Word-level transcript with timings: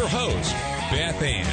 your 0.00 0.08
host, 0.08 0.54
Beth 0.90 1.20
Ann. 1.20 1.44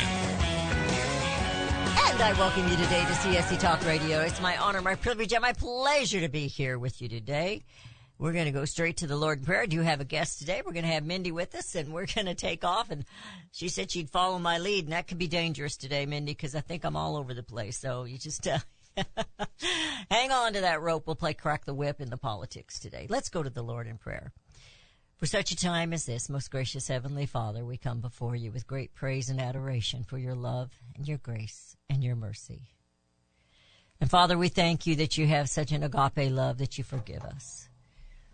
And 2.14 2.22
I 2.22 2.32
welcome 2.40 2.66
you 2.70 2.78
today 2.78 3.02
to 3.02 3.12
CSC 3.12 3.60
Talk 3.60 3.86
Radio. 3.86 4.22
It's 4.22 4.40
my 4.40 4.56
honor, 4.56 4.82
my 4.82 4.96
privilege, 4.96 5.34
and 5.34 5.42
my 5.42 5.52
pleasure 5.52 6.22
to 6.22 6.30
be 6.30 6.48
here 6.48 6.80
with 6.80 7.02
you 7.02 7.10
today. 7.10 7.66
We're 8.18 8.32
going 8.32 8.46
to 8.46 8.52
go 8.52 8.64
straight 8.64 8.96
to 8.98 9.08
the 9.08 9.18
Lord 9.18 9.40
in 9.40 9.44
prayer. 9.46 9.68
Do 9.68 9.82
have 9.82 10.00
a 10.00 10.06
guest 10.06 10.40
today. 10.40 10.62
We're 10.66 10.72
going 10.72 10.86
to 10.86 10.92
have 10.94 11.06
Mindy 11.06 11.34
with 11.34 11.56
us, 11.56 11.76
and 11.76 11.92
we're 11.92 12.06
going 12.06 12.28
to 12.28 12.36
take 12.36 12.64
off. 12.64 12.90
And 12.90 13.04
she 13.52 13.68
said 13.68 13.92
she'd 13.92 14.10
follow 14.10 14.40
my 14.40 14.60
lead, 14.60 14.86
and 14.86 14.94
that 14.94 15.10
could 15.10 15.18
be 15.18 15.28
dangerous 15.28 15.76
today, 15.76 16.06
Mindy, 16.06 16.32
because 16.32 16.56
I 16.56 16.62
think 16.62 16.86
I'm 16.86 16.96
all 16.96 17.18
over 17.18 17.34
the 17.34 17.44
place. 17.44 17.78
So 17.78 18.06
you 18.06 18.18
just 18.18 18.48
uh, 18.48 18.60
hang 20.10 20.32
on 20.32 20.54
to 20.54 20.62
that 20.62 20.82
rope. 20.82 21.06
We'll 21.06 21.18
play 21.18 21.34
crack 21.34 21.66
the 21.66 21.74
whip 21.74 22.00
in 22.00 22.10
the 22.10 22.16
politics 22.16 22.80
today. 22.80 23.08
Let's 23.10 23.28
go 23.28 23.44
to 23.44 23.50
the 23.50 23.62
Lord 23.62 23.88
in 23.88 23.98
prayer. 23.98 24.32
For 25.18 25.26
such 25.26 25.52
a 25.52 25.56
time 25.56 25.94
as 25.94 26.06
this, 26.06 26.30
most 26.30 26.52
gracious 26.52 26.88
Heavenly 26.88 27.26
Father, 27.26 27.66
we 27.66 27.76
come 27.76 28.02
before 28.02 28.36
you 28.36 28.52
with 28.52 28.68
great 28.68 28.94
praise 28.94 29.30
and 29.30 29.42
adoration 29.42 30.04
for 30.04 30.20
your 30.20 30.36
love 30.36 30.70
and 30.96 31.08
your 31.08 31.18
grace 31.18 31.76
and 31.90 32.04
your 32.04 32.16
mercy. 32.16 32.70
And 34.00 34.12
Father, 34.12 34.38
we 34.38 34.48
thank 34.48 34.86
you 34.86 34.96
that 34.98 35.18
you 35.18 35.26
have 35.26 35.50
such 35.50 35.72
an 35.72 35.82
agape 35.82 36.32
love 36.32 36.60
that 36.60 36.78
you 36.78 36.84
forgive 36.84 37.24
us, 37.24 37.68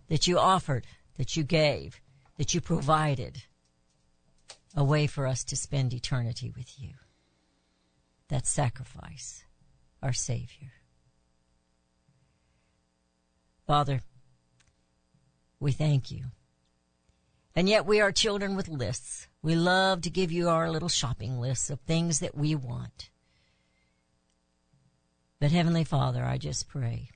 that 0.09 0.27
you 0.27 0.37
offered, 0.37 0.85
that 1.17 1.37
you 1.37 1.43
gave, 1.43 2.01
that 2.37 2.53
you 2.53 2.59
provided 2.59 3.43
a 4.75 4.83
way 4.83 5.07
for 5.07 5.25
us 5.25 5.45
to 5.45 5.55
spend 5.55 5.93
eternity 5.93 6.51
with 6.53 6.77
you. 6.77 6.95
That 8.27 8.45
sacrifice, 8.45 9.45
our 10.01 10.11
Savior. 10.11 10.73
Father, 13.65 14.01
we 15.61 15.71
thank 15.71 16.11
you. 16.11 16.25
And 17.55 17.69
yet 17.69 17.85
we 17.85 18.01
are 18.01 18.11
children 18.11 18.55
with 18.55 18.67
lists. 18.67 19.27
We 19.41 19.55
love 19.55 20.01
to 20.01 20.09
give 20.09 20.31
you 20.31 20.49
our 20.49 20.71
little 20.71 20.89
shopping 20.89 21.39
lists 21.39 21.69
of 21.69 21.79
things 21.81 22.19
that 22.19 22.35
we 22.35 22.55
want. 22.55 23.09
But 25.39 25.51
Heavenly 25.51 25.83
Father, 25.83 26.23
I 26.23 26.37
just 26.37 26.67
pray. 26.67 27.09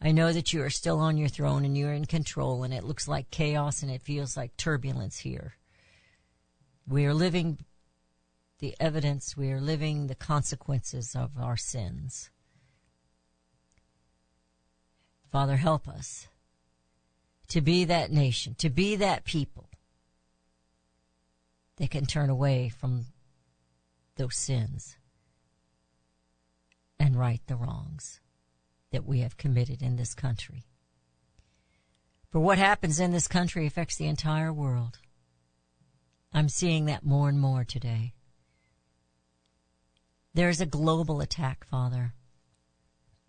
I 0.00 0.12
know 0.12 0.32
that 0.32 0.52
you 0.52 0.62
are 0.62 0.70
still 0.70 1.00
on 1.00 1.16
your 1.16 1.28
throne 1.28 1.64
and 1.64 1.76
you're 1.76 1.92
in 1.92 2.04
control 2.04 2.62
and 2.62 2.72
it 2.72 2.84
looks 2.84 3.08
like 3.08 3.30
chaos 3.30 3.82
and 3.82 3.90
it 3.90 4.02
feels 4.02 4.36
like 4.36 4.56
turbulence 4.56 5.18
here. 5.18 5.54
We 6.86 7.06
are 7.06 7.14
living 7.14 7.58
the 8.60 8.74
evidence, 8.78 9.36
we 9.36 9.50
are 9.50 9.60
living 9.60 10.06
the 10.06 10.14
consequences 10.14 11.14
of 11.16 11.32
our 11.38 11.56
sins. 11.56 12.30
Father, 15.30 15.56
help 15.56 15.88
us 15.88 16.28
to 17.48 17.60
be 17.60 17.84
that 17.84 18.10
nation, 18.10 18.54
to 18.58 18.70
be 18.70 18.96
that 18.96 19.24
people 19.24 19.68
that 21.76 21.90
can 21.90 22.06
turn 22.06 22.30
away 22.30 22.68
from 22.68 23.06
those 24.16 24.36
sins 24.36 24.96
and 26.98 27.16
right 27.16 27.40
the 27.46 27.56
wrongs 27.56 28.20
that 28.92 29.04
we 29.04 29.20
have 29.20 29.36
committed 29.36 29.82
in 29.82 29.96
this 29.96 30.14
country. 30.14 30.64
For 32.30 32.40
what 32.40 32.58
happens 32.58 33.00
in 33.00 33.12
this 33.12 33.28
country 33.28 33.66
affects 33.66 33.96
the 33.96 34.06
entire 34.06 34.52
world. 34.52 34.98
I'm 36.32 36.48
seeing 36.48 36.86
that 36.86 37.04
more 37.04 37.28
and 37.28 37.40
more 37.40 37.64
today. 37.64 38.14
There 40.32 40.48
is 40.48 40.60
a 40.60 40.66
global 40.66 41.20
attack, 41.20 41.64
Father, 41.64 42.14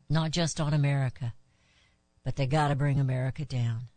not 0.10 0.32
just 0.32 0.60
on 0.60 0.74
America, 0.74 1.34
but 2.24 2.36
they 2.36 2.48
gotta 2.48 2.76
bring 2.76 3.00
America 3.00 3.46
down. 3.46 3.90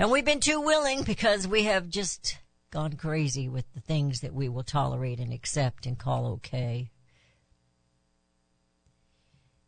And 0.00 0.10
we've 0.10 0.24
been 0.24 0.40
too 0.40 0.62
willing 0.62 1.02
because 1.02 1.46
we 1.46 1.64
have 1.64 1.90
just 1.90 2.38
gone 2.70 2.94
crazy 2.94 3.50
with 3.50 3.70
the 3.74 3.82
things 3.82 4.22
that 4.22 4.32
we 4.32 4.48
will 4.48 4.62
tolerate 4.62 5.20
and 5.20 5.30
accept 5.30 5.84
and 5.84 5.98
call 5.98 6.26
okay. 6.26 6.90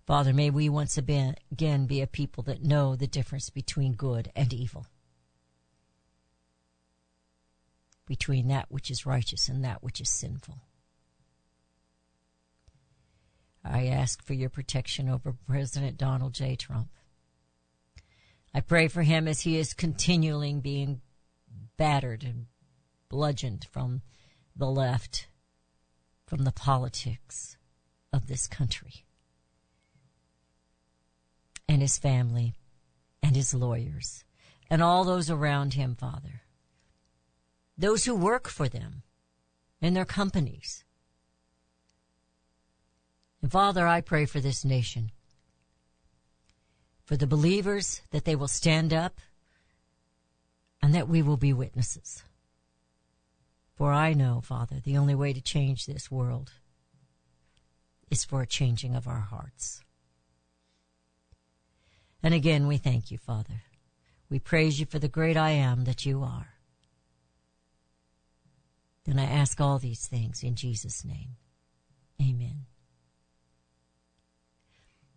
Father, 0.06 0.32
may 0.32 0.48
we 0.48 0.70
once 0.70 0.96
again 0.96 1.84
be 1.84 2.00
a 2.00 2.06
people 2.06 2.42
that 2.44 2.64
know 2.64 2.96
the 2.96 3.06
difference 3.06 3.50
between 3.50 3.92
good 3.92 4.32
and 4.34 4.54
evil. 4.54 4.86
Between 8.06 8.48
that 8.48 8.70
which 8.70 8.90
is 8.90 9.04
righteous 9.04 9.50
and 9.50 9.62
that 9.66 9.82
which 9.82 10.00
is 10.00 10.08
sinful. 10.08 10.60
I 13.62 13.88
ask 13.88 14.24
for 14.24 14.32
your 14.32 14.48
protection 14.48 15.10
over 15.10 15.34
President 15.46 15.98
Donald 15.98 16.32
J. 16.32 16.56
Trump. 16.56 16.88
I 18.54 18.60
pray 18.60 18.88
for 18.88 19.02
him 19.02 19.26
as 19.26 19.40
he 19.40 19.56
is 19.56 19.72
continually 19.72 20.52
being 20.54 21.00
battered 21.76 22.22
and 22.22 22.46
bludgeoned 23.08 23.66
from 23.70 24.02
the 24.54 24.70
left, 24.70 25.28
from 26.26 26.44
the 26.44 26.52
politics 26.52 27.56
of 28.12 28.26
this 28.26 28.46
country, 28.46 29.04
and 31.68 31.80
his 31.80 31.96
family, 31.98 32.54
and 33.22 33.34
his 33.34 33.54
lawyers, 33.54 34.24
and 34.68 34.82
all 34.82 35.04
those 35.04 35.30
around 35.30 35.74
him, 35.74 35.94
Father. 35.94 36.42
Those 37.78 38.04
who 38.04 38.14
work 38.14 38.48
for 38.48 38.68
them 38.68 39.02
in 39.80 39.94
their 39.94 40.04
companies. 40.04 40.84
And 43.40 43.50
Father, 43.50 43.86
I 43.86 44.02
pray 44.02 44.26
for 44.26 44.40
this 44.40 44.64
nation 44.64 45.10
for 47.04 47.16
the 47.16 47.26
believers 47.26 48.02
that 48.10 48.24
they 48.24 48.36
will 48.36 48.48
stand 48.48 48.92
up 48.92 49.20
and 50.80 50.94
that 50.94 51.08
we 51.08 51.22
will 51.22 51.36
be 51.36 51.52
witnesses. 51.52 52.22
For 53.74 53.92
I 53.92 54.12
know, 54.12 54.40
Father, 54.40 54.76
the 54.82 54.96
only 54.96 55.14
way 55.14 55.32
to 55.32 55.40
change 55.40 55.86
this 55.86 56.10
world 56.10 56.52
is 58.10 58.24
for 58.24 58.42
a 58.42 58.46
changing 58.46 58.94
of 58.94 59.08
our 59.08 59.20
hearts. 59.20 59.82
And 62.22 62.34
again, 62.34 62.66
we 62.66 62.76
thank 62.76 63.10
you, 63.10 63.18
Father. 63.18 63.62
We 64.28 64.38
praise 64.38 64.78
you 64.78 64.86
for 64.86 64.98
the 64.98 65.08
great 65.08 65.36
I 65.36 65.50
am 65.50 65.84
that 65.84 66.06
you 66.06 66.22
are. 66.22 66.48
And 69.06 69.20
I 69.20 69.24
ask 69.24 69.60
all 69.60 69.78
these 69.78 70.06
things 70.06 70.42
in 70.42 70.54
Jesus' 70.54 71.04
name. 71.04 71.36
Amen. 72.20 72.66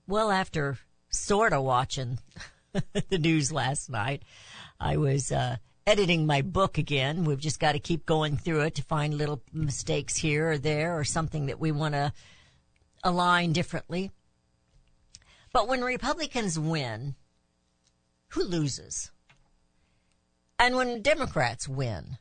Well, 0.08 0.32
after 0.32 0.80
sort 1.18 1.54
of 1.54 1.64
watching 1.64 2.20
the 3.10 3.18
news 3.18 3.52
last 3.52 3.90
night. 3.90 4.24
I 4.80 4.98
was 4.98 5.32
uh, 5.32 5.58
editing 5.88 6.26
my 6.26 6.42
book 6.42 6.78
again. 6.78 7.26
We've 7.26 7.40
just 7.40 7.60
got 7.60 7.74
to 7.74 7.80
keep 7.80 8.06
going 8.06 8.38
through 8.38 8.62
it 8.62 8.76
to 8.76 8.84
find 8.84 9.14
little 9.14 9.42
mistakes 9.54 10.18
here 10.18 10.52
or 10.52 10.58
there 10.58 10.98
or 10.98 11.04
something 11.04 11.46
that 11.46 11.60
we 11.60 11.72
want 11.72 11.94
to 11.94 12.12
align 13.04 13.54
differently. 13.54 14.12
But 15.54 15.68
when 15.68 15.82
Republicans 15.82 16.60
win, 16.60 17.16
who 18.30 18.44
loses? 18.44 19.12
And 20.60 20.76
when 20.76 21.02
Democrats 21.02 21.68
win, 21.68 22.18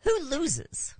who 0.00 0.18
loses? 0.24 0.94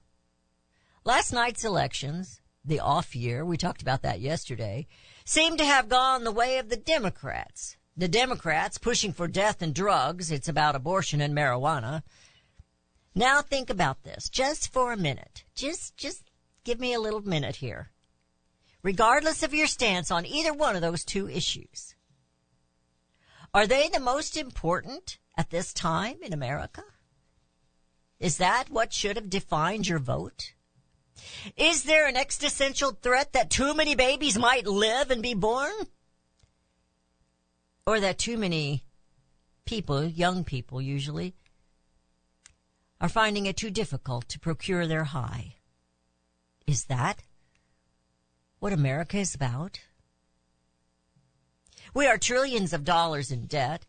Last 1.04 1.32
night's 1.32 1.64
elections, 1.64 2.40
the 2.64 2.80
off 2.80 3.16
year, 3.16 3.44
we 3.44 3.56
talked 3.56 3.82
about 3.82 4.02
that 4.02 4.20
yesterday, 4.20 4.86
seem 5.30 5.56
to 5.56 5.64
have 5.64 5.88
gone 5.88 6.24
the 6.24 6.32
way 6.32 6.58
of 6.58 6.70
the 6.70 6.76
Democrats. 6.76 7.76
The 7.96 8.08
Democrats 8.08 8.78
pushing 8.78 9.12
for 9.12 9.28
death 9.28 9.62
and 9.62 9.72
drugs. 9.72 10.32
It's 10.32 10.48
about 10.48 10.74
abortion 10.74 11.20
and 11.20 11.32
marijuana. 11.32 12.02
Now 13.14 13.40
think 13.40 13.70
about 13.70 14.02
this 14.02 14.28
just 14.28 14.72
for 14.72 14.92
a 14.92 14.96
minute. 14.96 15.44
Just, 15.54 15.96
just 15.96 16.32
give 16.64 16.80
me 16.80 16.92
a 16.92 17.00
little 17.00 17.20
minute 17.20 17.56
here. 17.56 17.92
Regardless 18.82 19.44
of 19.44 19.54
your 19.54 19.68
stance 19.68 20.10
on 20.10 20.26
either 20.26 20.52
one 20.52 20.74
of 20.74 20.82
those 20.82 21.04
two 21.04 21.28
issues, 21.28 21.94
are 23.54 23.68
they 23.68 23.88
the 23.88 24.00
most 24.00 24.36
important 24.36 25.18
at 25.38 25.50
this 25.50 25.72
time 25.72 26.16
in 26.24 26.32
America? 26.32 26.82
Is 28.18 28.38
that 28.38 28.68
what 28.68 28.92
should 28.92 29.14
have 29.14 29.30
defined 29.30 29.86
your 29.86 30.00
vote? 30.00 30.54
Is 31.56 31.84
there 31.84 32.06
an 32.06 32.16
existential 32.16 32.90
threat 32.90 33.32
that 33.32 33.50
too 33.50 33.74
many 33.74 33.94
babies 33.94 34.38
might 34.38 34.66
live 34.66 35.10
and 35.10 35.22
be 35.22 35.34
born? 35.34 35.72
Or 37.86 38.00
that 38.00 38.18
too 38.18 38.36
many 38.36 38.84
people, 39.64 40.04
young 40.04 40.44
people 40.44 40.80
usually, 40.80 41.34
are 43.00 43.08
finding 43.08 43.46
it 43.46 43.56
too 43.56 43.70
difficult 43.70 44.28
to 44.28 44.38
procure 44.38 44.86
their 44.86 45.04
high. 45.04 45.56
Is 46.66 46.84
that 46.84 47.22
what 48.58 48.72
America 48.72 49.16
is 49.16 49.34
about? 49.34 49.80
We 51.94 52.06
are 52.06 52.18
trillions 52.18 52.72
of 52.72 52.84
dollars 52.84 53.32
in 53.32 53.46
debt. 53.46 53.86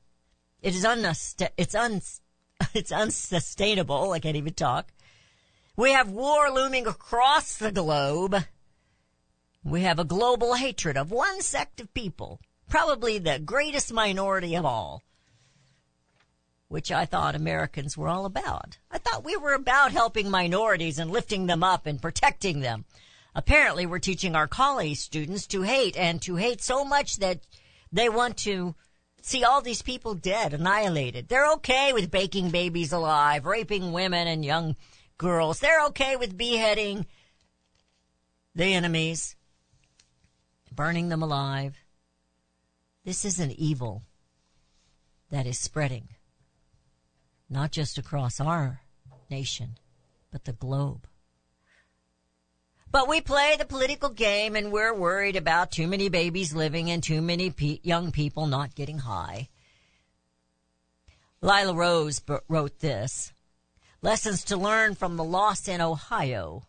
It 0.62 0.74
is 0.74 0.84
unust- 0.84 1.50
it's 1.58 1.76
un- 1.76 2.02
it's 2.74 2.92
unsustainable. 2.92 4.12
I 4.12 4.20
can't 4.20 4.38
even 4.38 4.54
talk. 4.54 4.92
We 5.76 5.92
have 5.92 6.10
war 6.10 6.50
looming 6.50 6.86
across 6.86 7.56
the 7.56 7.72
globe. 7.72 8.36
We 9.64 9.82
have 9.82 10.00
a 10.00 10.04
global 10.04 10.56
hatred 10.56 10.98
of 10.98 11.12
one 11.12 11.42
sect 11.42 11.80
of 11.80 11.94
people, 11.94 12.42
probably 12.70 13.20
the 13.20 13.40
greatest 13.40 13.94
minority 13.94 14.56
of 14.56 14.66
all, 14.66 15.04
which 16.68 16.92
I 16.92 17.06
thought 17.06 17.36
Americans 17.36 17.96
were 17.98 18.10
all 18.10 18.26
about. 18.26 18.80
I 18.90 18.98
thought 18.98 19.24
we 19.24 19.38
were 19.38 19.54
about 19.54 19.92
helping 19.92 20.30
minorities 20.30 21.00
and 21.00 21.10
lifting 21.10 21.46
them 21.46 21.64
up 21.64 21.86
and 21.86 22.02
protecting 22.02 22.60
them. 22.60 22.86
Apparently, 23.34 23.86
we're 23.86 24.00
teaching 24.00 24.36
our 24.36 24.48
college 24.48 24.98
students 24.98 25.48
to 25.48 25.62
hate 25.62 25.96
and 25.96 26.22
to 26.24 26.36
hate 26.36 26.62
so 26.62 26.84
much 26.84 27.18
that 27.18 27.40
they 27.92 28.10
want 28.10 28.36
to 28.40 28.76
see 29.22 29.44
all 29.44 29.62
these 29.62 29.82
people 29.82 30.16
dead, 30.16 30.54
annihilated. 30.54 31.30
They're 31.30 31.52
okay 31.54 31.94
with 31.94 32.12
baking 32.12 32.50
babies 32.50 32.92
alive, 32.92 33.46
raping 33.46 33.94
women 33.94 34.28
and 34.28 34.44
young 34.44 34.76
girls. 35.22 35.60
They're 35.60 35.86
okay 35.86 36.16
with 36.16 36.36
beheading 36.36 37.06
the 38.56 38.74
enemies, 38.74 39.36
burning 40.74 41.10
them 41.10 41.22
alive. 41.22 41.78
This 43.06 43.24
is 43.24 43.40
an 43.40 43.52
evil 43.52 44.02
that 45.30 45.46
is 45.46 45.60
spreading, 45.60 46.08
not 47.48 47.72
just 47.72 48.00
across 48.00 48.42
our 48.42 48.82
nation, 49.30 49.78
but 50.32 50.46
the 50.46 50.54
globe. 50.54 51.06
But 52.92 53.08
we 53.08 53.22
play 53.22 53.56
the 53.60 53.66
political 53.66 54.10
game 54.10 54.56
and 54.56 54.72
we're 54.72 54.94
worried 54.94 55.36
about 55.36 55.72
too 55.72 55.88
many 55.88 56.10
babies 56.10 56.56
living 56.56 56.90
and 56.90 57.04
too 57.04 57.22
many 57.22 57.52
pe- 57.52 57.80
young 57.84 58.12
people 58.12 58.48
not 58.48 58.74
getting 58.74 58.98
high. 58.98 59.50
Lila 61.42 61.76
Rose 61.76 62.20
b- 62.20 62.38
wrote 62.50 62.80
this. 62.80 63.32
Lessons 64.04 64.44
to 64.46 64.58
learn 64.58 64.96
from 64.96 65.16
the 65.16 65.24
loss 65.24 65.68
in 65.68 65.80
Ohio 65.80 66.64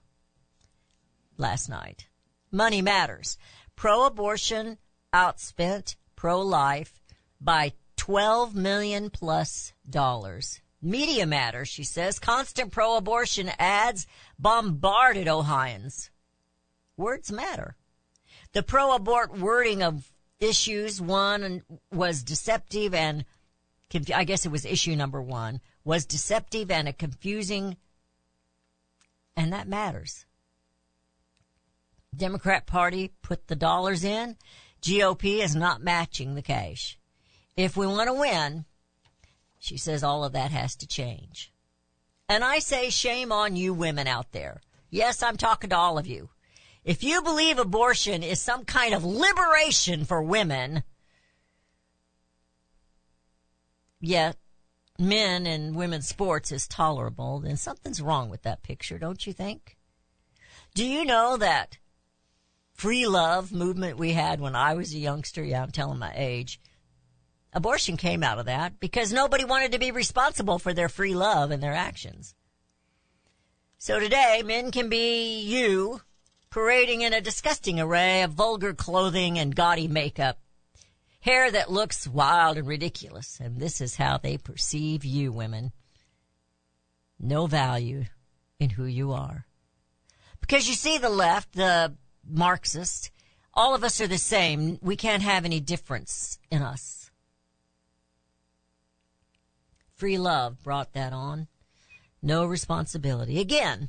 last 1.38 1.66
night. 1.66 2.06
Money 2.50 2.82
matters. 2.82 3.38
Pro-abortion 3.74 4.76
outspent 5.14 5.96
pro-life 6.14 7.00
by 7.40 7.72
12 7.96 8.54
million 8.54 9.08
plus 9.08 9.72
dollars. 9.88 10.60
Media 10.82 11.24
matters, 11.24 11.68
she 11.68 11.84
says. 11.84 12.18
Constant 12.18 12.70
pro-abortion 12.70 13.50
ads 13.58 14.06
bombarded 14.38 15.26
Ohioans. 15.26 16.10
Words 16.98 17.32
matter. 17.32 17.76
The 18.52 18.62
pro-abort 18.62 19.38
wording 19.38 19.82
of 19.82 20.12
issues 20.38 21.00
one 21.00 21.62
was 21.90 22.22
deceptive 22.22 22.92
and 22.92 23.24
I 24.14 24.24
guess 24.24 24.46
it 24.46 24.52
was 24.52 24.64
issue 24.64 24.96
number 24.96 25.20
one 25.20 25.60
was 25.84 26.06
deceptive 26.06 26.70
and 26.70 26.88
a 26.88 26.92
confusing 26.92 27.76
and 29.36 29.52
that 29.52 29.68
matters. 29.68 30.26
Democrat 32.14 32.66
Party 32.66 33.12
put 33.22 33.46
the 33.46 33.56
dollars 33.56 34.04
in. 34.04 34.36
GOP 34.82 35.42
is 35.42 35.54
not 35.54 35.82
matching 35.82 36.34
the 36.34 36.42
cash. 36.42 36.98
If 37.56 37.76
we 37.76 37.86
want 37.86 38.08
to 38.08 38.14
win, 38.14 38.64
she 39.58 39.76
says 39.76 40.02
all 40.02 40.24
of 40.24 40.32
that 40.32 40.50
has 40.50 40.76
to 40.76 40.86
change. 40.86 41.52
And 42.28 42.44
I 42.44 42.58
say 42.58 42.90
shame 42.90 43.32
on 43.32 43.56
you 43.56 43.72
women 43.72 44.06
out 44.06 44.32
there. 44.32 44.60
Yes, 44.90 45.22
I'm 45.22 45.36
talking 45.36 45.70
to 45.70 45.76
all 45.76 45.98
of 45.98 46.06
you. 46.06 46.30
If 46.84 47.04
you 47.04 47.22
believe 47.22 47.58
abortion 47.58 48.22
is 48.22 48.40
some 48.40 48.64
kind 48.64 48.92
of 48.92 49.04
liberation 49.04 50.04
for 50.04 50.22
women, 50.22 50.82
yet 54.02 54.36
men 54.98 55.46
and 55.46 55.74
women's 55.74 56.08
sports 56.08 56.52
is 56.52 56.68
tolerable, 56.68 57.40
then 57.40 57.56
something's 57.56 58.02
wrong 58.02 58.28
with 58.28 58.42
that 58.42 58.62
picture, 58.62 58.98
don't 58.98 59.26
you 59.26 59.32
think? 59.32 59.76
Do 60.74 60.84
you 60.84 61.04
know 61.04 61.36
that 61.36 61.78
free 62.74 63.06
love 63.06 63.52
movement 63.52 63.98
we 63.98 64.12
had 64.12 64.40
when 64.40 64.56
I 64.56 64.74
was 64.74 64.92
a 64.92 64.98
youngster, 64.98 65.42
yeah, 65.42 65.62
I'm 65.62 65.70
telling 65.70 65.98
my 65.98 66.12
age, 66.14 66.60
abortion 67.52 67.96
came 67.96 68.22
out 68.22 68.38
of 68.38 68.46
that 68.46 68.80
because 68.80 69.12
nobody 69.12 69.44
wanted 69.44 69.72
to 69.72 69.78
be 69.78 69.90
responsible 69.90 70.58
for 70.58 70.72
their 70.72 70.88
free 70.88 71.14
love 71.14 71.50
and 71.50 71.62
their 71.62 71.74
actions. 71.74 72.34
So 73.78 73.98
today, 73.98 74.42
men 74.44 74.70
can 74.70 74.88
be 74.88 75.40
you, 75.40 76.00
parading 76.50 77.02
in 77.02 77.12
a 77.12 77.20
disgusting 77.20 77.80
array 77.80 78.22
of 78.22 78.32
vulgar 78.32 78.74
clothing 78.74 79.38
and 79.38 79.56
gaudy 79.56 79.88
makeup, 79.88 80.38
hair 81.22 81.50
that 81.50 81.70
looks 81.70 82.06
wild 82.06 82.58
and 82.58 82.66
ridiculous, 82.66 83.40
and 83.40 83.58
this 83.58 83.80
is 83.80 83.96
how 83.96 84.18
they 84.18 84.36
perceive 84.36 85.04
you 85.04 85.32
women. 85.32 85.72
No 87.18 87.46
value 87.46 88.04
in 88.58 88.70
who 88.70 88.84
you 88.84 89.12
are. 89.12 89.46
Because 90.40 90.68
you 90.68 90.74
see 90.74 90.98
the 90.98 91.08
left, 91.08 91.52
the 91.52 91.94
Marxist, 92.28 93.12
all 93.54 93.74
of 93.74 93.84
us 93.84 94.00
are 94.00 94.08
the 94.08 94.18
same. 94.18 94.78
We 94.82 94.96
can't 94.96 95.22
have 95.22 95.44
any 95.44 95.60
difference 95.60 96.40
in 96.50 96.60
us. 96.60 97.10
Free 99.94 100.18
love 100.18 100.60
brought 100.64 100.92
that 100.94 101.12
on. 101.12 101.46
No 102.20 102.44
responsibility. 102.44 103.40
Again, 103.40 103.88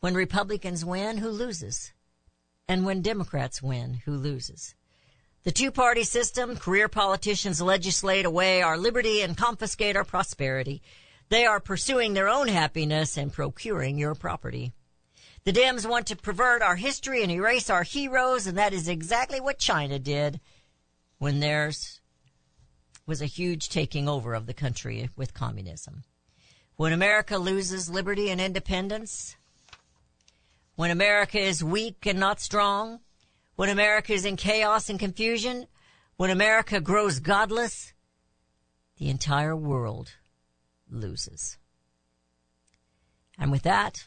when 0.00 0.14
Republicans 0.14 0.84
win, 0.84 1.18
who 1.18 1.30
loses? 1.30 1.94
And 2.68 2.84
when 2.84 3.00
Democrats 3.00 3.62
win, 3.62 3.94
who 4.04 4.12
loses? 4.12 4.74
The 5.48 5.54
two 5.54 5.70
party 5.70 6.04
system, 6.04 6.56
career 6.56 6.88
politicians 6.88 7.62
legislate 7.62 8.26
away 8.26 8.60
our 8.60 8.76
liberty 8.76 9.22
and 9.22 9.34
confiscate 9.34 9.96
our 9.96 10.04
prosperity. 10.04 10.82
They 11.30 11.46
are 11.46 11.58
pursuing 11.58 12.12
their 12.12 12.28
own 12.28 12.48
happiness 12.48 13.16
and 13.16 13.32
procuring 13.32 13.96
your 13.96 14.14
property. 14.14 14.74
The 15.44 15.54
Dems 15.54 15.88
want 15.88 16.06
to 16.08 16.16
pervert 16.16 16.60
our 16.60 16.76
history 16.76 17.22
and 17.22 17.32
erase 17.32 17.70
our 17.70 17.82
heroes, 17.82 18.46
and 18.46 18.58
that 18.58 18.74
is 18.74 18.88
exactly 18.88 19.40
what 19.40 19.58
China 19.58 19.98
did 19.98 20.38
when 21.16 21.40
theirs 21.40 22.02
was 23.06 23.22
a 23.22 23.24
huge 23.24 23.70
taking 23.70 24.06
over 24.06 24.34
of 24.34 24.44
the 24.44 24.52
country 24.52 25.08
with 25.16 25.32
communism. 25.32 26.04
When 26.76 26.92
America 26.92 27.38
loses 27.38 27.88
liberty 27.88 28.28
and 28.28 28.38
independence, 28.38 29.34
when 30.76 30.90
America 30.90 31.40
is 31.40 31.64
weak 31.64 32.04
and 32.04 32.20
not 32.20 32.38
strong, 32.38 33.00
when 33.58 33.70
America 33.70 34.12
is 34.12 34.24
in 34.24 34.36
chaos 34.36 34.88
and 34.88 35.00
confusion, 35.00 35.66
when 36.16 36.30
America 36.30 36.80
grows 36.80 37.18
godless, 37.18 37.92
the 38.98 39.08
entire 39.08 39.56
world 39.56 40.12
loses. 40.88 41.58
And 43.36 43.50
with 43.50 43.62
that, 43.64 44.06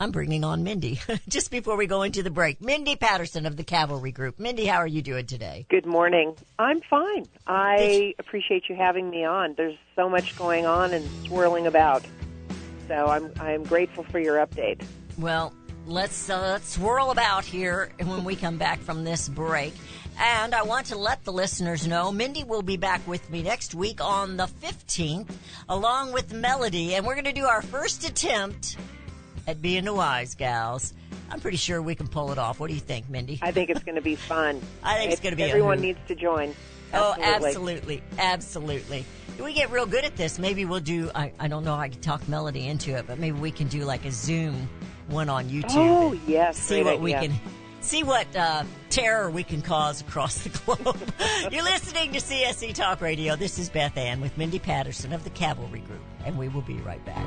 I'm 0.00 0.10
bringing 0.10 0.42
on 0.42 0.64
Mindy 0.64 0.98
just 1.28 1.52
before 1.52 1.76
we 1.76 1.86
go 1.86 2.02
into 2.02 2.24
the 2.24 2.32
break. 2.32 2.60
Mindy 2.60 2.96
Patterson 2.96 3.46
of 3.46 3.56
the 3.56 3.62
Cavalry 3.62 4.10
Group. 4.10 4.40
Mindy, 4.40 4.66
how 4.66 4.78
are 4.78 4.88
you 4.88 5.02
doing 5.02 5.26
today? 5.26 5.64
Good 5.70 5.86
morning. 5.86 6.34
I'm 6.58 6.80
fine. 6.80 7.26
I 7.46 8.12
appreciate 8.18 8.64
you 8.68 8.74
having 8.74 9.08
me 9.08 9.24
on. 9.24 9.54
There's 9.56 9.78
so 9.94 10.08
much 10.08 10.36
going 10.36 10.66
on 10.66 10.92
and 10.92 11.08
swirling 11.28 11.68
about. 11.68 12.04
So 12.88 13.06
I'm 13.06 13.32
I'm 13.38 13.62
grateful 13.62 14.02
for 14.02 14.18
your 14.18 14.44
update. 14.44 14.82
Well, 15.16 15.52
let's 15.88 16.28
uh, 16.30 16.38
let's 16.40 16.68
swirl 16.74 17.10
about 17.10 17.44
here 17.44 17.90
when 18.04 18.24
we 18.24 18.36
come 18.36 18.58
back 18.58 18.78
from 18.80 19.04
this 19.04 19.28
break. 19.28 19.74
And 20.20 20.54
I 20.54 20.62
want 20.62 20.86
to 20.86 20.98
let 20.98 21.24
the 21.24 21.32
listeners 21.32 21.86
know 21.86 22.10
Mindy 22.10 22.42
will 22.44 22.62
be 22.62 22.76
back 22.76 23.06
with 23.06 23.28
me 23.30 23.42
next 23.42 23.74
week 23.74 24.00
on 24.02 24.36
the 24.36 24.46
15th, 24.62 25.30
along 25.68 26.12
with 26.12 26.32
Melody, 26.32 26.94
and 26.96 27.06
we're 27.06 27.14
going 27.14 27.24
to 27.24 27.32
do 27.32 27.46
our 27.46 27.62
first 27.62 28.08
attempt 28.08 28.76
at 29.46 29.62
being 29.62 29.84
the 29.84 29.94
wise 29.94 30.34
gals. 30.34 30.92
I'm 31.30 31.40
pretty 31.40 31.56
sure 31.56 31.80
we 31.80 31.94
can 31.94 32.08
pull 32.08 32.32
it 32.32 32.38
off. 32.38 32.58
What 32.58 32.66
do 32.68 32.74
you 32.74 32.80
think, 32.80 33.08
Mindy? 33.08 33.38
I 33.42 33.52
think 33.52 33.70
it's 33.70 33.84
going 33.84 33.94
to 33.94 34.00
be 34.02 34.16
fun. 34.16 34.60
I 34.82 34.96
think 34.96 35.12
it's 35.12 35.20
It- 35.20 35.24
gonna 35.24 35.36
be 35.36 35.42
Everyone 35.44 35.80
needs 35.80 36.00
to 36.08 36.14
join. 36.14 36.54
Oh, 36.92 37.14
absolutely, 37.20 38.02
absolutely. 38.18 39.04
If 39.36 39.44
we 39.44 39.52
get 39.52 39.70
real 39.70 39.84
good 39.86 40.04
at 40.04 40.16
this, 40.16 40.38
maybe 40.38 40.64
we'll 40.64 40.80
do. 40.80 41.10
I, 41.14 41.32
I 41.38 41.46
don't 41.46 41.62
know. 41.62 41.74
I 41.74 41.90
can 41.90 42.00
talk 42.00 42.26
Melody 42.28 42.66
into 42.66 42.96
it, 42.96 43.06
but 43.06 43.18
maybe 43.18 43.38
we 43.38 43.50
can 43.50 43.68
do 43.68 43.84
like 43.84 44.04
a 44.06 44.10
Zoom 44.10 44.68
one 45.08 45.28
on 45.28 45.48
YouTube. 45.48 45.76
Oh 45.76 46.12
yes. 46.26 46.58
see 46.58 46.82
what 46.82 47.00
we 47.00 47.12
can 47.12 47.32
see 47.80 48.02
what 48.02 48.34
uh, 48.36 48.64
terror 48.90 49.30
we 49.30 49.42
can 49.42 49.62
cause 49.62 50.00
across 50.00 50.42
the 50.42 50.50
globe. 50.50 50.98
You're 51.52 51.64
listening 51.64 52.12
to 52.12 52.18
CSC 52.18 52.74
Talk 52.74 53.00
Radio. 53.00 53.36
This 53.36 53.58
is 53.58 53.70
Beth 53.70 53.96
Ann 53.96 54.20
with 54.20 54.36
Mindy 54.36 54.58
Patterson 54.58 55.12
of 55.12 55.24
the 55.24 55.30
Cavalry 55.30 55.80
Group, 55.80 56.02
and 56.24 56.38
we 56.38 56.48
will 56.48 56.62
be 56.62 56.76
right 56.78 57.04
back. 57.04 57.26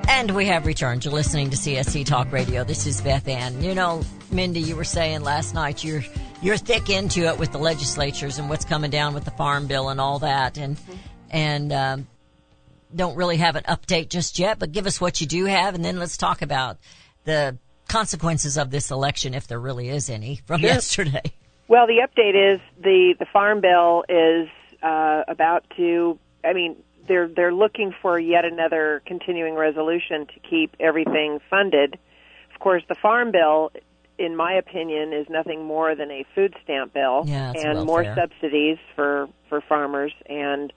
And 0.08 0.32
we 0.32 0.46
have 0.46 0.66
returned. 0.66 1.04
You're 1.04 1.14
listening 1.14 1.50
to 1.50 1.56
CSC 1.56 2.06
Talk 2.06 2.30
Radio. 2.30 2.62
This 2.62 2.86
is 2.86 3.00
Beth 3.00 3.26
Ann. 3.26 3.60
You 3.60 3.74
know, 3.74 4.04
Mindy, 4.30 4.60
you 4.60 4.76
were 4.76 4.84
saying 4.84 5.22
last 5.22 5.52
night 5.52 5.82
you're 5.82 6.04
you're 6.42 6.56
thick 6.56 6.90
into 6.90 7.26
it 7.26 7.38
with 7.38 7.52
the 7.52 7.58
legislatures 7.58 8.38
and 8.38 8.50
what's 8.50 8.64
coming 8.64 8.90
down 8.90 9.14
with 9.14 9.24
the 9.24 9.30
farm 9.30 9.66
bill 9.66 9.88
and 9.88 10.00
all 10.00 10.18
that, 10.18 10.58
and 10.58 10.78
and 11.30 11.72
um, 11.72 12.06
don't 12.94 13.16
really 13.16 13.38
have 13.38 13.56
an 13.56 13.64
update 13.64 14.08
just 14.08 14.38
yet. 14.38 14.58
But 14.58 14.72
give 14.72 14.86
us 14.86 15.00
what 15.00 15.20
you 15.20 15.26
do 15.26 15.46
have, 15.46 15.74
and 15.74 15.84
then 15.84 15.98
let's 15.98 16.16
talk 16.16 16.42
about 16.42 16.78
the 17.24 17.56
consequences 17.88 18.58
of 18.58 18.70
this 18.70 18.90
election, 18.90 19.34
if 19.34 19.46
there 19.46 19.60
really 19.60 19.88
is 19.88 20.10
any, 20.10 20.40
from 20.46 20.60
Sure. 20.60 20.70
yesterday. 20.70 21.22
Well, 21.68 21.86
the 21.86 22.06
update 22.06 22.54
is 22.54 22.60
the 22.82 23.14
the 23.18 23.26
farm 23.32 23.60
bill 23.60 24.04
is 24.08 24.48
uh, 24.82 25.22
about 25.28 25.64
to. 25.76 26.18
I 26.44 26.52
mean, 26.52 26.76
they're 27.06 27.28
they're 27.28 27.54
looking 27.54 27.94
for 28.02 28.18
yet 28.18 28.44
another 28.44 29.02
continuing 29.06 29.54
resolution 29.54 30.26
to 30.26 30.40
keep 30.48 30.74
everything 30.80 31.38
funded. 31.48 31.98
Of 32.52 32.60
course, 32.60 32.82
the 32.88 32.94
farm 32.96 33.30
bill, 33.30 33.70
in 34.22 34.36
my 34.36 34.54
opinion, 34.54 35.12
is 35.12 35.26
nothing 35.28 35.64
more 35.64 35.94
than 35.94 36.10
a 36.10 36.24
food 36.34 36.54
stamp 36.62 36.94
bill 36.94 37.24
Yeah, 37.26 37.52
and 37.54 37.84
more 37.84 38.04
subsidies 38.04 38.78
for 38.94 39.28
for 39.48 39.60
farmers. 39.60 40.12
And 40.26 40.72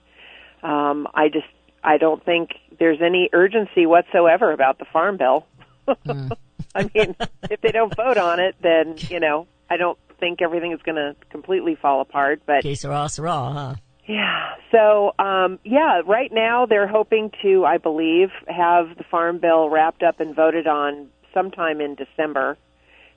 um, 0.62 1.06
I 1.14 1.28
just 1.28 1.46
I 1.82 1.98
don't 1.98 2.24
think 2.24 2.50
there's 2.78 3.00
any 3.00 3.30
urgency 3.32 3.86
whatsoever 3.86 4.52
about 4.52 4.78
the 4.78 4.84
farm 4.92 5.16
bill. 5.16 5.46
Hmm. 5.86 6.28
I 6.74 6.90
mean, 6.94 7.16
if 7.50 7.60
they 7.62 7.72
don't 7.72 7.94
vote 7.96 8.18
on 8.18 8.38
it, 8.40 8.56
then 8.60 8.96
you 9.08 9.20
know 9.20 9.46
I 9.70 9.76
don't 9.76 9.98
think 10.20 10.42
everything 10.42 10.72
is 10.72 10.80
going 10.82 10.96
to 10.96 11.14
completely 11.30 11.74
fall 11.74 12.00
apart. 12.00 12.42
But 12.46 12.62
Que 12.62 12.74
sera, 12.74 13.08
sera, 13.08 13.32
huh? 13.32 13.74
yeah, 14.06 14.54
so 14.70 15.12
um, 15.18 15.58
yeah, 15.64 16.02
right 16.06 16.30
now 16.32 16.66
they're 16.66 16.86
hoping 16.88 17.30
to, 17.42 17.64
I 17.64 17.78
believe, 17.78 18.28
have 18.48 18.96
the 18.96 19.04
farm 19.10 19.38
bill 19.38 19.68
wrapped 19.68 20.02
up 20.02 20.20
and 20.20 20.34
voted 20.34 20.66
on 20.66 21.08
sometime 21.32 21.80
in 21.80 21.94
December. 21.94 22.56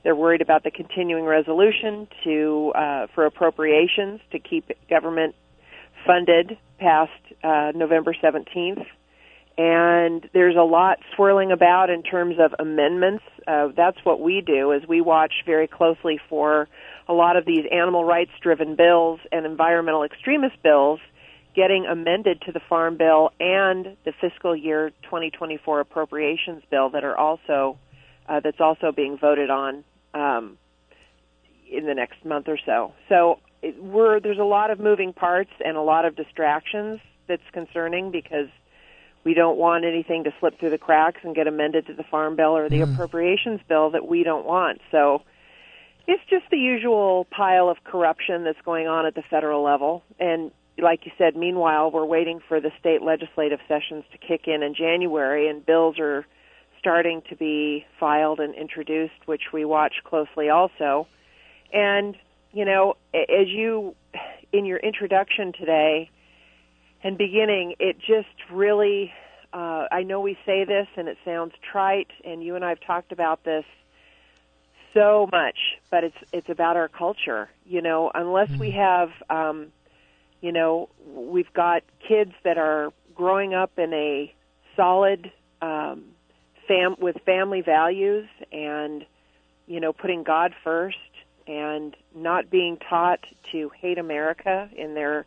They're 0.03 0.15
worried 0.15 0.41
about 0.41 0.63
the 0.63 0.71
continuing 0.71 1.25
resolution 1.25 2.07
to 2.23 2.71
uh, 2.75 3.07
for 3.13 3.25
appropriations 3.25 4.21
to 4.31 4.39
keep 4.39 4.71
government 4.89 5.35
funded 6.05 6.57
past 6.79 7.11
uh, 7.43 7.71
November 7.75 8.15
seventeenth. 8.21 8.79
And 9.57 10.25
there's 10.33 10.55
a 10.55 10.63
lot 10.63 10.99
swirling 11.15 11.51
about 11.51 11.89
in 11.89 12.01
terms 12.01 12.37
of 12.39 12.55
amendments. 12.57 13.25
Uh, 13.45 13.67
that's 13.75 13.97
what 14.05 14.21
we 14.21 14.41
do 14.45 14.71
is 14.71 14.87
we 14.87 15.01
watch 15.01 15.33
very 15.45 15.67
closely 15.67 16.17
for 16.29 16.69
a 17.09 17.13
lot 17.13 17.35
of 17.35 17.45
these 17.45 17.65
animal 17.69 18.05
rights 18.05 18.31
driven 18.41 18.77
bills 18.77 19.19
and 19.33 19.45
environmental 19.45 20.03
extremist 20.03 20.55
bills 20.63 21.01
getting 21.55 21.85
amended 21.85 22.41
to 22.45 22.53
the 22.53 22.61
farm 22.69 22.95
bill 22.95 23.31
and 23.39 23.97
the 24.05 24.13
fiscal 24.21 24.55
year 24.55 24.91
2024 25.03 25.81
appropriations 25.81 26.63
bill 26.71 26.91
that 26.91 27.03
are 27.03 27.17
also 27.17 27.77
uh, 28.29 28.39
that's 28.39 28.61
also 28.61 28.91
being 28.91 29.17
voted 29.17 29.49
on 29.49 29.83
um, 30.13 30.57
in 31.69 31.85
the 31.85 31.95
next 31.95 32.23
month 32.23 32.47
or 32.47 32.59
so. 32.65 32.93
So 33.09 33.39
it, 33.61 33.83
we're 33.83 34.19
there's 34.19 34.39
a 34.39 34.43
lot 34.43 34.69
of 34.71 34.79
moving 34.79 35.11
parts 35.13 35.51
and 35.65 35.75
a 35.75 35.81
lot 35.81 36.05
of 36.05 36.15
distractions 36.15 36.99
that's 37.27 37.49
concerning 37.51 38.11
because 38.11 38.47
we 39.25 39.33
don't 39.33 39.57
want 39.57 39.83
anything 39.83 40.23
to 40.23 40.31
slip 40.39 40.59
through 40.59 40.69
the 40.69 40.77
cracks 40.77 41.19
and 41.23 41.35
get 41.35 41.47
amended 41.47 41.87
to 41.87 41.93
the 41.93 42.03
farm 42.03 42.35
bill 42.35 42.55
or 42.55 42.69
the 42.69 42.81
appropriations 42.81 43.59
bill 43.67 43.89
that 43.91 44.07
we 44.07 44.23
don't 44.23 44.45
want. 44.45 44.79
So 44.91 45.23
It's 46.09 46.23
just 46.27 46.45
the 46.49 46.57
usual 46.57 47.27
pile 47.29 47.69
of 47.69 47.83
corruption 47.83 48.43
that's 48.43 48.61
going 48.65 48.87
on 48.87 49.05
at 49.05 49.13
the 49.13 49.21
federal 49.21 49.61
level. 49.63 50.03
And 50.19 50.49
like 50.79 51.05
you 51.05 51.11
said, 51.19 51.35
meanwhile, 51.35 51.91
we're 51.91 52.03
waiting 52.05 52.39
for 52.47 52.59
the 52.59 52.71
state 52.79 53.03
legislative 53.03 53.59
sessions 53.67 54.03
to 54.11 54.17
kick 54.17 54.47
in 54.47 54.63
in 54.63 54.73
January, 54.73 55.47
and 55.47 55.63
bills 55.63 55.99
are 55.99 56.25
starting 56.79 57.21
to 57.29 57.35
be 57.35 57.85
filed 57.99 58.39
and 58.39 58.55
introduced, 58.55 59.25
which 59.25 59.51
we 59.53 59.65
watch 59.65 59.95
closely 60.03 60.49
also. 60.49 61.07
And, 61.73 62.15
you 62.51 62.65
know, 62.65 62.95
as 63.13 63.47
you, 63.47 63.95
in 64.51 64.65
your 64.65 64.79
introduction 64.79 65.53
today 65.53 66.09
and 67.03 67.17
beginning, 67.17 67.75
it 67.79 67.99
just 67.99 68.49
really, 68.51 69.13
uh, 69.53 69.85
I 69.91 70.03
know 70.03 70.19
we 70.21 70.37
say 70.45 70.63
this 70.63 70.87
and 70.95 71.07
it 71.07 71.17
sounds 71.23 71.53
trite, 71.71 72.11
and 72.23 72.43
you 72.43 72.55
and 72.55 72.65
I 72.65 72.69
have 72.69 72.81
talked 72.81 73.11
about 73.11 73.43
this 73.43 73.65
so 74.93 75.29
much, 75.31 75.57
but 75.91 76.03
it's 76.03 76.17
it's 76.33 76.49
about 76.49 76.75
our 76.75 76.87
culture. 76.87 77.49
You 77.65 77.81
know, 77.81 78.11
unless 78.13 78.49
we 78.57 78.71
have, 78.71 79.11
um, 79.29 79.67
you 80.41 80.51
know, 80.51 80.89
we've 81.13 81.53
got 81.53 81.83
kids 82.07 82.33
that 82.43 82.57
are 82.57 82.91
growing 83.13 83.53
up 83.53 83.77
in 83.77 83.93
a 83.93 84.33
solid 84.75 85.31
um, 85.61 86.05
fam 86.69 86.95
with 86.99 87.17
family 87.25 87.61
values 87.61 88.29
and 88.53 89.05
you 89.67 89.81
know 89.81 89.91
putting 89.91 90.23
God 90.23 90.53
first 90.63 90.97
and 91.47 91.97
not 92.15 92.49
being 92.49 92.77
taught 92.77 93.19
to 93.51 93.71
hate 93.81 93.97
America 93.97 94.69
in 94.77 94.93
their 94.93 95.25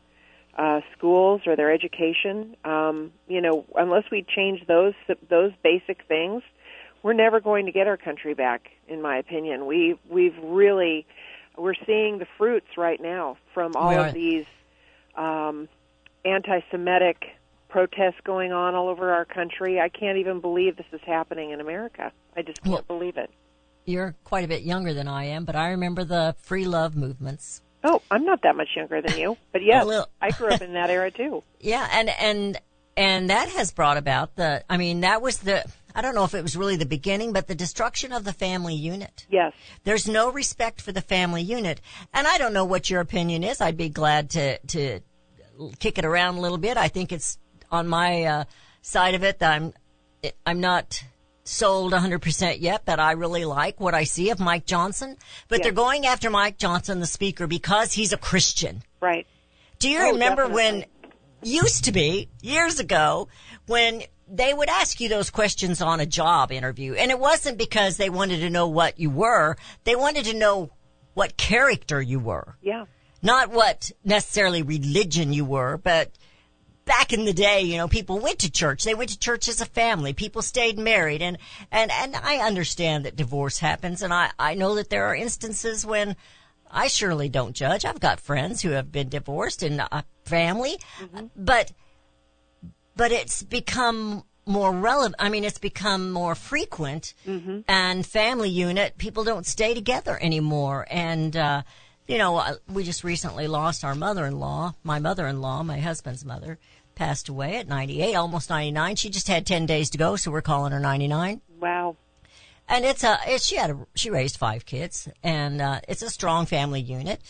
uh, 0.56 0.80
schools 0.96 1.42
or 1.46 1.56
their 1.56 1.72
education. 1.72 2.56
Um, 2.64 3.12
you 3.26 3.40
know, 3.40 3.64
unless 3.74 4.04
we 4.10 4.22
change 4.22 4.66
those 4.66 4.94
those 5.28 5.52
basic 5.62 6.04
things, 6.06 6.42
we're 7.02 7.12
never 7.12 7.40
going 7.40 7.66
to 7.66 7.72
get 7.72 7.88
our 7.88 7.96
country 7.96 8.34
back. 8.34 8.70
In 8.86 9.02
my 9.02 9.18
opinion, 9.18 9.66
we 9.66 9.98
we've 10.08 10.36
really 10.42 11.06
we're 11.58 11.74
seeing 11.86 12.18
the 12.18 12.26
fruits 12.38 12.78
right 12.78 13.00
now 13.02 13.36
from 13.52 13.72
all 13.74 13.90
of 14.08 14.14
these 14.14 14.46
um, 15.16 15.68
anti-Semitic 16.24 17.24
protests 17.72 18.20
going 18.24 18.52
on 18.52 18.74
all 18.74 18.88
over 18.88 19.10
our 19.12 19.24
country. 19.24 19.80
I 19.80 19.88
can't 19.88 20.18
even 20.18 20.40
believe 20.40 20.76
this 20.76 20.86
is 20.92 21.00
happening 21.06 21.50
in 21.52 21.60
America. 21.60 22.12
I 22.36 22.42
just 22.42 22.62
can't 22.62 22.86
Well- 22.88 22.98
believe 22.98 23.16
it. 23.16 23.30
You're 23.86 24.14
quite 24.22 24.44
a 24.44 24.48
bit 24.48 24.62
younger 24.62 24.92
than 24.94 25.08
I 25.08 25.24
am, 25.24 25.44
but 25.44 25.56
I 25.56 25.70
remember 25.70 26.04
the 26.04 26.36
free 26.38 26.66
love 26.66 26.94
movements. 26.94 27.62
Oh, 27.82 28.00
I'm 28.12 28.24
not 28.24 28.42
that 28.42 28.54
much 28.54 28.68
younger 28.76 29.00
than 29.02 29.18
you, 29.18 29.36
but 29.50 29.62
yes, 29.64 29.84
I 30.20 30.30
grew 30.30 30.48
up 30.50 30.62
in 30.62 30.74
that 30.74 30.88
era 30.90 31.10
too. 31.10 31.42
Yeah, 31.60 31.88
and 31.92 32.08
and 32.20 32.60
and 32.96 33.30
that 33.30 33.48
has 33.48 33.72
brought 33.72 33.96
about 33.96 34.36
the. 34.36 34.62
I 34.70 34.76
mean, 34.76 35.00
that 35.00 35.20
was 35.22 35.38
the. 35.38 35.64
I 35.94 36.00
don't 36.02 36.14
know 36.14 36.24
if 36.24 36.34
it 36.34 36.42
was 36.42 36.56
really 36.56 36.76
the 36.76 36.86
beginning, 36.86 37.32
but 37.32 37.48
the 37.48 37.54
destruction 37.56 38.12
of 38.12 38.22
the 38.24 38.32
family 38.32 38.74
unit. 38.74 39.26
Yes. 39.30 39.52
There's 39.84 40.06
no 40.08 40.30
respect 40.30 40.80
for 40.80 40.92
the 40.92 41.00
family 41.00 41.42
unit, 41.42 41.80
and 42.14 42.26
I 42.26 42.38
don't 42.38 42.52
know 42.52 42.64
what 42.64 42.88
your 42.88 43.00
opinion 43.00 43.42
is. 43.42 43.60
I'd 43.60 43.76
be 43.76 43.88
glad 43.88 44.30
to 44.30 44.58
to 44.58 45.00
kick 45.80 45.98
it 45.98 46.04
around 46.04 46.36
a 46.36 46.40
little 46.40 46.58
bit. 46.58 46.76
I 46.76 46.88
think 46.88 47.10
it's 47.12 47.38
on 47.72 47.88
my 47.88 48.24
uh, 48.24 48.44
side 48.82 49.14
of 49.14 49.24
it 49.24 49.38
that 49.40 49.52
I'm 49.52 49.72
I'm 50.46 50.60
not 50.60 51.02
sold 51.44 51.92
100% 51.92 52.60
yet, 52.60 52.82
but 52.84 53.00
I 53.00 53.12
really 53.12 53.44
like 53.44 53.80
what 53.80 53.94
I 53.94 54.04
see 54.04 54.30
of 54.30 54.38
Mike 54.38 54.64
Johnson. 54.66 55.16
But 55.48 55.58
Yeah. 55.58 55.62
they're 55.64 55.72
going 55.72 56.06
after 56.06 56.30
Mike 56.30 56.56
Johnson, 56.58 57.00
the 57.00 57.06
speaker, 57.06 57.48
because 57.48 57.94
he's 57.94 58.12
a 58.12 58.16
Christian. 58.16 58.84
Right. 59.00 59.26
Do 59.80 59.88
you 59.88 59.98
Oh, 59.98 60.12
remember 60.12 60.42
definitely. 60.42 60.62
when 60.62 60.84
used 61.42 61.84
to 61.86 61.92
be 61.92 62.28
years 62.42 62.78
ago 62.78 63.26
when 63.66 64.04
they 64.28 64.54
would 64.54 64.68
ask 64.68 65.00
you 65.00 65.08
those 65.08 65.30
questions 65.30 65.82
on 65.82 65.98
a 65.98 66.06
job 66.06 66.52
interview 66.52 66.94
and 66.94 67.10
it 67.10 67.18
wasn't 67.18 67.58
because 67.58 67.96
they 67.96 68.08
wanted 68.08 68.38
to 68.38 68.48
know 68.50 68.68
what 68.68 69.00
you 69.00 69.10
were, 69.10 69.56
they 69.82 69.96
wanted 69.96 70.24
to 70.26 70.34
know 70.34 70.70
what 71.14 71.36
character 71.36 72.00
you 72.00 72.20
were. 72.20 72.54
Yeah. 72.62 72.84
Not 73.20 73.50
what 73.50 73.90
necessarily 74.04 74.62
religion 74.62 75.32
you 75.32 75.44
were, 75.44 75.76
but 75.78 76.12
back 76.84 77.12
in 77.12 77.24
the 77.24 77.32
day, 77.32 77.62
you 77.62 77.76
know, 77.76 77.88
people 77.88 78.18
went 78.18 78.40
to 78.40 78.50
church. 78.50 78.84
They 78.84 78.94
went 78.94 79.10
to 79.10 79.18
church 79.18 79.48
as 79.48 79.60
a 79.60 79.66
family. 79.66 80.12
People 80.12 80.42
stayed 80.42 80.78
married 80.78 81.22
and, 81.22 81.38
and, 81.70 81.90
and 81.92 82.16
I 82.16 82.38
understand 82.38 83.04
that 83.04 83.16
divorce 83.16 83.58
happens 83.58 84.02
and 84.02 84.12
I, 84.12 84.30
I 84.38 84.54
know 84.54 84.74
that 84.76 84.90
there 84.90 85.06
are 85.06 85.14
instances 85.14 85.86
when 85.86 86.16
I 86.70 86.88
surely 86.88 87.28
don't 87.28 87.54
judge. 87.54 87.84
I've 87.84 88.00
got 88.00 88.18
friends 88.20 88.62
who 88.62 88.70
have 88.70 88.90
been 88.90 89.08
divorced 89.10 89.62
in 89.62 89.78
a 89.80 90.04
family, 90.24 90.78
but, 91.36 91.70
but 92.96 93.12
it's 93.12 93.42
become 93.42 94.24
more 94.46 94.72
relevant. 94.72 95.16
I 95.18 95.28
mean, 95.28 95.44
it's 95.44 95.58
become 95.58 96.10
more 96.10 96.34
frequent 96.34 97.14
and 97.68 98.04
family 98.04 98.48
unit, 98.50 98.98
people 98.98 99.22
don't 99.22 99.46
stay 99.46 99.74
together 99.74 100.18
anymore. 100.20 100.86
And, 100.90 101.36
uh, 101.36 101.62
you 102.08 102.18
know, 102.18 102.38
uh, 102.38 102.54
we 102.68 102.82
just 102.82 103.04
recently 103.04 103.46
lost 103.46 103.84
our 103.84 103.94
mother-in-law. 103.94 104.74
My 104.82 104.98
mother-in-law, 104.98 105.62
my 105.62 105.78
husband's 105.78 106.24
mother, 106.24 106.58
passed 106.94 107.28
away 107.28 107.56
at 107.56 107.68
98, 107.68 108.14
almost 108.14 108.50
99. 108.50 108.96
She 108.96 109.10
just 109.10 109.28
had 109.28 109.46
10 109.46 109.66
days 109.66 109.90
to 109.90 109.98
go, 109.98 110.16
so 110.16 110.30
we're 110.30 110.42
calling 110.42 110.72
her 110.72 110.80
99 110.80 111.40
Wow. 111.60 111.96
and 112.68 112.84
it's 112.84 113.04
a 113.04 113.18
it, 113.26 113.40
she 113.42 113.56
had 113.56 113.70
a 113.70 113.86
she 113.94 114.10
raised 114.10 114.36
five 114.36 114.64
kids 114.66 115.08
and 115.22 115.60
uh, 115.60 115.80
it's 115.88 116.02
a 116.02 116.10
strong 116.10 116.46
family 116.46 116.80
unit 116.80 117.20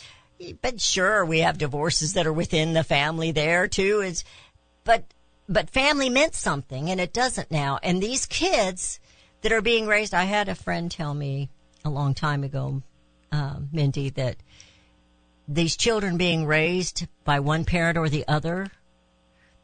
but 0.62 0.80
sure 0.80 1.24
we 1.24 1.40
have 1.40 1.58
divorces 1.58 2.14
that 2.14 2.26
are 2.26 2.32
within 2.32 2.72
the 2.72 2.82
family 2.84 3.30
there 3.30 3.68
too 3.68 4.00
it's 4.00 4.24
but 4.84 5.04
but 5.48 5.68
family 5.70 6.08
meant 6.10 6.34
something 6.34 6.90
and 6.90 6.98
it 7.00 7.12
doesn't 7.12 7.50
now 7.50 7.78
and 7.82 8.02
these 8.02 8.26
kids 8.26 8.98
that 9.42 9.52
are 9.52 9.60
being 9.62 9.86
raised 9.86 10.14
i 10.14 10.24
had 10.24 10.48
a 10.48 10.54
friend 10.54 10.90
tell 10.90 11.12
me 11.14 11.48
a 11.84 11.90
long 11.90 12.14
time 12.14 12.42
ago 12.44 12.82
um, 13.32 13.68
mindy 13.72 14.08
that 14.10 14.36
these 15.46 15.76
children 15.76 16.16
being 16.16 16.46
raised 16.46 17.06
by 17.24 17.38
one 17.40 17.64
parent 17.64 17.98
or 17.98 18.08
the 18.08 18.26
other 18.28 18.68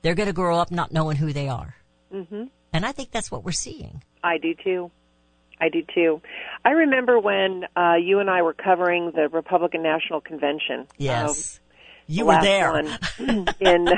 they're 0.03 0.15
going 0.15 0.29
to 0.29 0.33
grow 0.33 0.59
up 0.59 0.71
not 0.71 0.93
knowing 0.93 1.17
who 1.17 1.33
they 1.33 1.49
are 1.49 1.77
mm-hmm. 2.13 2.45
and 2.73 2.87
i 2.87 2.93
think 2.93 3.11
that's 3.11 3.31
what 3.31 3.45
we're 3.45 3.53
seeing 3.53 4.03
I 4.23 4.39
do 4.39 4.55
too. 4.55 4.91
I 5.61 5.69
do 5.69 5.83
too. 5.95 6.21
I 6.65 6.71
remember 6.71 7.19
when 7.19 7.65
uh, 7.77 7.95
you 7.95 8.21
and 8.21 8.31
I 8.31 8.43
were 8.43 8.53
covering 8.53 9.13
the 9.15 9.29
Republican 9.29 9.83
National 9.83 10.21
Convention. 10.21 10.87
yes 10.97 11.61
Um, 11.61 11.65
you 12.07 12.25
the 12.25 12.27
were 12.27 12.41
there 12.41 12.79
in 13.61 13.89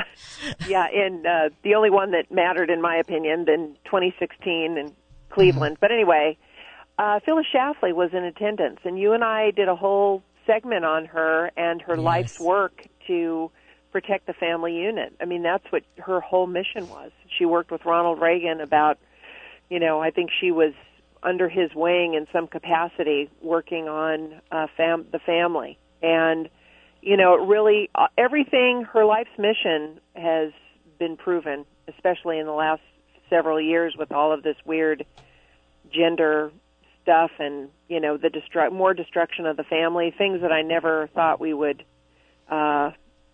yeah 0.67 0.87
in 0.93 1.25
uh, 1.25 1.49
the 1.63 1.75
only 1.75 1.89
one 1.89 2.11
that 2.11 2.31
mattered 2.31 2.69
in 2.69 2.81
my 2.81 2.97
opinion 2.97 3.45
in 3.47 3.75
2016 3.85 4.77
in 4.77 4.93
Cleveland. 5.29 5.77
But 5.79 5.91
anyway, 5.91 6.37
uh, 6.97 7.19
Phyllis 7.25 7.45
Schlafly 7.53 7.93
was 7.93 8.11
in 8.13 8.23
attendance, 8.25 8.79
and 8.83 8.99
you 8.99 9.13
and 9.13 9.23
I 9.23 9.51
did 9.51 9.67
a 9.69 9.75
whole 9.75 10.23
segment 10.45 10.83
on 10.83 11.05
her 11.05 11.51
and 11.55 11.81
her 11.83 11.95
Yes. 11.95 12.03
life's 12.03 12.39
work 12.39 12.85
to 13.07 13.49
protect 13.91 14.27
the 14.27 14.33
family 14.33 14.75
unit. 14.75 15.13
I 15.19 15.25
mean, 15.25 15.43
that's 15.43 15.65
what 15.69 15.83
her 15.97 16.19
whole 16.19 16.47
mission 16.47 16.87
was. 16.89 17.11
She 17.37 17.45
worked 17.45 17.71
with 17.71 17.85
Ronald 17.85 18.21
Reagan 18.21 18.61
about, 18.61 18.97
you 19.69 19.79
know, 19.79 20.01
I 20.01 20.11
think 20.11 20.29
she 20.39 20.51
was 20.51 20.73
under 21.23 21.47
his 21.49 21.73
wing 21.75 22.13
in 22.15 22.27
some 22.33 22.47
capacity 22.47 23.29
working 23.41 23.87
on 23.87 24.41
uh, 24.51 24.67
fam- 24.75 25.05
the 25.11 25.19
family 25.19 25.77
and 26.01 26.49
you 27.01 27.17
know, 27.17 27.35
really 27.35 27.89
uh, 27.95 28.07
everything 28.17 28.85
her 28.93 29.05
life's 29.05 29.37
mission 29.37 29.99
has 30.15 30.51
been 30.99 31.17
proven, 31.17 31.65
especially 31.87 32.37
in 32.37 32.45
the 32.45 32.53
last 32.53 32.81
several 33.29 33.59
years 33.59 33.95
with 33.97 34.11
all 34.11 34.31
of 34.31 34.43
this 34.43 34.57
weird 34.65 35.05
gender 35.91 36.51
stuff 37.01 37.31
and 37.39 37.69
you 37.89 37.99
know 37.99 38.15
the 38.15 38.29
destru- 38.29 38.71
more 38.71 38.93
destruction 38.93 39.45
of 39.45 39.57
the 39.57 39.63
family, 39.63 40.13
things 40.15 40.41
that 40.41 40.51
I 40.51 40.61
never 40.61 41.09
thought 41.15 41.39
we 41.39 41.53
would 41.53 41.83
uh, 42.49 42.91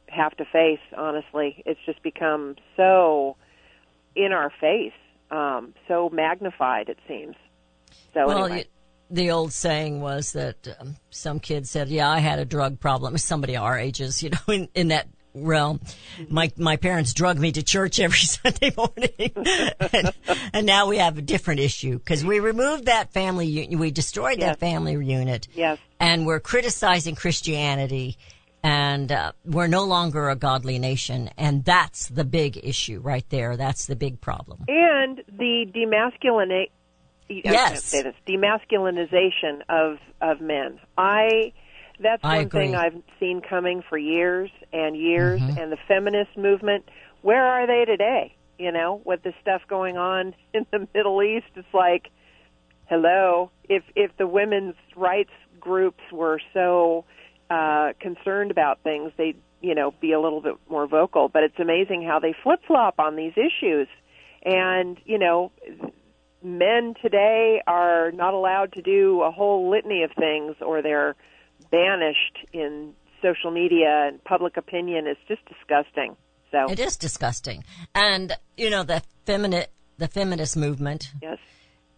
have 0.09 0.35
to 0.37 0.45
face. 0.45 0.79
Honestly, 0.95 1.63
it's 1.65 1.79
just 1.85 2.01
become 2.03 2.55
so 2.75 3.35
in 4.15 4.31
our 4.31 4.51
face, 4.59 4.93
um, 5.31 5.73
so 5.87 6.09
magnified. 6.11 6.89
It 6.89 6.97
seems. 7.07 7.35
So 8.13 8.27
Well, 8.27 8.45
anyway. 8.45 8.57
you, 8.59 8.63
the 9.09 9.31
old 9.31 9.53
saying 9.53 10.01
was 10.01 10.33
that 10.33 10.67
um, 10.79 10.95
some 11.09 11.39
kids 11.39 11.69
said, 11.69 11.89
"Yeah, 11.89 12.09
I 12.09 12.19
had 12.19 12.39
a 12.39 12.45
drug 12.45 12.79
problem." 12.79 13.17
Somebody 13.31 13.55
our 13.55 13.77
ages, 13.77 14.23
you 14.23 14.31
know, 14.31 14.53
in, 14.53 14.69
in 14.73 14.87
that 14.89 15.07
realm. 15.33 15.79
My 16.29 16.51
my 16.57 16.77
parents 16.77 17.13
drug 17.13 17.37
me 17.37 17.51
to 17.51 17.61
church 17.61 17.99
every 17.99 18.17
Sunday 18.19 18.73
morning, 18.75 19.31
and, 19.93 20.11
and 20.51 20.65
now 20.65 20.87
we 20.87 20.97
have 20.97 21.17
a 21.19 21.21
different 21.21 21.59
issue 21.59 21.99
because 21.99 22.25
we 22.25 22.39
removed 22.39 22.85
that 22.85 23.13
family, 23.13 23.45
u- 23.45 23.77
we 23.77 23.91
destroyed 23.91 24.39
Yes. 24.39 24.47
that 24.55 24.59
family 24.59 24.93
unit, 24.93 25.47
yes. 25.53 25.77
and 25.99 26.25
we're 26.25 26.39
criticizing 26.39 27.13
Christianity. 27.13 28.17
And 28.69 29.13
uh, 29.13 29.31
we're 29.45 29.67
no 29.67 29.85
longer 29.85 30.27
a 30.27 30.35
godly 30.35 30.77
nation, 30.77 31.29
and 31.37 31.63
that's 31.63 32.09
the 32.09 32.25
big 32.25 32.59
issue 32.61 32.99
right 32.99 33.23
there. 33.29 33.55
That's 33.55 33.85
the 33.85 33.95
big 33.95 34.19
problem. 34.19 34.65
and 34.67 35.23
the 35.39 35.65
demasculinate 35.73 36.71
Yes. 37.29 37.83
say 37.85 38.03
this 38.03 38.15
demasculinization 38.27 39.61
of 39.69 39.99
of 40.21 40.41
men. 40.41 40.79
I 40.97 41.53
that's 42.01 42.21
I 42.25 42.37
one 42.37 42.45
agree. 42.47 42.61
thing 42.67 42.75
I've 42.75 43.01
seen 43.21 43.41
coming 43.41 43.83
for 43.87 43.97
years 43.97 44.49
and 44.73 44.97
years 44.97 45.39
Mm-hmm. 45.41 45.57
and 45.59 45.71
the 45.71 45.77
feminist 45.87 46.35
movement 46.37 46.83
where 47.21 47.45
are 47.45 47.65
they 47.67 47.85
today? 47.85 48.35
You 48.59 48.71
know, 48.73 49.01
with 49.05 49.23
the 49.23 49.33
stuff 49.41 49.61
going 49.69 49.97
on 49.97 50.35
in 50.53 50.65
the 50.71 50.87
Middle 50.93 51.23
East, 51.23 51.47
it's 51.55 51.73
like 51.73 52.09
hello, 52.87 53.49
if 53.69 53.83
if 53.95 54.11
the 54.17 54.27
women's 54.27 54.75
rights 54.95 55.31
groups 55.59 56.03
were 56.11 56.39
so 56.53 57.05
uh, 57.49 57.93
concerned 57.99 58.51
about 58.51 58.81
things, 58.83 59.11
they'd 59.17 59.37
you 59.61 59.75
know 59.75 59.93
be 59.99 60.11
a 60.11 60.19
little 60.19 60.41
bit 60.41 60.55
more 60.69 60.87
vocal. 60.87 61.29
But 61.29 61.43
it's 61.43 61.59
amazing 61.59 62.03
how 62.03 62.19
they 62.19 62.35
flip 62.43 62.59
flop 62.67 62.99
on 62.99 63.15
these 63.15 63.33
issues, 63.33 63.87
and 64.43 64.97
you 65.05 65.19
know. 65.19 65.51
Men 66.43 66.93
today 67.01 67.63
are 67.65 68.11
not 68.11 68.35
allowed 68.35 68.73
to 68.73 68.83
do 68.83 69.23
a 69.23 69.31
whole 69.31 69.71
litany 69.71 70.03
of 70.03 70.11
things, 70.11 70.55
or 70.61 70.83
they're 70.83 71.15
banished 71.71 72.37
in 72.53 72.93
social 73.21 73.51
media 73.51 74.07
and 74.07 74.23
public 74.23 74.57
opinion. 74.57 75.07
It's 75.07 75.19
just 75.27 75.41
disgusting. 75.45 76.15
So 76.51 76.71
It 76.71 76.79
is 76.79 76.97
disgusting. 76.97 77.63
And, 77.93 78.33
you 78.55 78.69
know, 78.69 78.83
the 78.83 79.03
feminine, 79.25 79.65
the 79.97 80.07
feminist 80.07 80.55
movement, 80.55 81.11
yes, 81.21 81.39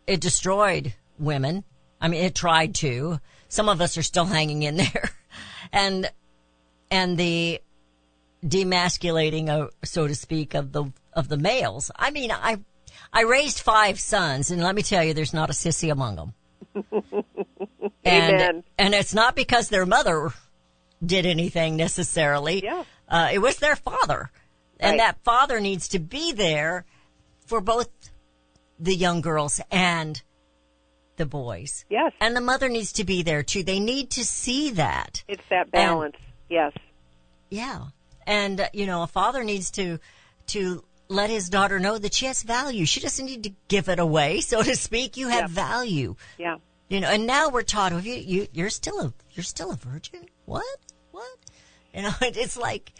it 0.07 0.21
destroyed 0.21 0.93
women. 1.19 1.63
I 2.01 2.07
mean, 2.07 2.23
it 2.23 2.33
tried 2.33 2.75
to. 2.75 3.19
Some 3.47 3.69
of 3.69 3.81
us 3.81 3.97
are 3.97 4.03
still 4.03 4.25
hanging 4.25 4.63
in 4.63 4.77
there. 4.77 5.12
And, 5.71 6.10
and 6.91 7.17
the 7.17 7.62
demasculating, 8.45 9.49
uh, 9.49 9.67
so 9.84 10.08
to 10.08 10.15
speak, 10.15 10.53
of 10.53 10.71
the, 10.71 10.86
of 11.13 11.27
the 11.27 11.38
males. 11.38 11.91
I 11.95 12.12
mean, 12.12 12.32
I, 12.32 12.60
I 13.12 13.23
raised 13.23 13.60
five 13.60 13.99
sons 13.99 14.51
and 14.51 14.62
let 14.63 14.75
me 14.75 14.82
tell 14.82 15.03
you, 15.03 15.13
there's 15.13 15.34
not 15.34 15.49
a 15.49 15.53
sissy 15.53 15.91
among 15.91 16.15
them. 16.15 16.34
and, 18.03 18.36
Amen. 18.36 18.63
and 18.77 18.93
it's 18.93 19.13
not 19.13 19.36
because 19.36 19.69
their 19.69 19.86
mother 19.86 20.32
did 21.05 21.25
anything 21.25 21.75
necessarily. 21.75 22.63
Yeah. 22.63 22.84
Uh, 23.08 23.29
it 23.32 23.39
was 23.39 23.58
their 23.58 23.75
father. 23.75 24.32
And 24.79 24.91
Right. 24.91 24.97
that 24.99 25.23
father 25.23 25.60
needs 25.60 25.89
to 25.89 25.99
be 25.99 26.32
there 26.32 26.86
for 27.45 27.60
both 27.60 27.89
the 28.79 28.95
young 28.95 29.19
girls 29.21 29.60
and 29.71 30.21
the 31.19 31.27
boys. 31.27 31.86
yes, 31.89 32.12
And 32.19 32.36
the 32.36 32.41
mother 32.41 32.67
needs 32.69 32.91
to 32.93 33.03
be 33.03 33.21
there 33.21 33.43
too. 33.43 33.62
They 33.62 33.79
need 33.79 34.10
to 34.12 34.25
see 34.25 34.71
that. 34.71 35.23
it's 35.27 35.43
that 35.51 35.69
balance. 35.69 36.15
yes, 36.49 36.73
Yeah. 37.51 37.86
And, 38.25 38.62
uh, 38.62 38.69
you 38.73 38.86
know, 38.88 39.03
a 39.03 39.08
father 39.08 39.43
needs 39.43 39.69
to, 39.71 39.99
to 40.47 40.84
let 41.08 41.29
his 41.29 41.49
daughter 41.49 41.79
know 41.79 41.97
that 41.97 42.13
she 42.13 42.25
has 42.27 42.43
value. 42.43 42.86
She 42.86 42.99
doesn't 42.99 43.25
need 43.25 43.43
to 43.43 43.53
give 43.67 43.89
it 43.89 43.99
away, 43.99 44.41
so 44.41 44.62
to 44.63 44.75
speak. 44.75 45.17
You 45.17 45.27
have 45.29 45.51
Yeah. 45.51 45.63
value. 45.67 46.15
yeah, 46.38 46.58
You 46.89 46.99
know, 47.01 47.10
and 47.10 47.25
now 47.27 47.49
we're 47.49 47.63
taught, 47.63 47.91
oh, 47.93 47.97
you, 47.97 48.13
you, 48.13 48.47
you're 48.53 48.69
still 48.69 48.99
a, 48.99 49.13
you're 49.34 49.43
still 49.43 49.71
a 49.71 49.75
virgin? 49.75 50.25
What? 50.45 50.65
What? 51.12 51.38
You 51.93 52.03
know, 52.03 52.12
it, 52.21 52.38
it's 52.38 52.55
like, 52.58 52.91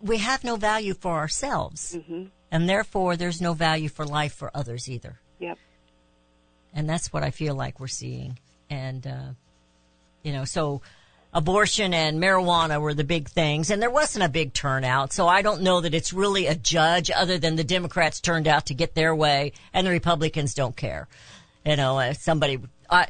we 0.00 0.18
have 0.18 0.44
no 0.44 0.56
value 0.56 0.94
for 0.94 1.12
ourselves. 1.16 1.96
And 2.50 2.68
therefore, 2.68 3.16
there's 3.16 3.40
no 3.40 3.54
value 3.54 3.88
for 3.88 4.04
life 4.04 4.34
for 4.34 4.50
others 4.54 4.90
either. 4.90 5.20
Yep. 5.42 5.58
And 6.74 6.88
that's 6.88 7.12
what 7.12 7.22
I 7.22 7.30
feel 7.30 7.54
like 7.54 7.78
we're 7.78 7.88
seeing. 7.88 8.38
And, 8.70 9.06
uh, 9.06 9.32
you 10.22 10.32
know, 10.32 10.44
so 10.46 10.80
abortion 11.34 11.92
and 11.92 12.18
marijuana 12.18 12.80
were 12.80 12.94
the 12.94 13.04
big 13.04 13.28
things 13.28 13.70
and 13.70 13.82
there 13.82 13.90
wasn't 13.90 14.24
a 14.24 14.28
big 14.28 14.52
turnout. 14.52 15.12
So 15.12 15.26
I 15.26 15.42
don't 15.42 15.62
know 15.62 15.80
that 15.80 15.94
it's 15.94 16.12
really 16.12 16.46
a 16.46 16.54
judge 16.54 17.10
other 17.10 17.38
than 17.38 17.56
the 17.56 17.64
Democrats 17.64 18.20
turned 18.20 18.48
out 18.48 18.66
to 18.66 18.74
get 18.74 18.94
their 18.94 19.14
way 19.14 19.52
and 19.74 19.86
the 19.86 19.90
Republicans 19.90 20.54
don't 20.54 20.76
care. 20.76 21.08
You 21.66 21.76
know, 21.76 22.12
somebody, 22.14 22.58
uh, 22.88 23.06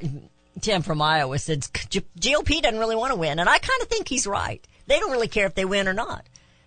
Tim 0.61 0.83
from 0.83 1.01
Iowa 1.01 1.39
said 1.39 1.61
GOP 1.61 2.63
doesn't 2.63 2.79
really 2.79 2.97
want 2.97 3.13
to 3.13 3.19
win. 3.19 3.39
And 3.39 3.49
I 3.49 3.59
kind 3.59 3.83
of 3.83 3.89
think 3.89 4.09
he's 4.09 4.27
right. 4.27 4.67
They 4.87 4.99
don't 4.99 5.13
really 5.13 5.29
care 5.29 5.47
if 5.47 5.55
they 5.55 5.65
win 5.65 5.89
or 5.89 5.95
not. 5.95 6.27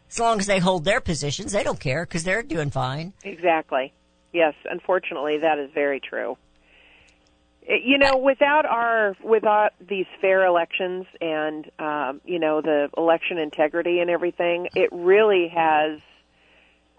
As 0.10 0.20
long 0.20 0.40
as 0.40 0.46
they 0.46 0.60
hold 0.60 0.86
their 0.86 1.02
positions, 1.02 1.52
they 1.52 1.64
don't 1.64 1.80
care 1.80 2.06
because 2.06 2.24
they're 2.24 2.44
doing 2.44 2.72
fine. 2.72 3.14
Exactly. 3.24 3.94
Yes, 4.36 4.54
unfortunately, 4.70 5.38
that 5.38 5.60
is 5.60 5.70
very 5.74 6.02
true. 6.02 6.38
You 7.66 7.98
know, 7.98 8.18
without 8.18 8.66
our 8.66 9.16
without 9.24 9.72
these 9.80 10.08
fair 10.20 10.46
elections 10.46 11.06
and 11.22 11.72
um, 11.80 12.20
you 12.26 12.38
know 12.38 12.60
the 12.60 12.90
election 12.98 13.38
integrity 13.38 14.02
and 14.02 14.10
everything, 14.10 14.68
it 14.76 14.90
really 14.92 15.48
has 15.56 16.02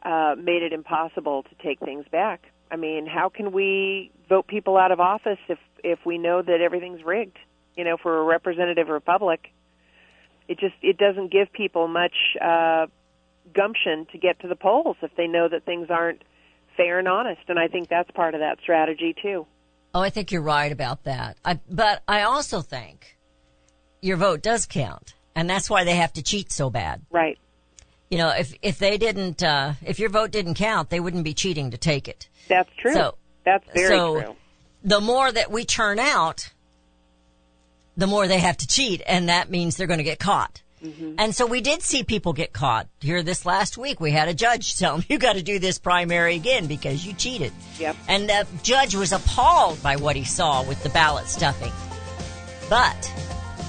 uh, 0.03 0.35
made 0.43 0.63
it 0.63 0.73
impossible 0.73 1.43
to 1.43 1.55
take 1.63 1.79
things 1.79 2.07
back. 2.11 2.41
I 2.71 2.77
mean, 2.77 3.07
how 3.07 3.29
can 3.29 3.53
we 3.53 4.11
vote 4.31 4.47
people 4.47 4.79
out 4.79 4.91
of 4.91 4.99
office 4.99 5.39
if 5.47 5.59
if 5.85 5.99
we 6.07 6.17
know 6.17 6.41
that 6.41 6.63
everything's 6.63 7.05
rigged? 7.05 7.39
You 7.77 7.85
know, 7.85 7.99
for 7.99 8.19
a 8.19 8.25
representative 8.25 8.89
republic, 8.89 9.53
it 10.49 10.59
just 10.59 10.75
it 10.81 10.97
doesn't 10.97 11.31
give 11.31 11.53
people 11.53 11.87
much 11.87 12.17
uh, 12.41 12.87
gumption 13.55 14.07
to 14.13 14.17
get 14.17 14.41
to 14.41 14.49
the 14.49 14.57
polls 14.57 14.97
if 15.03 15.15
they 15.19 15.27
know 15.27 15.51
that 15.51 15.67
things 15.67 15.89
aren't 15.91 16.23
fair 16.77 16.99
and 16.99 17.09
honest. 17.09 17.43
And 17.49 17.59
I 17.59 17.69
think 17.69 17.89
that's 17.89 18.11
part 18.13 18.35
of 18.35 18.41
that 18.41 18.59
strategy 18.63 19.15
too. 19.21 19.47
Oh, 19.95 20.01
I 20.01 20.11
think 20.11 20.31
you're 20.33 20.43
right 20.43 20.71
about 20.71 21.05
that. 21.05 21.39
I, 21.45 21.59
but 21.71 22.03
I 22.07 22.23
also 22.23 22.61
think 22.61 23.17
your 24.03 24.17
vote 24.17 24.43
does 24.43 24.67
count. 24.67 25.15
And 25.35 25.49
that's 25.51 25.69
why 25.69 25.85
they 25.85 25.97
have 25.97 26.13
to 26.15 26.23
cheat 26.23 26.51
so 26.51 26.71
bad. 26.71 27.03
Right. 27.11 27.39
You 28.11 28.19
know, 28.19 28.29
if, 28.31 28.55
if 28.63 28.79
they 28.79 28.97
didn't, 28.99 29.43
uh, 29.43 29.75
if 29.85 29.99
your 29.99 30.09
vote 30.09 30.31
didn't 30.31 30.55
count, 30.55 30.91
they 30.91 31.01
wouldn't 31.01 31.25
be 31.25 31.35
cheating 31.35 31.73
to 31.73 31.77
take 31.79 32.09
it. 32.09 32.29
That's 32.49 32.71
true. 32.79 32.95
So- 32.95 33.19
that's 33.45 33.65
very 33.75 33.97
so 33.97 34.21
true. 34.21 34.37
the 34.83 35.01
more 35.01 35.31
that 35.31 35.53
we 35.53 35.65
turn 35.65 36.01
out, 36.01 36.51
the 37.97 38.09
more 38.09 38.27
they 38.27 38.41
have 38.41 38.57
to 38.57 38.67
cheat. 38.67 39.03
And 39.07 39.29
that 39.29 39.51
means 39.51 39.77
they're 39.77 39.87
going 39.87 39.99
to 39.99 40.05
get 40.05 40.19
caught. 40.19 40.63
Mm-hmm. 40.85 41.15
And 41.19 41.35
so 41.35 41.47
we 41.47 41.61
did 41.61 41.83
see 41.83 42.05
people 42.05 42.33
get 42.33 42.53
caught 42.53 42.89
here 43.01 43.23
this 43.23 43.47
last 43.47 43.79
week. 43.79 44.01
We 44.01 44.11
had 44.11 44.29
a 44.29 44.35
judge 44.35 44.77
tell 44.77 44.97
them, 44.97 45.07
you 45.09 45.19
got 45.19 45.35
to 45.35 45.43
do 45.43 45.59
this 45.59 45.79
primary 45.79 46.37
again 46.37 46.67
because 46.67 47.07
you 47.07 47.13
cheated. 47.15 47.53
Yep. 47.79 47.97
And 48.09 48.29
the 48.29 48.47
judge 48.63 48.95
was 48.95 49.13
appalled 49.13 49.83
by 49.83 49.97
what 49.97 50.17
he 50.17 50.25
saw 50.25 50.63
with 50.63 50.83
the 50.83 50.91
ballot 50.91 51.27
stuffing. 51.27 51.73
But 52.69 53.13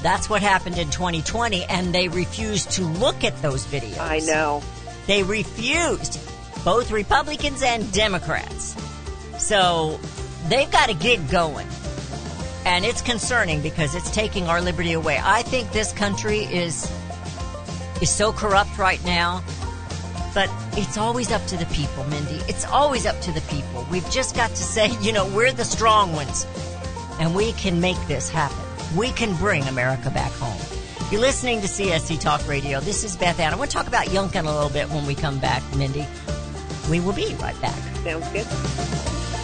that's 0.01 0.29
what 0.29 0.41
happened 0.41 0.77
in 0.77 0.89
2020 0.89 1.63
and 1.65 1.93
they 1.93 2.07
refused 2.07 2.71
to 2.71 2.83
look 2.83 3.23
at 3.23 3.41
those 3.41 3.65
videos. 3.65 3.99
I 3.99 4.19
know. 4.19 4.61
They 5.07 5.23
refused, 5.23 6.19
both 6.65 6.91
Republicans 6.91 7.63
and 7.63 7.91
Democrats. 7.93 8.75
So 9.39 9.99
they've 10.49 10.69
got 10.69 10.89
a 10.89 10.93
gig 10.93 11.29
going. 11.29 11.67
And 12.67 12.83
it's 12.83 13.01
concerning 13.01 13.61
because 13.61 13.95
it's 13.95 14.11
taking 14.11 14.47
our 14.47 14.59
liberty 14.59 14.91
away. 14.91 15.17
I 15.23 15.41
think 15.41 15.71
this 15.71 15.93
country 15.93 16.39
is 16.39 16.83
is 18.01 18.09
so 18.09 18.33
corrupt 18.33 18.77
right 18.77 19.03
now. 19.05 19.41
But 20.33 20.51
it's 20.73 20.97
always 20.97 21.31
up 21.31 21.43
to 21.45 21.55
the 21.55 21.65
people, 21.67 22.03
Mindy. 22.03 22.41
It's 22.49 22.65
always 22.65 23.05
up 23.05 23.19
to 23.21 23.31
the 23.31 23.39
people. 23.41 23.87
We've 23.89 24.07
just 24.11 24.35
got 24.35 24.49
to 24.49 24.61
say, 24.61 24.91
you 25.01 25.13
know, 25.13 25.25
we're 25.29 25.53
the 25.53 25.63
strong 25.63 26.11
ones. 26.11 26.45
And 27.21 27.33
we 27.33 27.53
can 27.53 27.79
make 27.79 27.97
this 28.05 28.29
happen. 28.29 28.57
We 28.97 29.11
can 29.11 29.33
bring 29.37 29.63
America 29.63 30.09
back 30.09 30.33
home. 30.33 30.59
You're 31.09 31.21
listening 31.21 31.61
to 31.61 31.67
CSC 31.67 32.19
Talk 32.19 32.45
Radio. 32.49 32.81
This 32.81 33.05
is 33.05 33.15
Beth 33.15 33.39
Ann. 33.39 33.53
I 33.53 33.55
want 33.55 33.71
to 33.71 33.77
talk 33.77 33.87
about 33.87 34.07
Youngkin 34.07 34.45
a 34.45 34.51
little 34.51 34.69
bit 34.69 34.89
when 34.89 35.05
we 35.05 35.15
come 35.15 35.39
back, 35.39 35.63
Mindy. 35.77 36.05
We 36.91 36.99
will 36.99 37.13
be 37.13 37.33
right 37.35 37.59
back. 37.61 37.79
Sounds 38.03 38.27
good. 38.33 39.36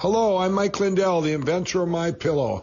Hello, 0.00 0.38
I'm 0.38 0.54
Mike 0.54 0.80
Lindell, 0.80 1.20
the 1.20 1.34
inventor 1.34 1.82
of 1.82 1.90
My 1.90 2.10
Pillow. 2.10 2.62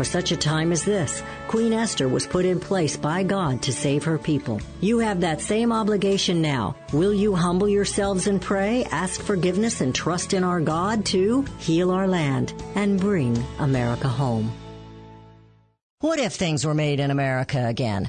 For 0.00 0.04
such 0.04 0.32
a 0.32 0.36
time 0.38 0.72
as 0.72 0.82
this, 0.82 1.22
Queen 1.46 1.74
Esther 1.74 2.08
was 2.08 2.26
put 2.26 2.46
in 2.46 2.58
place 2.58 2.96
by 2.96 3.22
God 3.22 3.60
to 3.60 3.70
save 3.70 4.02
her 4.04 4.16
people. 4.16 4.58
You 4.80 4.98
have 5.00 5.20
that 5.20 5.42
same 5.42 5.72
obligation 5.72 6.40
now. 6.40 6.74
Will 6.94 7.12
you 7.12 7.34
humble 7.34 7.68
yourselves 7.68 8.26
and 8.26 8.40
pray, 8.40 8.84
ask 8.84 9.20
forgiveness, 9.20 9.82
and 9.82 9.94
trust 9.94 10.32
in 10.32 10.42
our 10.42 10.58
God 10.58 11.04
to 11.12 11.44
heal 11.58 11.90
our 11.90 12.08
land 12.08 12.54
and 12.76 12.98
bring 12.98 13.44
America 13.58 14.08
home? 14.08 14.50
What 15.98 16.18
if 16.18 16.32
things 16.32 16.64
were 16.64 16.72
made 16.72 16.98
in 16.98 17.10
America 17.10 17.66
again? 17.66 18.08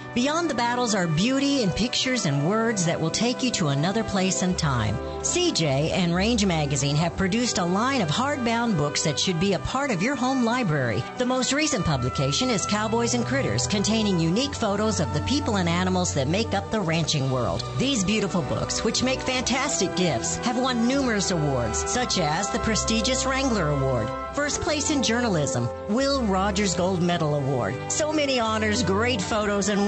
Beyond 0.13 0.49
the 0.49 0.55
battles 0.55 0.93
are 0.93 1.07
beauty 1.07 1.63
and 1.63 1.73
pictures 1.73 2.25
and 2.25 2.45
words 2.45 2.85
that 2.85 2.99
will 2.99 3.09
take 3.09 3.41
you 3.41 3.49
to 3.51 3.69
another 3.69 4.03
place 4.03 4.41
and 4.41 4.57
time. 4.57 4.97
CJ 5.21 5.91
and 5.91 6.13
Range 6.13 6.45
Magazine 6.45 6.97
have 6.97 7.15
produced 7.15 7.59
a 7.59 7.63
line 7.63 8.01
of 8.01 8.09
hardbound 8.09 8.75
books 8.75 9.03
that 9.03 9.17
should 9.17 9.39
be 9.39 9.53
a 9.53 9.59
part 9.59 9.89
of 9.89 10.01
your 10.01 10.15
home 10.17 10.43
library. 10.43 11.01
The 11.17 11.25
most 11.25 11.53
recent 11.53 11.85
publication 11.85 12.49
is 12.49 12.65
Cowboys 12.65 13.13
and 13.13 13.25
Critters, 13.25 13.67
containing 13.67 14.19
unique 14.19 14.53
photos 14.53 14.99
of 14.99 15.13
the 15.13 15.21
people 15.21 15.57
and 15.57 15.69
animals 15.69 16.13
that 16.15 16.27
make 16.27 16.53
up 16.53 16.71
the 16.71 16.81
ranching 16.81 17.31
world. 17.31 17.63
These 17.77 18.03
beautiful 18.03 18.41
books, 18.41 18.83
which 18.83 19.03
make 19.03 19.21
fantastic 19.21 19.95
gifts, 19.95 20.35
have 20.37 20.57
won 20.57 20.89
numerous 20.89 21.31
awards, 21.31 21.89
such 21.89 22.17
as 22.17 22.49
the 22.49 22.59
prestigious 22.59 23.25
Wrangler 23.25 23.69
Award, 23.69 24.09
First 24.33 24.61
Place 24.61 24.91
in 24.91 25.03
Journalism, 25.03 25.69
Will 25.87 26.23
Rogers 26.23 26.73
Gold 26.73 27.01
Medal 27.01 27.35
Award. 27.35 27.91
So 27.91 28.11
many 28.11 28.39
honors, 28.39 28.81
great 28.81 29.21
photos, 29.21 29.69
and 29.69 29.87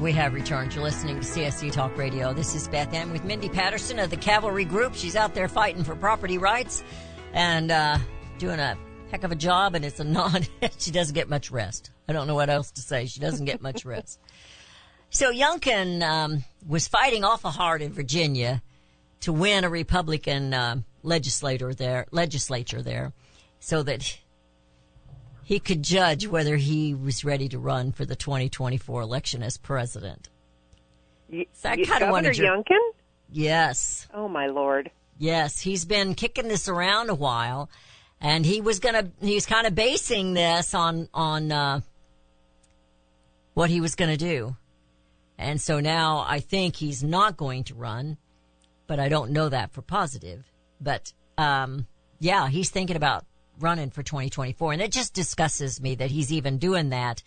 We 0.00 0.12
have 0.12 0.32
returned. 0.32 0.74
You're 0.74 0.82
listening 0.82 1.20
to 1.20 1.26
CSC 1.26 1.72
Talk 1.72 1.94
Radio. 1.98 2.32
This 2.32 2.54
is 2.54 2.66
Beth 2.68 2.94
Ann 2.94 3.12
with 3.12 3.22
Mindy 3.22 3.50
Patterson 3.50 3.98
of 3.98 4.08
the 4.08 4.16
Cavalry 4.16 4.64
Group. 4.64 4.94
She's 4.94 5.14
out 5.14 5.34
there 5.34 5.46
fighting 5.46 5.84
for 5.84 5.94
property 5.94 6.38
rights 6.38 6.82
and 7.34 7.70
uh, 7.70 7.98
doing 8.38 8.58
a 8.60 8.78
heck 9.10 9.24
of 9.24 9.32
a 9.32 9.34
job, 9.34 9.74
and 9.74 9.84
it's 9.84 10.00
a 10.00 10.04
non. 10.04 10.46
she 10.78 10.90
doesn't 10.90 11.14
get 11.14 11.28
much 11.28 11.50
rest. 11.50 11.90
I 12.08 12.14
don't 12.14 12.26
know 12.26 12.34
what 12.34 12.48
else 12.48 12.70
to 12.72 12.80
say. 12.80 13.04
She 13.06 13.20
doesn't 13.20 13.44
get 13.44 13.60
much 13.60 13.84
rest. 13.84 14.18
So 15.10 15.30
Youngkin 15.30 16.02
um, 16.02 16.44
was 16.66 16.88
fighting 16.88 17.22
awful 17.22 17.50
hard 17.50 17.82
in 17.82 17.92
Virginia 17.92 18.62
to 19.20 19.34
win 19.34 19.64
a 19.64 19.68
Republican 19.68 20.54
uh, 20.54 20.76
legislator 21.02 21.74
there, 21.74 22.06
legislature 22.10 22.80
there, 22.80 23.12
so 23.58 23.82
that 23.82 24.18
he 25.50 25.58
could 25.58 25.82
judge 25.82 26.28
whether 26.28 26.54
he 26.54 26.94
was 26.94 27.24
ready 27.24 27.48
to 27.48 27.58
run 27.58 27.90
for 27.90 28.04
the 28.04 28.14
2024 28.14 29.02
election 29.02 29.42
as 29.42 29.56
president. 29.56 30.28
So 31.54 31.70
I 31.70 31.76
Governor 31.82 32.12
wanted 32.12 32.38
your- 32.38 32.56
Youngkin? 32.56 32.78
Yes. 33.32 34.06
Oh 34.14 34.28
my 34.28 34.46
lord. 34.46 34.92
Yes, 35.18 35.58
he's 35.58 35.84
been 35.84 36.14
kicking 36.14 36.46
this 36.46 36.68
around 36.68 37.10
a 37.10 37.16
while, 37.16 37.68
and 38.20 38.46
he 38.46 38.60
was 38.60 38.78
gonna. 38.78 39.10
He's 39.20 39.44
kind 39.44 39.66
of 39.66 39.74
basing 39.74 40.34
this 40.34 40.72
on 40.72 41.08
on 41.12 41.50
uh, 41.50 41.80
what 43.54 43.70
he 43.70 43.80
was 43.80 43.96
gonna 43.96 44.16
do, 44.16 44.54
and 45.36 45.60
so 45.60 45.80
now 45.80 46.24
I 46.28 46.38
think 46.38 46.76
he's 46.76 47.02
not 47.02 47.36
going 47.36 47.64
to 47.64 47.74
run, 47.74 48.18
but 48.86 49.00
I 49.00 49.08
don't 49.08 49.32
know 49.32 49.48
that 49.48 49.72
for 49.72 49.82
positive. 49.82 50.44
But 50.80 51.12
um, 51.36 51.86
yeah, 52.20 52.48
he's 52.48 52.70
thinking 52.70 52.96
about 52.96 53.24
running 53.62 53.90
for 53.90 54.02
2024, 54.02 54.72
and 54.72 54.82
it 54.82 54.92
just 54.92 55.14
disgusts 55.14 55.80
me 55.80 55.94
that 55.96 56.10
he's 56.10 56.32
even 56.32 56.58
doing 56.58 56.90
that. 56.90 57.22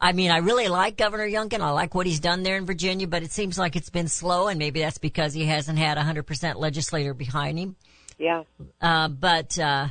I 0.00 0.12
mean, 0.12 0.30
I 0.30 0.38
really 0.38 0.68
like 0.68 0.96
Governor 0.96 1.26
Youngkin. 1.26 1.60
I 1.60 1.70
like 1.70 1.94
what 1.94 2.06
he's 2.06 2.20
done 2.20 2.42
there 2.42 2.56
in 2.56 2.66
Virginia, 2.66 3.06
but 3.06 3.22
it 3.22 3.30
seems 3.30 3.58
like 3.58 3.76
it's 3.76 3.90
been 3.90 4.08
slow, 4.08 4.48
and 4.48 4.58
maybe 4.58 4.80
that's 4.80 4.98
because 4.98 5.32
he 5.32 5.46
hasn't 5.46 5.78
had 5.78 5.96
100% 5.96 6.56
legislator 6.56 7.14
behind 7.14 7.58
him. 7.58 7.76
Yeah. 8.18 8.42
Uh, 8.80 9.08
but 9.08 9.58
uh, 9.58 9.88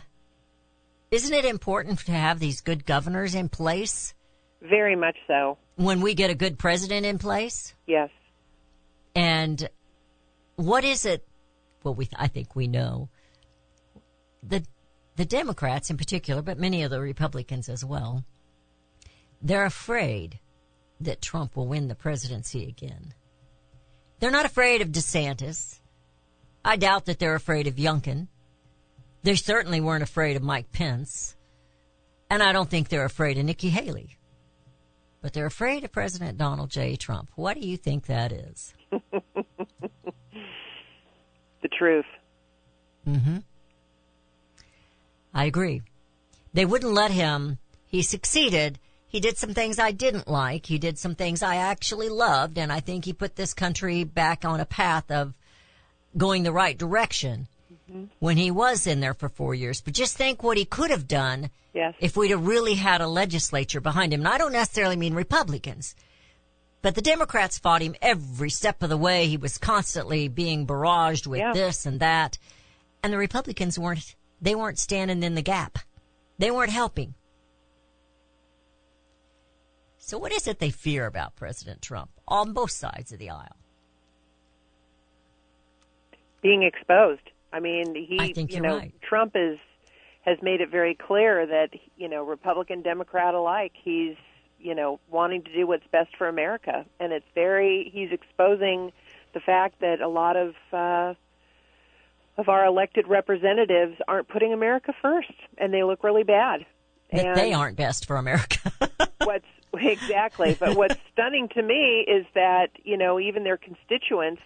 isn't 1.11 1.33
it 1.33 1.45
important 1.45 1.99
to 1.99 2.11
have 2.11 2.39
these 2.39 2.61
good 2.61 2.85
governors 2.85 3.35
in 3.35 3.49
place 3.49 4.13
Very 4.61 4.95
much 4.95 5.17
so. 5.27 5.57
when 5.75 6.01
we 6.01 6.13
get 6.13 6.29
a 6.29 6.35
good 6.35 6.57
president 6.57 7.05
in 7.05 7.17
place? 7.17 7.73
Yes. 7.87 8.09
And 9.15 9.69
what 10.55 10.83
is 10.83 11.05
it? 11.05 11.27
Well, 11.83 11.93
we 11.95 12.07
I 12.15 12.27
think 12.27 12.55
we 12.55 12.67
know 12.67 13.09
the 14.41 14.63
the 15.15 15.25
Democrats 15.25 15.89
in 15.89 15.97
particular, 15.97 16.41
but 16.41 16.59
many 16.59 16.83
of 16.83 16.91
the 16.91 16.99
Republicans 16.99 17.69
as 17.69 17.85
well. 17.85 18.23
They're 19.41 19.65
afraid 19.65 20.39
that 21.01 21.21
Trump 21.21 21.55
will 21.55 21.67
win 21.67 21.87
the 21.87 21.95
presidency 21.95 22.67
again. 22.67 23.13
They're 24.19 24.31
not 24.31 24.45
afraid 24.45 24.81
of 24.81 24.89
DeSantis. 24.89 25.79
I 26.63 26.77
doubt 26.77 27.05
that 27.05 27.19
they're 27.19 27.35
afraid 27.35 27.67
of 27.67 27.75
Youngkin. 27.75 28.27
They 29.23 29.35
certainly 29.35 29.81
weren't 29.81 30.03
afraid 30.03 30.37
of 30.37 30.43
Mike 30.43 30.71
Pence. 30.71 31.35
And 32.29 32.41
I 32.41 32.53
don't 32.53 32.69
think 32.69 32.89
they're 32.89 33.05
afraid 33.05 33.37
of 33.37 33.45
Nikki 33.45 33.69
Haley. 33.69 34.17
But 35.21 35.33
they're 35.33 35.45
afraid 35.45 35.83
of 35.83 35.91
President 35.91 36.37
Donald 36.37 36.69
J. 36.69 36.95
Trump. 36.95 37.29
What 37.35 37.55
do 37.59 37.67
you 37.67 37.77
think 37.77 38.05
that 38.05 38.31
is? 38.31 38.73
The 41.63 41.69
truth. 41.69 42.05
Mm-hmm. 43.07 43.37
I 45.33 45.45
agree. 45.45 45.81
They 46.53 46.65
wouldn't 46.65 46.93
let 46.93 47.11
him. 47.11 47.57
He 47.87 48.01
succeeded. 48.01 48.79
He 49.07 49.19
did 49.19 49.37
some 49.37 49.53
things 49.53 49.79
I 49.79 49.91
didn't 49.91 50.27
like. 50.27 50.65
He 50.65 50.77
did 50.77 50.97
some 50.97 51.15
things 51.15 51.43
I 51.43 51.57
actually 51.57 52.09
loved. 52.09 52.57
And 52.57 52.71
I 52.71 52.79
think 52.79 53.05
he 53.05 53.13
put 53.13 53.35
this 53.35 53.53
country 53.53 54.03
back 54.03 54.45
on 54.45 54.59
a 54.59 54.65
path 54.65 55.09
of 55.11 55.33
going 56.17 56.43
the 56.43 56.51
right 56.51 56.77
direction 56.77 57.47
mm-hmm. 57.71 58.05
when 58.19 58.37
he 58.37 58.51
was 58.51 58.87
in 58.87 58.99
there 58.99 59.13
for 59.13 59.29
four 59.29 59.55
years. 59.55 59.81
But 59.81 59.93
just 59.93 60.17
think 60.17 60.43
what 60.43 60.57
he 60.57 60.65
could 60.65 60.91
have 60.91 61.07
done 61.07 61.49
Yes. 61.73 61.95
if 61.99 62.15
we'd 62.15 62.29
have 62.29 62.45
really 62.45 62.75
had 62.75 63.01
a 63.01 63.07
legislature 63.07 63.81
behind 63.81 64.13
him. 64.13 64.21
And 64.21 64.27
I 64.27 64.37
don't 64.37 64.51
necessarily 64.51 64.95
mean 64.95 65.15
Republicans, 65.15 65.95
but 66.83 66.93
the 66.93 67.01
Democrats 67.01 67.57
fought 67.57 67.81
him 67.81 67.95
every 67.99 68.51
step 68.51 68.83
of 68.83 68.89
the 68.89 68.97
way. 68.97 69.25
He 69.25 69.37
was 69.37 69.57
constantly 69.57 70.27
being 70.27 70.67
barraged 70.67 71.25
with 71.25 71.39
Yeah. 71.39 71.51
this 71.53 71.87
and 71.87 71.99
that. 71.99 72.37
And 73.01 73.11
the 73.11 73.17
Republicans 73.17 73.79
weren't, 73.79 74.15
they 74.43 74.55
weren't 74.55 74.79
standing 74.79 75.23
in 75.23 75.35
the 75.35 75.41
gap. 75.41 75.79
They 76.37 76.51
weren't 76.51 76.71
helping. 76.71 77.15
So 79.97 80.17
what 80.17 80.31
is 80.31 80.47
it 80.47 80.59
they 80.59 80.69
fear 80.69 81.05
about 81.05 81.35
President 81.35 81.81
Trump 81.81 82.11
on 82.27 82.53
both 82.53 82.71
sides 82.71 83.11
of 83.11 83.19
the 83.19 83.29
aisle? 83.29 83.57
being 86.43 86.61
exposed. 86.61 87.31
I 87.51 87.59
mean, 87.59 87.95
he, 87.95 88.19
I 88.19 88.33
you 88.35 88.61
know, 88.61 88.77
right. 88.77 88.93
Trump 89.01 89.31
is 89.33 89.57
has 90.21 90.37
made 90.41 90.61
it 90.61 90.69
very 90.69 90.93
clear 90.93 91.47
that 91.47 91.69
you 91.97 92.07
know, 92.07 92.23
Republican, 92.23 92.83
Democrat 92.83 93.33
alike, 93.33 93.71
he's 93.81 94.15
you 94.59 94.75
know 94.75 94.99
wanting 95.09 95.43
to 95.43 95.53
do 95.53 95.65
what's 95.65 95.87
best 95.91 96.15
for 96.17 96.27
America, 96.27 96.85
and 96.99 97.11
it's 97.11 97.25
very 97.33 97.89
he's 97.91 98.11
exposing 98.11 98.91
the 99.33 99.39
fact 99.39 99.79
that 99.81 100.01
a 100.01 100.07
lot 100.07 100.35
of 100.35 100.53
uh, 100.71 101.13
of 102.37 102.49
our 102.49 102.65
elected 102.65 103.07
representatives 103.07 103.95
aren't 104.07 104.27
putting 104.27 104.53
America 104.53 104.93
first, 105.01 105.31
and 105.57 105.73
they 105.73 105.83
look 105.83 106.03
really 106.03 106.23
bad. 106.23 106.65
That 107.11 107.25
and 107.25 107.37
they 107.37 107.53
aren't 107.53 107.77
best 107.77 108.05
for 108.07 108.15
America. 108.15 108.71
what's 109.23 109.45
exactly 109.75 110.55
but 110.59 110.75
what's 110.77 110.95
stunning 111.11 111.49
to 111.49 111.61
me 111.61 112.05
is 112.07 112.25
that 112.35 112.67
you 112.83 112.95
know 112.95 113.19
even 113.19 113.43
their 113.43 113.57
constituents 113.57 114.41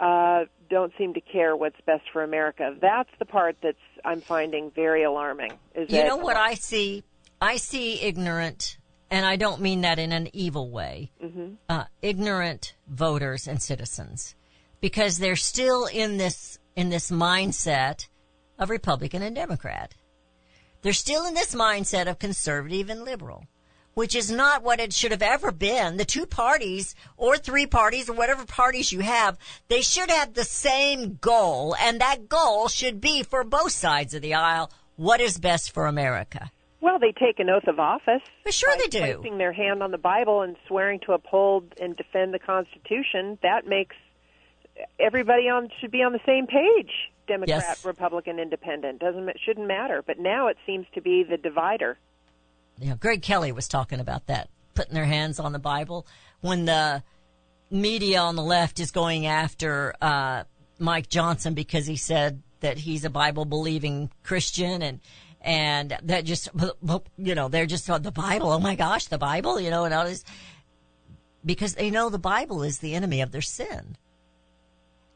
uh 0.00 0.44
don't 0.70 0.92
seem 0.96 1.12
to 1.14 1.20
care 1.20 1.54
what's 1.54 1.78
best 1.84 2.02
for 2.12 2.22
america 2.22 2.74
that's 2.80 3.10
the 3.18 3.26
part 3.26 3.56
that's 3.62 3.76
i'm 4.06 4.20
finding 4.22 4.70
very 4.70 5.02
alarming 5.02 5.52
is 5.74 5.90
You 5.90 5.98
that 5.98 6.06
know 6.06 6.16
what 6.16 6.36
I 6.36 6.54
see? 6.54 7.04
I 7.40 7.56
see 7.56 8.00
ignorant, 8.00 8.78
and 9.10 9.24
I 9.24 9.36
don't 9.36 9.60
mean 9.60 9.82
that 9.82 9.98
in 9.98 10.10
an 10.12 10.28
evil 10.32 10.70
way, 10.70 11.12
uh, 11.68 11.84
ignorant 12.02 12.74
voters 12.88 13.46
and 13.46 13.62
citizens, 13.62 14.34
because 14.80 15.18
they're 15.18 15.36
still 15.36 15.86
in 15.86 16.16
this 16.16 16.58
in 16.78 16.90
this 16.90 17.10
mindset 17.10 18.06
of 18.56 18.70
Republican 18.70 19.20
and 19.20 19.34
Democrat. 19.34 19.94
They're 20.82 20.92
still 20.92 21.26
in 21.26 21.34
this 21.34 21.52
mindset 21.52 22.06
of 22.08 22.20
conservative 22.20 22.88
and 22.88 23.02
liberal, 23.04 23.46
which 23.94 24.14
is 24.14 24.30
not 24.30 24.62
what 24.62 24.78
it 24.78 24.92
should 24.92 25.10
have 25.10 25.20
ever 25.22 25.50
been. 25.50 25.96
The 25.96 26.04
two 26.04 26.24
parties 26.24 26.94
or 27.16 27.36
three 27.36 27.66
parties 27.66 28.08
or 28.08 28.12
whatever 28.12 28.44
parties 28.46 28.92
you 28.92 29.00
have, 29.00 29.36
they 29.66 29.82
should 29.82 30.08
have 30.08 30.34
the 30.34 30.44
same 30.44 31.18
goal, 31.20 31.74
and 31.80 32.00
that 32.00 32.28
goal 32.28 32.68
should 32.68 33.00
be 33.00 33.24
for 33.24 33.42
both 33.42 33.72
sides 33.72 34.14
of 34.14 34.22
the 34.22 34.34
aisle. 34.34 34.70
What 34.94 35.20
is 35.20 35.36
best 35.38 35.74
for 35.74 35.86
America? 35.86 36.52
well 36.80 37.00
they 37.00 37.10
take 37.10 37.40
an 37.40 37.50
oath 37.50 37.66
of 37.66 37.80
office 37.80 38.22
Well, 38.44 38.52
sure 38.52 38.72
they 38.78 38.86
do. 38.86 39.00
placing 39.18 39.38
their 39.38 39.52
hand 39.52 39.82
on 39.82 39.90
the 39.90 39.98
bible 39.98 40.42
and 40.42 40.54
swearing 40.68 41.00
to 41.06 41.12
uphold 41.12 41.74
and 41.80 41.96
defend 41.96 42.32
the 42.32 42.38
constitution 42.38 43.36
that 43.42 43.66
makes 43.66 43.96
everybody 44.98 45.48
on 45.48 45.68
should 45.80 45.90
be 45.90 46.02
on 46.02 46.12
the 46.12 46.20
same 46.26 46.46
page 46.46 46.90
democrat 47.26 47.64
Yes. 47.68 47.84
republican 47.84 48.38
independent 48.38 48.98
doesn't 49.00 49.28
it 49.28 49.38
shouldn't 49.44 49.66
matter 49.66 50.02
but 50.06 50.18
now 50.18 50.48
it 50.48 50.56
seems 50.66 50.86
to 50.94 51.00
be 51.00 51.24
the 51.24 51.36
divider 51.36 51.98
know, 52.80 52.96
Greg 52.96 53.22
Kelly 53.22 53.52
was 53.52 53.68
talking 53.68 54.00
about 54.00 54.26
that, 54.26 54.48
putting 54.74 54.94
their 54.94 55.04
hands 55.04 55.40
on 55.40 55.52
the 55.52 55.58
Bible 55.58 56.06
when 56.40 56.64
the 56.64 57.02
media 57.70 58.20
on 58.20 58.36
the 58.36 58.42
left 58.42 58.80
is 58.80 58.90
going 58.90 59.26
after 59.26 59.94
uh, 60.00 60.44
Mike 60.78 61.08
Johnson 61.08 61.54
because 61.54 61.86
he 61.86 61.96
said 61.96 62.42
that 62.60 62.78
he's 62.78 63.04
a 63.04 63.10
Bible 63.10 63.44
believing 63.44 64.10
Christian 64.22 64.82
and 64.82 65.00
and 65.40 65.96
that 66.02 66.24
just 66.24 66.48
you 67.16 67.34
know 67.34 67.48
they're 67.48 67.66
just 67.66 67.88
on 67.90 68.02
the 68.02 68.10
Bible. 68.10 68.50
Oh 68.50 68.58
my 68.58 68.74
gosh, 68.74 69.06
the 69.06 69.18
Bible, 69.18 69.60
you 69.60 69.70
know, 69.70 69.84
and 69.84 69.94
all 69.94 70.04
this 70.04 70.24
because 71.44 71.74
they 71.74 71.90
know 71.90 72.10
the 72.10 72.18
Bible 72.18 72.62
is 72.62 72.78
the 72.78 72.94
enemy 72.94 73.20
of 73.20 73.30
their 73.30 73.42
sin. 73.42 73.96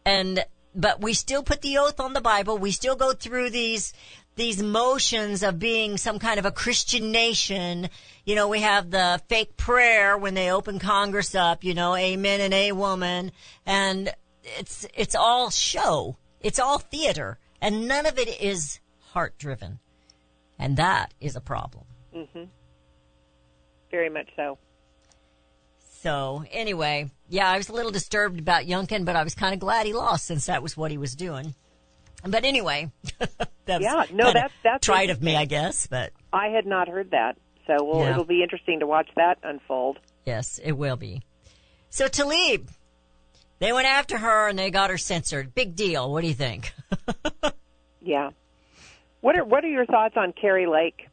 And 0.04 0.44
but 0.74 1.00
we 1.00 1.12
still 1.12 1.42
put 1.42 1.60
the 1.60 1.78
oath 1.78 2.00
on 2.00 2.14
the 2.14 2.20
Bible. 2.20 2.56
We 2.56 2.70
still 2.70 2.96
go 2.96 3.12
through 3.12 3.50
these 3.50 3.92
these 4.34 4.62
motions 4.62 5.42
of 5.42 5.58
being 5.58 5.98
some 5.98 6.18
kind 6.18 6.38
of 6.38 6.46
a 6.46 6.50
Christian 6.50 7.12
nation. 7.12 7.88
You 8.24 8.34
know, 8.34 8.48
we 8.48 8.60
have 8.60 8.90
the 8.90 9.20
fake 9.28 9.56
prayer 9.56 10.16
when 10.16 10.34
they 10.34 10.50
open 10.50 10.78
Congress 10.78 11.34
up, 11.34 11.64
you 11.64 11.74
know, 11.74 11.94
amen 11.94 12.40
and 12.40 12.54
a 12.54 12.72
woman. 12.72 13.32
And 13.66 14.12
it's, 14.58 14.86
it's 14.94 15.14
all 15.14 15.50
show. 15.50 16.16
It's 16.40 16.58
all 16.58 16.78
theater. 16.78 17.38
And 17.60 17.86
none 17.86 18.06
of 18.06 18.18
it 18.18 18.40
is 18.40 18.80
heart 19.10 19.36
driven. 19.38 19.80
And 20.58 20.76
that 20.78 21.12
is 21.20 21.36
a 21.36 21.40
problem. 21.40 21.84
Mm-hmm. 22.14 22.44
very 23.90 24.10
much 24.10 24.28
so 24.36 24.58
So 26.02 26.44
anyway, 26.50 27.10
yeah, 27.28 27.48
I 27.48 27.56
was 27.56 27.68
a 27.68 27.72
little 27.72 27.92
disturbed 27.92 28.40
about 28.40 28.64
Youngkin, 28.66 29.04
but 29.04 29.14
I 29.14 29.22
was 29.22 29.34
kind 29.36 29.54
of 29.54 29.60
glad 29.60 29.86
he 29.86 29.92
lost 29.92 30.24
since 30.26 30.46
that 30.46 30.62
was 30.62 30.76
what 30.76 30.90
he 30.90 30.98
was 30.98 31.14
doing. 31.14 31.54
But 32.26 32.44
anyway, 32.44 32.90
that 33.18 33.30
was 33.68 33.80
Yeah, 33.82 34.04
no, 34.12 34.26
that's- 34.32 34.50
that's 34.64 34.84
tried 34.84 35.10
of 35.10 35.22
me, 35.22 35.36
I 35.36 35.44
guess. 35.44 35.86
But 35.86 36.12
I 36.32 36.48
had 36.48 36.66
not 36.66 36.88
heard 36.88 37.12
that. 37.12 37.36
So 37.68 37.76
well, 37.84 38.00
Yeah. 38.00 38.10
it'll 38.10 38.24
be 38.24 38.42
interesting 38.42 38.80
to 38.80 38.86
watch 38.86 39.08
that 39.16 39.38
unfold. 39.44 39.98
yes, 40.26 40.58
it 40.62 40.72
will 40.72 40.96
be. 40.96 41.22
So 41.90 42.06
Tlaib, 42.08 42.68
they 43.60 43.72
went 43.72 43.86
after 43.86 44.18
her 44.18 44.48
and 44.48 44.58
they 44.58 44.70
got 44.72 44.90
her 44.90 44.98
censored. 44.98 45.54
Big 45.54 45.76
deal. 45.76 46.10
What 46.10 46.22
do 46.22 46.26
you 46.28 46.34
think? 46.34 46.72
Yeah. 48.04 48.30
What 49.20 49.36
are 49.38 49.44
what 49.44 49.62
are 49.64 49.68
your 49.68 49.86
thoughts 49.86 50.16
on 50.16 50.32
Kari 50.32 50.66
Lake? 50.66 51.06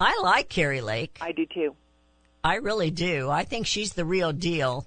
I 0.00 0.18
like 0.22 0.48
Kari 0.48 0.80
Lake. 0.80 1.18
I 1.20 1.32
do 1.32 1.44
too. 1.44 1.74
I 2.46 2.56
really 2.56 2.92
do. 2.92 3.28
I 3.28 3.42
think 3.42 3.66
she's 3.66 3.94
the 3.94 4.04
real 4.04 4.32
deal, 4.32 4.86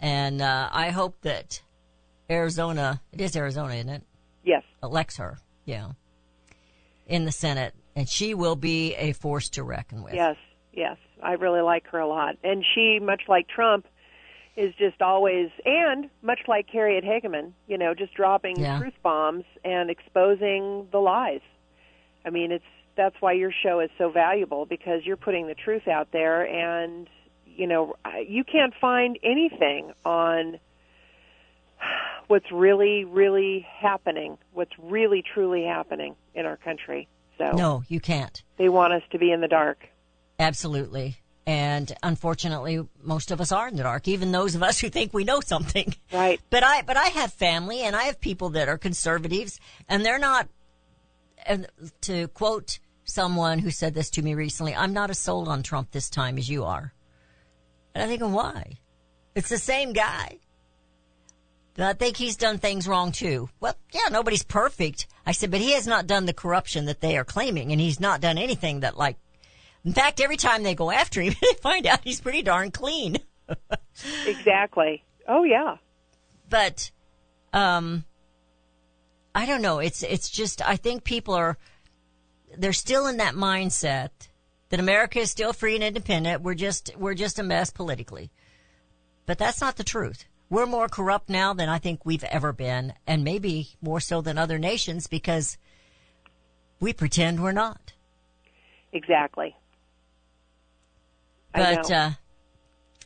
and 0.00 0.40
uh, 0.40 0.70
I 0.72 0.88
hope 0.90 1.20
that 1.22 1.60
Arizona. 2.30 3.02
It 3.12 3.20
is 3.20 3.36
Arizona, 3.36 3.74
isn't 3.74 3.90
it? 3.90 4.02
Yes. 4.42 4.62
elects 4.82 5.18
her, 5.18 5.36
yeah, 5.66 5.88
in 7.06 7.26
the 7.26 7.32
Senate, 7.32 7.74
and 7.94 8.08
she 8.08 8.32
will 8.32 8.56
be 8.56 8.94
a 8.94 9.12
force 9.12 9.50
to 9.50 9.62
reckon 9.62 10.02
with. 10.02 10.14
Yes. 10.14 10.36
Yes. 10.72 10.96
I 11.22 11.32
really 11.32 11.60
like 11.60 11.86
her 11.88 11.98
a 11.98 12.08
lot. 12.08 12.36
And 12.42 12.64
she, 12.74 12.98
much 13.02 13.22
like 13.28 13.46
Trump, 13.48 13.86
is 14.56 14.72
just 14.78 15.02
always 15.02 15.50
and 15.66 16.08
much 16.22 16.40
like 16.48 16.66
Harriet 16.70 17.04
Hageman, 17.04 17.52
you 17.66 17.76
know, 17.76 17.92
just 17.92 18.14
dropping 18.14 18.58
Yeah. 18.58 18.78
truth 18.78 18.94
bombs 19.02 19.44
and 19.64 19.90
exposing 19.90 20.88
the 20.92 20.98
lies. 20.98 21.40
I 22.24 22.30
mean, 22.30 22.52
it's 22.52 22.64
that's 22.96 23.16
why 23.20 23.32
your 23.32 23.52
show 23.62 23.80
is 23.80 23.90
so 23.98 24.10
valuable 24.10 24.64
because 24.66 25.04
you're 25.04 25.16
putting 25.16 25.46
the 25.46 25.54
truth 25.54 25.86
out 25.88 26.08
there 26.12 26.42
and 26.42 27.08
you 27.46 27.66
know, 27.66 27.94
you 28.28 28.44
can't 28.44 28.74
find 28.80 29.18
anything 29.22 29.92
on 30.04 30.58
what's 32.28 32.50
really 32.52 33.04
really 33.04 33.66
happening, 33.80 34.36
what's 34.52 34.72
really 34.78 35.22
truly 35.34 35.64
happening 35.64 36.16
in 36.34 36.44
our 36.46 36.56
country. 36.56 37.08
So 37.38 37.52
No, 37.52 37.84
you 37.88 38.00
can't. 38.00 38.42
they 38.56 38.68
want 38.68 38.92
us 38.92 39.02
to 39.12 39.18
be 39.18 39.30
in 39.30 39.40
the 39.40 39.48
dark. 39.48 39.78
Absolutely. 40.38 41.16
And 41.48 41.92
unfortunately, 42.02 42.84
most 43.02 43.30
of 43.30 43.40
us 43.40 43.52
are 43.52 43.68
in 43.68 43.76
the 43.76 43.84
dark, 43.84 44.08
even 44.08 44.32
those 44.32 44.54
of 44.56 44.62
us 44.64 44.80
who 44.80 44.88
think 44.90 45.14
we 45.14 45.22
know 45.22 45.40
something. 45.40 45.94
Right. 46.12 46.40
But 46.50 46.64
I, 46.64 46.82
but 46.82 46.96
I 46.96 47.06
have 47.06 47.32
family 47.32 47.82
and 47.82 47.94
I 47.94 48.04
have 48.04 48.20
people 48.20 48.50
that 48.50 48.68
are 48.68 48.76
conservatives 48.78 49.60
and 49.88 50.04
they're 50.04 50.18
not, 50.18 50.48
and 51.46 51.68
to 52.02 52.26
quote 52.28 52.80
someone 53.06 53.58
who 53.60 53.70
said 53.70 53.94
this 53.94 54.10
to 54.10 54.22
me 54.22 54.34
recently, 54.34 54.74
I'm 54.74 54.92
not 54.92 55.10
as 55.10 55.18
sold 55.18 55.48
on 55.48 55.62
Trump 55.62 55.90
this 55.90 56.10
time 56.10 56.36
as 56.38 56.48
you 56.48 56.64
are. 56.64 56.92
And 57.94 58.02
I'm 58.02 58.08
thinking, 58.10 58.32
why? 58.32 58.74
It's 59.34 59.48
the 59.48 59.58
same 59.58 59.92
guy. 59.92 60.38
I 61.78 61.92
think 61.92 62.16
he's 62.16 62.36
done 62.36 62.58
things 62.58 62.88
wrong 62.88 63.12
too. 63.12 63.50
Well, 63.60 63.74
yeah, 63.92 64.08
nobody's 64.10 64.42
perfect. 64.42 65.06
I 65.26 65.32
said, 65.32 65.50
but 65.50 65.60
he 65.60 65.72
has 65.72 65.86
not 65.86 66.06
done 66.06 66.24
the 66.24 66.32
corruption 66.32 66.86
that 66.86 67.00
they 67.00 67.18
are 67.18 67.24
claiming 67.24 67.70
and 67.72 67.80
he's 67.80 68.00
not 68.00 68.20
done 68.22 68.38
anything 68.38 68.80
that 68.80 68.96
like, 68.96 69.16
in 69.84 69.92
fact, 69.92 70.20
every 70.20 70.36
time 70.38 70.62
they 70.62 70.74
go 70.74 70.90
after 70.90 71.20
him, 71.20 71.34
they 71.42 71.52
find 71.60 71.86
out 71.86 72.00
he's 72.02 72.20
pretty 72.20 72.42
darn 72.42 72.70
clean. 72.70 73.18
Exactly. 74.26 75.04
Oh 75.28 75.44
yeah. 75.44 75.76
but 76.50 76.90
um, 77.52 78.04
I 79.34 79.46
don't 79.46 79.62
know. 79.62 79.78
It's 79.78 80.02
it's 80.02 80.28
just 80.28 80.60
I 80.66 80.76
think 80.76 81.02
people 81.04 81.32
are 81.34 81.56
they're 82.56 82.72
still 82.72 83.06
in 83.06 83.16
that 83.18 83.34
mindset 83.34 84.10
that 84.68 84.80
America 84.80 85.20
is 85.20 85.30
still 85.30 85.52
free 85.52 85.74
and 85.74 85.84
independent. 85.84 86.42
We're 86.42 86.54
just 86.54 86.90
we're 86.96 87.14
just 87.14 87.38
a 87.38 87.42
mess 87.42 87.70
politically, 87.70 88.30
but 89.26 89.38
that's 89.38 89.60
not 89.60 89.76
the 89.76 89.84
truth. 89.84 90.24
We're 90.48 90.66
more 90.66 90.88
corrupt 90.88 91.28
now 91.28 91.54
than 91.54 91.68
I 91.68 91.78
think 91.78 92.04
we've 92.04 92.24
ever 92.24 92.52
been, 92.52 92.94
and 93.06 93.24
maybe 93.24 93.70
more 93.80 94.00
so 94.00 94.20
than 94.20 94.38
other 94.38 94.58
nations 94.58 95.06
because 95.08 95.58
we 96.78 96.92
pretend 96.92 97.42
we're 97.42 97.52
not. 97.52 97.94
Exactly. 98.92 99.56
I 101.52 101.58
But 101.74 101.90
know. 101.90 101.96
uh, 101.96 102.10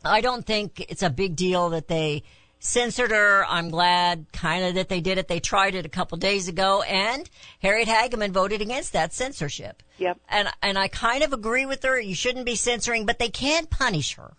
I 0.03 0.21
don't 0.21 0.45
think 0.45 0.79
it's 0.89 1.03
a 1.03 1.09
big 1.09 1.35
deal 1.35 1.69
that 1.69 1.87
they 1.87 2.23
censored 2.63 3.11
her. 3.11 3.43
I'm 3.47 3.69
glad 3.69 4.27
kind 4.31 4.63
of 4.65 4.75
that 4.75 4.87
they 4.87 5.01
did 5.01 5.17
it. 5.17 5.27
They 5.27 5.39
tried 5.39 5.75
it 5.75 5.85
a 5.85 5.89
couple 5.89 6.17
days 6.17 6.47
ago 6.47 6.83
and 6.83 7.29
Harriet 7.59 7.89
Hageman 7.89 8.31
voted 8.31 8.61
against 8.61 8.93
that 8.93 9.13
censorship. 9.13 9.81
Yep. 9.97 10.19
And, 10.29 10.47
and 10.61 10.77
I 10.77 10.87
kind 10.87 11.23
of 11.23 11.33
agree 11.33 11.65
with 11.65 11.83
her. 11.83 11.99
You 11.99 12.15
shouldn't 12.15 12.45
be 12.45 12.55
censoring, 12.55 13.05
but 13.05 13.19
they 13.19 13.29
can't 13.29 13.69
punish 13.69 14.15
her. 14.15 14.33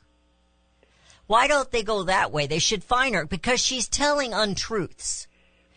Why 1.26 1.48
don't 1.48 1.70
they 1.70 1.82
go 1.82 2.04
that 2.04 2.32
way? 2.32 2.46
They 2.46 2.58
should 2.60 2.84
fine 2.84 3.14
her 3.14 3.26
because 3.26 3.60
she's 3.60 3.88
telling 3.88 4.32
untruths. 4.32 5.26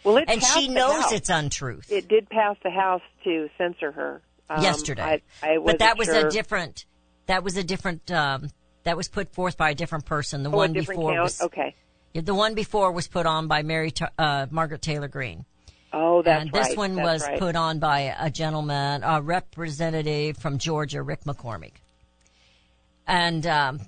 well, 0.04 0.18
it 0.18 0.26
And 0.28 0.44
she 0.44 0.68
knows 0.68 1.12
it's 1.12 1.30
untruth. 1.30 1.92
It 1.92 2.08
did 2.08 2.30
pass 2.30 2.58
the 2.64 2.70
House 2.72 3.02
to 3.24 3.50
censor 3.58 3.92
her 3.92 4.22
um, 4.50 4.62
yesterday. 4.62 5.22
I, 5.42 5.48
I 5.54 5.58
but 5.58 5.80
that 5.80 5.98
was 5.98 6.08
sure. 6.08 6.28
a 6.28 6.30
different, 6.30 6.86
that 7.26 7.44
was 7.44 7.58
a 7.58 7.64
different, 7.64 8.12
um, 8.12 8.50
that 8.84 8.98
was 8.98 9.08
put 9.08 9.34
forth 9.34 9.58
by 9.58 9.72
a 9.72 9.76
different 9.76 10.06
person. 10.06 10.44
The 10.44 10.52
Oh, 10.52 10.58
one 10.58 10.74
before 10.74 11.12
count? 11.12 11.24
was, 11.24 11.42
okay. 11.42 11.76
The 12.22 12.34
one 12.34 12.56
before 12.56 12.92
was 12.92 13.08
put 13.08 13.26
on 13.26 13.48
by 13.48 13.62
Mary 13.62 13.94
uh, 14.18 14.48
Margaret 14.50 14.82
Taylor 14.82 15.10
Greene. 15.10 15.46
Oh, 15.92 16.22
that's 16.22 16.42
and 16.42 16.54
right. 16.54 16.64
this 16.64 16.78
one 16.78 16.96
That's 16.96 17.06
was 17.06 17.24
right. 17.24 17.40
put 17.40 17.56
on 17.56 17.80
by 17.80 18.16
a 18.20 18.30
gentleman, 18.30 19.02
a 19.04 19.22
representative 19.22 20.38
from 20.38 20.58
Georgia, 20.58 21.02
Rick 21.02 21.24
McCormick. 21.24 21.76
And 23.08 23.46
um, 23.46 23.80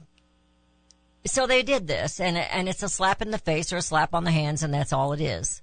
so 1.25 1.47
they 1.47 1.63
did 1.63 1.87
this, 1.87 2.19
and 2.19 2.37
and 2.37 2.69
it's 2.69 2.83
a 2.83 2.89
slap 2.89 3.21
in 3.21 3.31
the 3.31 3.37
face 3.37 3.73
or 3.73 3.77
a 3.77 3.81
slap 3.81 4.13
on 4.13 4.23
the 4.23 4.31
hands, 4.31 4.63
and 4.63 4.73
that's 4.73 4.93
all 4.93 5.13
it 5.13 5.21
is. 5.21 5.61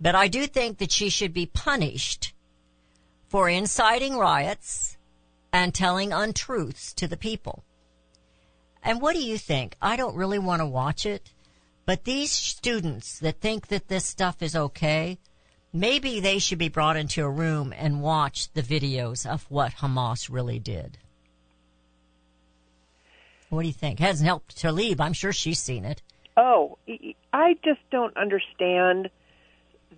But 0.00 0.14
I 0.14 0.28
do 0.28 0.46
think 0.46 0.78
that 0.78 0.90
she 0.90 1.08
should 1.08 1.32
be 1.32 1.46
punished 1.46 2.34
for 3.28 3.48
inciting 3.48 4.16
riots 4.16 4.96
and 5.52 5.74
telling 5.74 6.12
untruths 6.12 6.92
to 6.94 7.08
the 7.08 7.16
people. 7.16 7.64
And 8.82 9.00
what 9.00 9.14
do 9.14 9.22
you 9.22 9.38
think? 9.38 9.76
I 9.80 9.96
don't 9.96 10.16
really 10.16 10.38
want 10.38 10.60
to 10.60 10.66
watch 10.66 11.06
it, 11.06 11.32
but 11.86 12.04
these 12.04 12.32
students 12.32 13.18
that 13.20 13.40
think 13.40 13.68
that 13.68 13.88
this 13.88 14.04
stuff 14.04 14.42
is 14.42 14.56
okay, 14.56 15.18
maybe 15.72 16.20
they 16.20 16.38
should 16.38 16.58
be 16.58 16.68
brought 16.68 16.96
into 16.96 17.24
a 17.24 17.30
room 17.30 17.72
and 17.76 18.02
watch 18.02 18.52
the 18.52 18.62
videos 18.62 19.24
of 19.24 19.44
what 19.48 19.76
Hamas 19.76 20.28
really 20.28 20.58
did. 20.58 20.98
What 23.48 23.62
do 23.62 23.68
you 23.68 23.74
think? 23.74 24.00
Hasn't 24.00 24.26
helped 24.26 24.56
Tlaib. 24.56 25.00
I'm 25.00 25.12
sure 25.12 25.32
she's 25.32 25.60
seen 25.60 25.84
it. 25.84 26.02
Oh, 26.36 26.76
I 27.32 27.56
just 27.64 27.80
don't 27.90 28.16
understand 28.16 29.08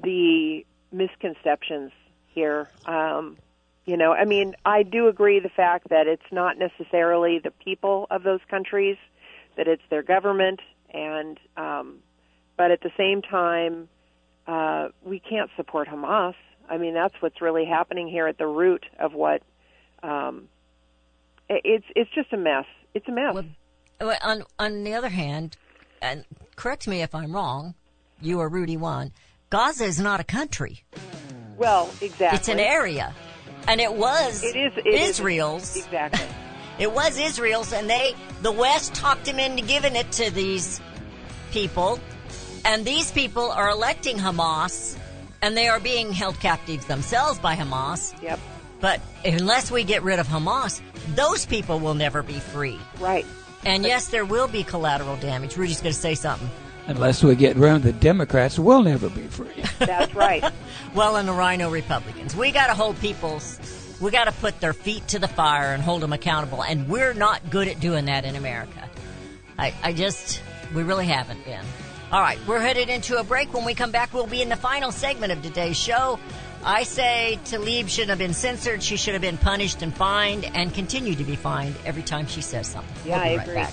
the 0.03 0.64
misconceptions 0.93 1.91
here. 2.28 2.68
Um, 2.86 3.39
you 3.86 3.97
know, 3.97 4.12
I 4.12 4.26
mean, 4.26 4.55
I 4.64 4.82
do 4.82 5.09
agree 5.09 5.41
the 5.41 5.49
fact 5.49 5.89
that 5.89 6.07
it's 6.07 6.30
not 6.30 6.59
necessarily 6.59 7.39
the 7.39 7.51
people 7.51 8.07
of 8.11 8.22
those 8.22 8.41
countries, 8.51 8.99
that 9.57 9.66
it's 9.66 9.82
their 9.89 10.03
government, 10.03 10.61
and 10.93 11.39
um, 11.57 11.99
but 12.57 12.70
at 12.70 12.80
the 12.80 12.91
same 12.97 13.22
time, 13.22 13.89
uh, 14.47 14.89
we 15.05 15.20
can't 15.20 15.51
support 15.57 15.89
Hamas. 15.89 16.34
I 16.68 16.76
mean, 16.78 16.95
that's 16.95 17.14
what's 17.20 17.41
really 17.41 17.64
happening 17.64 18.09
here 18.09 18.26
at 18.26 18.39
the 18.39 18.47
root 18.47 18.84
of 18.99 19.12
what. 19.14 19.43
Um, 20.03 20.49
it's 21.49 21.86
it's 21.97 22.11
just 22.14 22.32
a 22.32 22.36
mess. 22.36 22.66
It's 22.95 23.09
a 23.09 23.12
mess. 23.12 23.34
Well, 24.01 24.16
on 24.22 24.45
on 24.59 24.84
the 24.84 24.95
other 24.95 25.09
hand, 25.09 25.57
and 26.03 26.24
correct 26.57 26.86
me 26.86 27.01
if 27.03 27.14
I'm 27.14 27.32
wrong, 27.34 27.74
you 28.20 28.39
or 28.41 28.49
Rudy 28.49 28.76
one, 28.76 29.12
Gaza 29.51 29.84
is 29.84 29.99
not 29.99 30.20
a 30.20 30.24
country. 30.24 30.84
Well, 31.57 31.91
exactly. 32.01 32.36
It's 32.39 32.49
an 32.49 32.61
area. 32.61 33.14
And 33.66 33.80
it 33.80 33.93
was 33.93 34.43
It 34.45 34.57
is 34.57 34.72
it 34.76 34.86
is- 34.86 35.11
Israel's. 35.11 35.76
exactly. 35.76 36.26
It 36.78 36.92
was 36.92 37.18
Israel's, 37.18 37.72
and 37.72 37.88
they, 37.90 38.14
the 38.42 38.52
West, 38.52 38.94
talked 38.94 39.26
him 39.26 39.38
into 39.38 39.64
giving 39.64 39.96
it 39.96 40.10
to 40.12 40.30
these 40.30 40.80
people. 41.50 41.98
And 42.64 42.84
these 42.84 43.10
people 43.10 43.50
are 43.50 43.70
electing 43.70 44.16
Hamas, 44.16 44.96
and 45.42 45.56
they 45.56 45.68
are 45.68 45.80
being 45.80 46.12
held 46.12 46.38
captives 46.40 46.86
themselves 46.86 47.38
by 47.38 47.56
Hamas. 47.56 48.20
Yep. 48.22 48.38
But 48.80 49.00
unless 49.24 49.70
we 49.70 49.84
get 49.84 50.02
rid 50.02 50.18
of 50.18 50.28
Hamas, 50.28 50.80
those 51.14 51.46
people 51.46 51.80
will 51.80 51.94
never 51.94 52.22
be 52.22 52.34
free. 52.34 52.78
Right. 53.00 53.26
And 53.64 53.84
yes, 53.84 54.08
there 54.08 54.24
will 54.24 54.48
be 54.48 54.62
collateral 54.62 55.16
damage. 55.16 55.56
Rudy's 55.56 55.80
going 55.80 55.92
to 55.92 55.98
say 55.98 56.14
something. 56.14 56.48
Unless 56.86 57.22
we 57.22 57.34
get 57.34 57.56
rid 57.56 57.74
of 57.74 57.82
the 57.82 57.92
Democrats, 57.92 58.58
we'll 58.58 58.82
never 58.82 59.10
be 59.10 59.22
free. 59.22 59.64
That's 59.78 60.14
right. 60.14 60.44
Well, 60.94 61.16
and 61.16 61.28
the 61.28 61.32
RINO 61.34 61.68
Republicans. 61.70 62.34
We 62.34 62.50
got 62.50 62.68
to 62.68 62.74
hold 62.74 62.98
people's, 62.98 63.58
we 64.01 64.11
got 64.11 64.24
to 64.24 64.32
put 64.32 64.61
their 64.61 64.72
feet 64.72 65.07
to 65.09 65.18
the 65.18 65.28
fire 65.28 65.72
and 65.74 65.82
hold 65.82 66.03
them 66.03 66.12
accountable. 66.12 66.62
And 66.62 66.88
we're 66.88 67.14
not 67.14 67.51
good 67.51 67.68
at 67.68 67.80
doing 67.80 68.05
that 68.07 68.24
in 68.24 68.36
America. 68.36 68.88
I, 69.59 69.74
I 69.82 69.92
just, 69.92 70.40
we 70.74 70.82
really 70.82 71.07
haven't 71.07 71.44
been. 71.44 71.64
All 72.11 72.20
right, 72.20 72.38
we're 72.46 72.61
headed 72.61 72.88
into 72.88 73.18
a 73.18 73.24
break. 73.24 73.53
When 73.53 73.64
we 73.64 73.74
come 73.74 73.90
back, 73.90 74.14
we'll 74.14 74.26
be 74.26 74.40
in 74.40 74.49
the 74.49 74.57
final 74.57 74.92
segment 74.92 75.32
of 75.32 75.42
today's 75.42 75.76
show. 75.76 76.18
I 76.64 76.84
say 76.84 77.38
Tlaib 77.44 77.88
shouldn't 77.88 78.11
have 78.11 78.18
been 78.18 78.34
censored. 78.34 78.82
She 78.82 78.96
should 78.96 79.12
have 79.12 79.20
been 79.22 79.36
punished 79.36 79.82
and 79.82 79.94
fined 79.94 80.44
and 80.44 80.72
continue 80.72 81.14
to 81.14 81.24
be 81.24 81.36
fined 81.36 81.74
every 81.84 82.03
time 82.03 82.26
she 82.26 82.40
says 82.40 82.66
something. 82.66 82.94
Yeah, 83.05 83.16
We'll 83.18 83.24
I 83.32 83.36
right 83.36 83.42
agree. 83.46 83.55
back. 83.57 83.72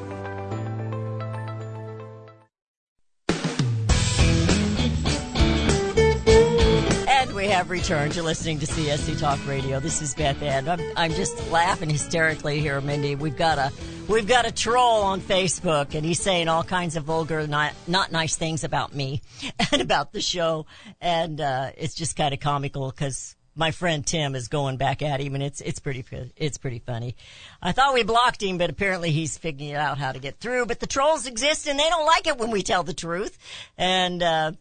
Returned. 7.81 8.15
You're 8.15 8.23
listening 8.23 8.59
to 8.59 8.67
CSC 8.67 9.19
Talk 9.19 9.39
Radio. 9.47 9.79
This 9.79 10.03
is 10.03 10.13
Beth 10.13 10.39
Ann. 10.43 10.69
I'm, 10.69 10.79
I'm 10.95 11.11
just 11.13 11.49
laughing 11.49 11.89
hysterically 11.89 12.59
here, 12.59 12.79
Mindy. 12.79 13.15
We've 13.15 13.35
got 13.35 13.57
a 13.57 13.71
we've 14.07 14.27
got 14.27 14.45
a 14.45 14.51
troll 14.51 15.01
on 15.01 15.19
Facebook, 15.19 15.95
and 15.95 16.05
he's 16.05 16.21
saying 16.21 16.47
all 16.47 16.63
kinds 16.63 16.95
of 16.95 17.05
vulgar, 17.05 17.47
not 17.47 17.73
not 17.87 18.11
nice 18.11 18.35
things 18.35 18.63
about 18.63 18.93
me 18.93 19.23
and 19.71 19.81
about 19.81 20.13
the 20.13 20.21
show, 20.21 20.67
and 21.01 21.41
uh, 21.41 21.71
it's 21.75 21.95
just 21.95 22.15
kind 22.15 22.35
of 22.35 22.39
comical 22.39 22.91
because 22.91 23.35
my 23.55 23.71
friend 23.71 24.05
Tim 24.05 24.35
is 24.35 24.47
going 24.47 24.77
back 24.77 25.01
at 25.01 25.19
him, 25.19 25.33
and 25.33 25.43
it's 25.43 25.59
it's 25.59 25.79
pretty 25.79 26.05
it's 26.35 26.59
pretty 26.59 26.83
funny. 26.85 27.15
I 27.63 27.71
thought 27.71 27.95
we 27.95 28.03
blocked 28.03 28.43
him, 28.43 28.59
but 28.59 28.69
apparently 28.69 29.09
he's 29.09 29.39
figuring 29.39 29.73
out 29.73 29.97
how 29.97 30.11
to 30.11 30.19
get 30.19 30.39
through. 30.39 30.67
But 30.67 30.81
the 30.81 30.87
trolls 30.87 31.25
exist, 31.25 31.67
and 31.67 31.79
they 31.79 31.89
don't 31.89 32.05
like 32.05 32.27
it 32.27 32.37
when 32.37 32.51
we 32.51 32.61
tell 32.61 32.83
the 32.83 32.93
truth, 32.93 33.39
and 33.75 34.21
uh, 34.21 34.51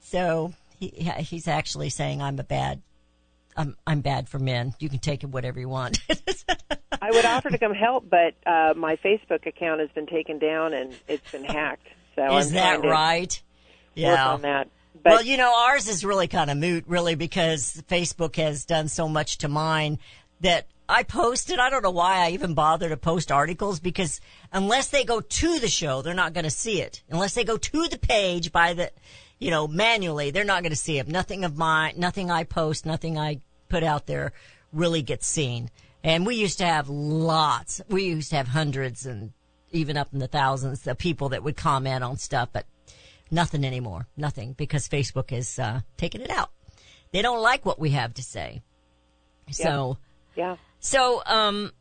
so 0.00 0.52
he, 0.78 0.88
he's 1.18 1.48
actually 1.48 1.90
saying 1.90 2.22
I'm 2.22 2.38
a 2.38 2.44
bad. 2.44 2.82
I'm 3.56 3.76
I'm 3.86 4.00
bad 4.00 4.28
for 4.28 4.38
men. 4.38 4.74
You 4.78 4.88
can 4.88 4.98
take 4.98 5.24
it 5.24 5.28
whatever 5.28 5.58
you 5.58 5.68
want. 5.68 5.98
I 7.02 7.10
would 7.10 7.24
offer 7.24 7.50
to 7.50 7.58
come 7.58 7.74
help, 7.74 8.08
but 8.08 8.34
uh, 8.46 8.74
my 8.76 8.96
Facebook 8.96 9.46
account 9.46 9.80
has 9.80 9.90
been 9.90 10.06
taken 10.06 10.38
down 10.38 10.74
and 10.74 10.94
it's 11.08 11.30
been 11.30 11.44
hacked. 11.44 11.86
So 12.14 12.36
Is 12.36 12.48
I'm 12.48 12.54
that 12.54 12.82
right? 12.82 13.42
Yeah. 13.94 14.28
on 14.28 14.42
that. 14.42 14.68
But 15.02 15.10
well, 15.10 15.22
you 15.22 15.36
know, 15.36 15.52
ours 15.54 15.88
is 15.88 16.04
really 16.04 16.26
kind 16.28 16.50
of 16.50 16.56
moot, 16.56 16.84
really, 16.86 17.14
because 17.14 17.82
Facebook 17.88 18.36
has 18.36 18.64
done 18.64 18.88
so 18.88 19.08
much 19.08 19.38
to 19.38 19.48
mine 19.48 19.98
that 20.40 20.66
I 20.88 21.02
posted. 21.02 21.58
I 21.58 21.70
don't 21.70 21.82
know 21.82 21.90
why 21.90 22.26
I 22.26 22.30
even 22.30 22.54
bother 22.54 22.88
to 22.88 22.96
post 22.96 23.30
articles 23.30 23.80
because 23.80 24.20
unless 24.52 24.88
they 24.88 25.04
go 25.04 25.20
to 25.20 25.58
the 25.58 25.68
show, 25.68 26.02
they're 26.02 26.14
not 26.14 26.32
going 26.32 26.44
to 26.44 26.50
see 26.50 26.80
it. 26.80 27.02
Unless 27.10 27.34
they 27.34 27.44
go 27.44 27.56
to 27.56 27.88
the 27.88 27.98
page 27.98 28.52
by 28.52 28.74
the, 28.74 28.90
you 29.38 29.50
know, 29.50 29.68
manually, 29.68 30.30
they're 30.30 30.44
not 30.44 30.62
going 30.62 30.70
to 30.70 30.76
see 30.76 30.98
it. 30.98 31.08
Nothing 31.08 31.44
of 31.44 31.56
mine, 31.56 31.94
nothing 31.96 32.30
I 32.30 32.44
post, 32.44 32.86
nothing 32.86 33.18
I 33.18 33.40
put 33.68 33.82
out 33.82 34.06
there 34.06 34.32
really 34.72 35.02
gets 35.02 35.26
seen. 35.26 35.70
And 36.02 36.24
we 36.24 36.36
used 36.36 36.58
to 36.58 36.66
have 36.66 36.88
lots. 36.88 37.80
We 37.88 38.04
used 38.04 38.30
to 38.30 38.36
have 38.36 38.48
hundreds 38.48 39.06
and 39.06 39.32
even 39.72 39.96
up 39.96 40.12
in 40.12 40.20
the 40.20 40.28
thousands 40.28 40.86
of 40.86 40.98
people 40.98 41.30
that 41.30 41.42
would 41.42 41.56
comment 41.56 42.04
on 42.04 42.16
stuff, 42.16 42.50
but 42.52 42.66
nothing 43.30 43.64
anymore. 43.64 44.06
Nothing 44.16 44.52
because 44.52 44.88
Facebook 44.88 45.32
is 45.32 45.58
uh, 45.58 45.80
taken 45.96 46.20
it 46.20 46.30
out. 46.30 46.50
They 47.12 47.22
don't 47.22 47.42
like 47.42 47.66
what 47.66 47.78
we 47.78 47.90
have 47.90 48.14
to 48.14 48.22
say. 48.22 48.62
So, 49.50 49.98
yeah. 50.34 50.56
so 50.80 51.22
um, 51.24 51.72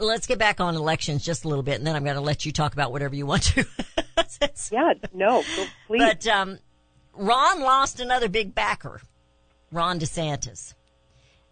let's 0.00 0.26
get 0.26 0.38
back 0.38 0.60
on 0.60 0.74
elections 0.74 1.24
just 1.24 1.44
a 1.44 1.48
little 1.48 1.62
bit, 1.62 1.76
and 1.78 1.86
then 1.86 1.94
I'm 1.94 2.04
going 2.04 2.16
to 2.16 2.20
let 2.20 2.44
you 2.44 2.52
talk 2.52 2.72
about 2.72 2.90
whatever 2.92 3.14
you 3.14 3.26
want 3.26 3.42
to. 3.44 3.64
yeah, 4.72 4.94
no, 5.12 5.42
please. 5.86 5.98
But 6.00 6.26
um, 6.26 6.58
Ron 7.14 7.60
lost 7.60 8.00
another 8.00 8.28
big 8.28 8.54
backer, 8.54 9.00
Ron 9.70 10.00
DeSantis. 10.00 10.74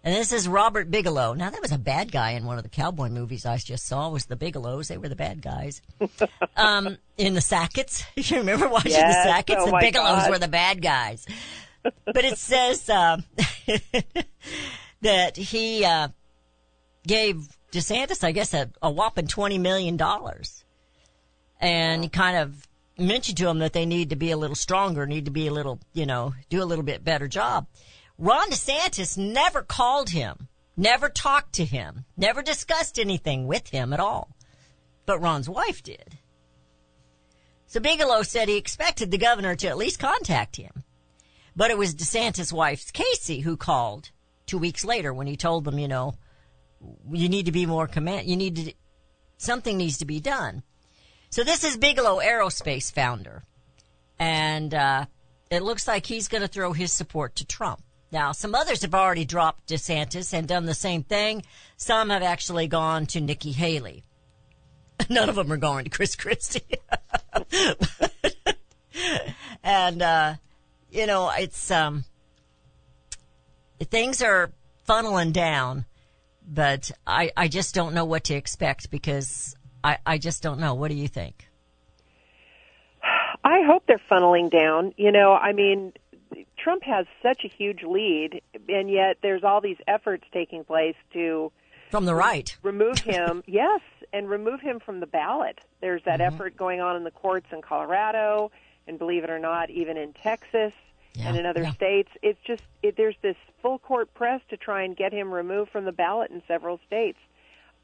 And 0.05 0.15
this 0.15 0.33
is 0.33 0.47
Robert 0.49 0.91
Bigelow. 0.91 1.35
Now 1.35 1.51
that 1.51 1.61
was 1.61 1.73
a 1.73 1.79
bad 1.79 2.13
guy 2.13 2.31
in 2.31 2.45
one 2.47 2.57
of 2.57 2.63
the 2.63 2.71
cowboy 2.71 3.09
movies 3.09 3.45
I 3.45 3.57
just 3.59 3.85
saw. 3.85 4.09
Was 4.09 4.27
the 4.27 4.37
Bigelows? 4.37 4.89
They 4.89 4.97
were 4.97 5.09
the 5.09 5.17
bad 5.17 5.43
guys. 5.43 5.83
um, 6.57 6.97
in 7.17 7.35
the 7.35 7.41
Sacketts, 7.41 8.05
you 8.31 8.39
remember 8.39 8.69
watching 8.69 8.93
Yes, 8.93 9.27
the 9.27 9.55
Sacketts? 9.55 9.61
oh 9.61 9.67
the 9.67 9.79
Bigelows 9.81 10.23
God. 10.23 10.31
were 10.31 10.39
the 10.39 10.49
bad 10.49 10.81
guys. 10.81 11.27
but 11.83 12.25
it 12.25 12.39
says 12.39 12.89
uh, 12.89 13.19
that 15.03 15.37
he 15.37 15.85
uh, 15.85 16.09
gave 17.07 17.57
DeSantis, 17.73 18.25
I 18.25 18.33
guess, 18.33 18.55
a, 18.55 18.71
a 18.83 18.91
whopping 18.91 19.27
twenty 19.27 19.59
million 19.59 19.97
dollars, 19.97 20.65
and 21.61 22.03
he 22.03 22.09
kind 22.09 22.37
of 22.37 22.67
mentioned 22.99 23.39
to 23.39 23.49
him 23.49 23.61
that 23.61 23.73
they 23.73 23.87
need 23.87 24.11
to 24.11 24.17
be 24.17 24.31
a 24.31 24.37
little 24.37 24.57
stronger, 24.57 25.07
need 25.07 25.27
to 25.27 25.31
be 25.31 25.47
a 25.47 25.53
little, 25.53 25.79
you 25.93 26.07
know, 26.07 26.35
do 26.49 26.63
a 26.63 26.67
little 26.67 26.85
bit 26.85 27.05
better 27.05 27.29
job. 27.29 27.67
Ron 28.19 28.51
DeSantis 28.51 29.17
never 29.17 29.63
called 29.63 30.11
him, 30.11 30.49
never 30.77 31.09
talked 31.09 31.53
to 31.55 31.65
him, 31.65 32.05
never 32.17 32.43
discussed 32.43 32.99
anything 32.99 33.47
with 33.47 33.69
him 33.69 33.93
at 33.93 34.01
all. 34.01 34.35
But 35.07 35.21
Ron's 35.21 35.49
wife 35.49 35.83
did. 35.83 36.19
So 37.67 37.81
Bigelow 37.81 38.23
said 38.23 38.49
he 38.49 38.57
expected 38.57 39.11
the 39.11 39.19
governor 39.19 39.55
to 39.55 39.69
at 39.69 39.77
least 39.77 40.01
contact 40.01 40.57
him. 40.57 40.83
But 41.55 41.71
it 41.71 41.79
was 41.79 41.95
DeSantis' 41.95 42.53
wife, 42.53 42.93
Casey, 42.93 43.41
who 43.41 43.57
called 43.57 44.11
two 44.47 44.59
weeks 44.59 44.85
later 44.85 45.13
when 45.13 45.27
he 45.27 45.37
told 45.37 45.65
them, 45.65 45.79
you 45.79 45.89
know, 45.89 46.15
you 47.11 47.29
need 47.29 47.47
to 47.47 47.53
be 47.53 47.67
more 47.67 47.87
command, 47.87 48.29
you 48.29 48.37
need 48.37 48.57
to, 48.57 48.73
something 49.37 49.77
needs 49.77 49.99
to 49.99 50.05
be 50.05 50.21
done. 50.21 50.63
So 51.31 51.45
this 51.45 51.65
is 51.65 51.77
Bigelow 51.77 52.21
Aerospace 52.21 52.93
founder. 52.93 53.45
And, 54.19 54.75
uh, 54.75 55.07
it 55.51 55.63
looks 55.63 55.89
like 55.89 56.07
he's 56.07 56.29
going 56.29 56.43
to 56.43 56.49
throw 56.49 56.73
his 56.73 56.93
support 56.93 57.37
to 57.37 57.47
Trump. 57.47 57.83
Now, 58.11 58.33
some 58.33 58.55
others 58.55 58.83
have 58.83 58.95
already 58.95 59.25
dropped 59.25 59.69
DeSantis 59.69 60.33
and 60.33 60.49
done 60.49 60.67
the 60.67 60.75
same 60.75 61.03
thing. 61.03 61.43
Some 61.77 62.11
have 62.11 62.23
actually 62.23 62.67
gone 62.67 63.07
to 63.07 63.21
Nikki 63.21 63.53
Haley. 63.53 64.05
None 65.11 65.29
of 65.29 65.35
them 65.35 65.53
are 65.53 65.59
going 65.59 65.85
to 65.85 65.91
Chris 65.91 66.17
Christie. 66.17 66.63
and, 69.63 70.03
uh, 70.03 70.35
you 70.91 71.07
know, 71.07 71.31
it's, 71.31 71.71
um, 71.71 72.05
things 73.79 74.23
are 74.23 74.51
funneling 74.89 75.33
down, 75.33 75.85
but 76.51 76.91
I, 77.07 77.31
I 77.37 77.49
just 77.49 77.75
don't 77.75 77.95
know 77.95 78.05
what 78.05 78.25
to 78.25 78.35
expect 78.35 78.91
because 78.91 79.55
I, 79.85 79.99
I 80.07 80.19
just 80.19 80.43
don't 80.43 80.59
know. 80.59 80.75
What 80.75 80.89
do 80.91 80.97
you 80.97 81.09
think? 81.09 81.49
I 83.45 83.63
hope 83.67 83.85
they're 83.87 84.01
funneling 84.11 84.51
down. 84.51 84.93
You 84.97 85.13
know, 85.13 85.33
I 85.33 85.53
mean, 85.53 85.93
Trump 86.59 86.83
has 86.83 87.07
such 87.23 87.43
a 87.45 87.49
huge 87.49 87.83
lead, 87.83 88.43
and 88.69 88.91
yet 88.91 89.19
there's 89.23 89.45
all 89.45 89.61
these 89.61 89.77
efforts 89.87 90.25
taking 90.33 90.65
place 90.65 90.97
to 91.13 91.53
From 91.91 92.05
the 92.05 92.15
right. 92.15 92.57
remove 92.63 93.01
him. 93.05 93.43
yes, 93.47 93.81
and 94.13 94.29
remove 94.29 94.61
him 94.61 94.81
from 94.85 95.01
the 95.01 95.07
ballot. 95.07 95.61
There's 95.81 96.03
that 96.05 96.21
Mm-hmm. 96.21 96.35
effort 96.35 96.57
going 96.57 96.81
on 96.81 96.97
in 96.97 97.05
the 97.05 97.11
courts 97.11 97.47
in 97.53 97.63
Colorado, 97.63 98.51
and 98.87 98.99
believe 98.99 99.23
it 99.25 99.31
or 99.31 99.39
not, 99.39 99.71
even 99.71 99.97
in 99.97 100.13
Texas 100.15 100.73
and 101.19 101.37
in 101.37 101.47
other 101.47 101.63
yeah. 101.63 101.73
states. 101.73 102.11
It's 102.23 102.39
just 102.47 102.63
it, 102.83 102.97
there's 102.97 103.17
this 103.23 103.37
full 103.63 103.79
court 103.79 104.13
press 104.15 104.41
to 104.51 104.57
try 104.57 104.83
and 104.83 104.97
get 104.97 105.13
him 105.13 105.33
removed 105.33 105.71
from 105.71 105.85
the 105.85 105.93
ballot 105.93 106.31
in 106.31 106.43
several 106.47 106.79
states. 106.87 107.19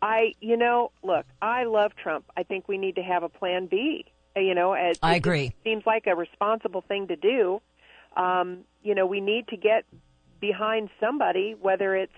I, 0.03 0.35
you 0.41 0.57
know, 0.57 0.91
look, 1.03 1.27
I 1.41 1.65
love 1.65 1.93
Trump. 1.97 2.27
I 2.37 2.43
think 2.43 2.69
we 2.69 2.79
need 2.79 2.97
to 2.97 3.03
have 3.03 3.23
a 3.23 3.29
plan 3.29 3.67
B. 3.67 4.05
uh, 4.37 4.41
You 4.41 4.55
know, 4.55 4.75
as 4.75 4.99
I 5.03 5.15
it 5.15 5.17
agree. 5.19 5.53
seems 5.65 5.85
like 5.87 6.07
a 6.07 6.15
responsible 6.15 6.83
thing 6.83 7.09
to 7.09 7.17
do. 7.17 7.61
Um, 8.17 8.65
you 8.83 8.95
know, 8.95 9.07
we 9.07 9.21
need 9.21 9.49
to 9.49 9.57
get 9.57 9.85
behind 10.41 10.91
somebody, 11.01 11.57
whether 11.61 11.97
it's 11.97 12.13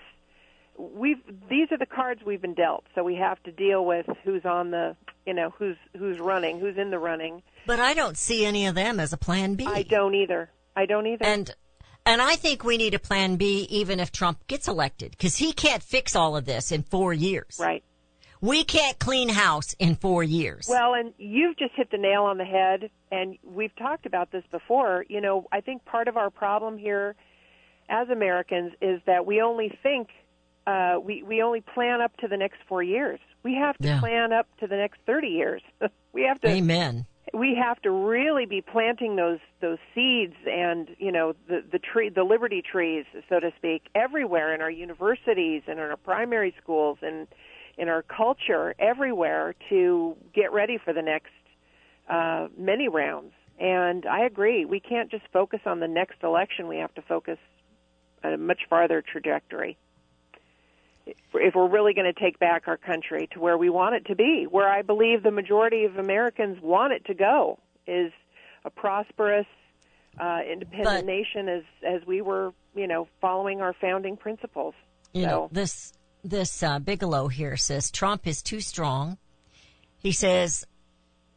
we've 0.78 1.22
these 1.48 1.70
are 1.70 1.78
the 1.78 1.86
cards 1.86 2.22
we've 2.24 2.42
been 2.42 2.54
dealt, 2.54 2.84
so 2.94 3.02
we 3.04 3.14
have 3.14 3.42
to 3.44 3.52
deal 3.52 3.84
with 3.84 4.06
who's 4.24 4.44
on 4.44 4.70
the 4.72 4.96
you 5.24 5.32
know 5.32 5.50
who's 5.58 5.76
who's 5.96 6.18
running, 6.18 6.58
who's 6.60 6.76
in 6.76 6.90
the 6.90 6.98
running. 6.98 7.42
But 7.66 7.80
I 7.80 7.94
don't 7.94 8.16
see 8.16 8.44
any 8.44 8.66
of 8.66 8.74
them 8.74 9.00
as 9.00 9.12
a 9.12 9.16
plan 9.16 9.54
B. 9.54 9.64
I 9.66 9.82
don't 9.82 10.14
either. 10.14 10.50
I 10.76 10.86
don't 10.86 11.06
either. 11.06 11.24
And 11.24 11.50
and 12.04 12.22
I 12.22 12.36
think 12.36 12.62
we 12.62 12.76
need 12.76 12.94
a 12.94 12.98
plan 13.00 13.36
B 13.36 13.66
even 13.70 13.98
if 13.98 14.12
Trump 14.12 14.46
gets 14.46 14.68
elected 14.68 15.10
because 15.12 15.36
he 15.36 15.52
can't 15.52 15.82
fix 15.82 16.14
all 16.14 16.36
of 16.36 16.44
this 16.44 16.70
in 16.70 16.82
four 16.84 17.12
years. 17.12 17.58
Right. 17.60 17.82
We 18.40 18.64
can't 18.64 18.98
clean 18.98 19.30
house 19.30 19.74
in 19.78 19.96
four 19.96 20.22
years. 20.22 20.66
Well, 20.68 20.94
and 20.94 21.14
you've 21.18 21.56
just 21.56 21.72
hit 21.74 21.90
the 21.90 21.96
nail 21.96 22.24
on 22.24 22.36
the 22.36 22.44
head, 22.44 22.90
and 23.10 23.38
we've 23.42 23.74
talked 23.76 24.04
about 24.06 24.30
this 24.30 24.44
before. 24.52 25.04
You 25.08 25.20
know, 25.22 25.46
I 25.50 25.62
think 25.62 25.84
part 25.86 26.06
of 26.06 26.16
our 26.16 26.30
problem 26.30 26.76
here 26.76 27.16
as 27.88 28.08
Americans 28.10 28.72
is 28.82 29.00
that 29.06 29.24
we 29.26 29.40
only 29.40 29.76
think, 29.82 30.10
uh, 30.66 30.96
we, 31.02 31.22
we 31.22 31.42
only 31.42 31.62
plan 31.62 32.00
up 32.02 32.14
to 32.18 32.28
the 32.28 32.36
next 32.36 32.58
four 32.68 32.82
years. 32.82 33.18
We 33.42 33.54
have 33.54 33.78
to 33.78 33.88
Yeah. 33.88 34.00
plan 34.00 34.32
up 34.32 34.46
to 34.60 34.66
the 34.66 34.76
next 34.76 35.00
30 35.06 35.28
years. 35.28 35.62
we 36.12 36.22
have 36.24 36.38
to. 36.42 36.48
Amen. 36.48 37.06
We 37.34 37.54
have 37.54 37.80
to 37.82 37.90
really 37.90 38.46
be 38.46 38.60
planting 38.60 39.16
those 39.16 39.40
those 39.60 39.78
seeds 39.94 40.34
and 40.46 40.90
you 40.98 41.10
know 41.10 41.34
the 41.48 41.62
the 41.72 41.78
tree 41.78 42.08
the 42.08 42.22
liberty 42.22 42.62
trees 42.62 43.04
so 43.28 43.40
to 43.40 43.50
speak 43.56 43.82
everywhere 43.94 44.54
in 44.54 44.60
our 44.60 44.70
universities 44.70 45.62
and 45.66 45.78
in 45.78 45.84
our 45.84 45.96
primary 45.96 46.54
schools 46.62 46.98
and 47.02 47.26
in 47.78 47.88
our 47.88 48.02
culture 48.02 48.74
everywhere 48.78 49.54
to 49.68 50.16
get 50.34 50.52
ready 50.52 50.78
for 50.82 50.92
the 50.92 51.02
next 51.02 51.32
uh, 52.08 52.48
many 52.56 52.88
rounds. 52.88 53.32
And 53.58 54.06
I 54.06 54.24
agree 54.24 54.64
we 54.64 54.80
can't 54.80 55.10
just 55.10 55.24
focus 55.32 55.60
on 55.66 55.80
the 55.80 55.88
next 55.88 56.22
election. 56.22 56.68
We 56.68 56.78
have 56.78 56.94
to 56.94 57.02
focus 57.02 57.38
on 58.22 58.32
a 58.32 58.38
much 58.38 58.60
farther 58.68 59.02
trajectory 59.02 59.76
if 61.06 61.54
we're 61.54 61.68
really 61.68 61.94
going 61.94 62.12
to 62.12 62.20
take 62.20 62.38
back 62.38 62.64
our 62.66 62.76
country 62.76 63.28
to 63.32 63.40
where 63.40 63.56
we 63.56 63.70
want 63.70 63.94
it 63.94 64.06
to 64.06 64.16
be, 64.16 64.46
where 64.50 64.68
I 64.68 64.82
believe 64.82 65.22
the 65.22 65.30
majority 65.30 65.84
of 65.84 65.96
Americans 65.96 66.58
want 66.60 66.92
it 66.92 67.04
to 67.06 67.14
go, 67.14 67.58
is 67.86 68.12
a 68.64 68.70
prosperous, 68.70 69.46
uh, 70.18 70.40
independent 70.50 70.84
But- 70.84 71.04
nation 71.04 71.48
as 71.48 71.62
as 71.86 72.06
we 72.06 72.22
were, 72.22 72.52
you 72.74 72.86
know, 72.86 73.08
following 73.20 73.60
our 73.60 73.74
founding 73.74 74.16
principles. 74.16 74.74
You 75.12 75.24
so, 75.24 75.28
know, 75.28 75.48
this 75.52 75.92
this 76.24 76.62
uh, 76.62 76.78
Bigelow 76.78 77.28
here 77.28 77.56
says 77.56 77.90
Trump 77.90 78.26
is 78.26 78.42
too 78.42 78.60
strong. 78.60 79.18
He 79.98 80.12
says 80.12 80.66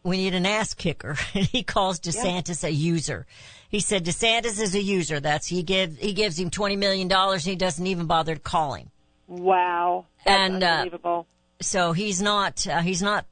we 0.03 0.17
need 0.17 0.33
an 0.33 0.45
ass 0.45 0.73
kicker. 0.73 1.17
and 1.33 1.45
he 1.45 1.63
calls 1.63 1.99
DeSantis 1.99 2.63
a 2.63 2.71
user. 2.71 3.25
He 3.69 3.79
said 3.79 4.05
DeSantis 4.05 4.59
is 4.59 4.73
a 4.73 4.81
user. 4.81 5.19
That's 5.19 5.47
he 5.47 5.63
gives 5.63 5.97
he 5.99 6.13
gives 6.13 6.39
him 6.39 6.49
twenty 6.49 6.75
million 6.75 7.07
dollars 7.07 7.45
and 7.45 7.51
he 7.51 7.55
doesn't 7.55 7.85
even 7.85 8.07
bother 8.07 8.35
to 8.35 8.41
call 8.41 8.73
him. 8.73 8.89
Wow, 9.29 10.05
that's 10.25 10.51
And, 10.51 10.63
uh, 10.63 10.67
unbelievable. 10.67 11.27
So 11.61 11.93
he's 11.93 12.21
not 12.21 12.65
uh, 12.67 12.81
he's 12.81 13.01
not 13.01 13.25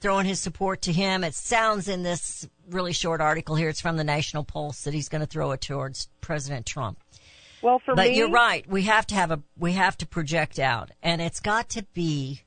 throwing 0.00 0.26
his 0.26 0.40
support 0.40 0.82
to 0.82 0.92
him. 0.92 1.24
It 1.24 1.34
sounds 1.34 1.88
in 1.88 2.02
this 2.02 2.48
really 2.68 2.92
short 2.92 3.20
article 3.20 3.54
here. 3.54 3.68
It's 3.68 3.80
from 3.80 3.96
the 3.96 4.04
National 4.04 4.44
Pulse 4.44 4.82
that 4.82 4.94
he's 4.94 5.08
going 5.08 5.20
to 5.20 5.26
throw 5.26 5.52
it 5.52 5.60
towards 5.60 6.08
President 6.20 6.66
Trump. 6.66 6.98
well, 7.62 7.80
for 7.84 7.94
but 7.94 8.08
me, 8.08 8.16
you're 8.16 8.30
right. 8.30 8.66
We 8.68 8.82
have 8.82 9.06
to 9.08 9.14
have 9.14 9.30
a 9.30 9.40
we 9.58 9.72
have 9.72 9.96
to 9.98 10.06
project 10.06 10.58
out, 10.58 10.90
and 11.02 11.20
it's 11.20 11.40
got 11.40 11.70
to 11.70 11.84
be. 11.94 12.42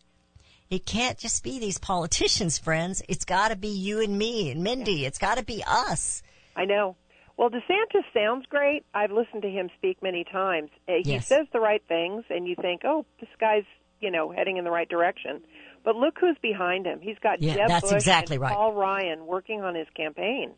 It 0.69 0.85
can't 0.87 1.19
just 1.19 1.43
be 1.43 1.59
these 1.59 1.77
politicians, 1.77 2.57
friends. 2.57 3.03
It's 3.07 3.25
got 3.25 3.49
to 3.49 3.55
be 3.55 3.67
you 3.67 4.01
and 4.01 4.17
me 4.17 4.49
and 4.49 4.63
Mindy. 4.63 5.05
It's 5.05 5.19
got 5.19 5.37
to 5.37 5.43
be 5.43 5.63
us. 5.67 6.23
I 6.55 6.65
know. 6.65 6.95
Well, 7.37 7.49
DeSantis 7.49 8.03
sounds 8.13 8.45
great. 8.47 8.85
I've 8.93 9.11
listened 9.11 9.41
to 9.41 9.49
him 9.49 9.69
speak 9.77 10.01
many 10.03 10.23
times. 10.23 10.69
Uh, 10.87 10.93
He 11.03 11.13
Yes. 11.13 11.27
says 11.27 11.47
the 11.51 11.59
right 11.59 11.81
things, 11.87 12.23
and 12.29 12.47
you 12.47 12.55
think, 12.55 12.81
oh, 12.85 13.05
this 13.19 13.29
guy's 13.39 13.65
you 13.99 14.11
know 14.11 14.31
heading 14.31 14.57
in 14.57 14.63
the 14.65 14.71
right 14.71 14.87
direction. 14.89 15.41
But 15.83 15.95
look 15.95 16.17
who's 16.19 16.37
behind 16.41 16.85
him. 16.85 16.99
He's 17.01 17.17
got 17.19 17.41
Yeah, 17.41 17.55
Jeb 17.55 17.67
that's 17.67 17.83
Bush 17.85 17.93
exactly 17.93 18.35
and 18.35 18.43
right. 18.43 18.53
Paul 18.53 18.73
Ryan 18.73 19.25
working 19.25 19.61
on 19.63 19.75
his 19.75 19.87
campaign. 19.95 20.51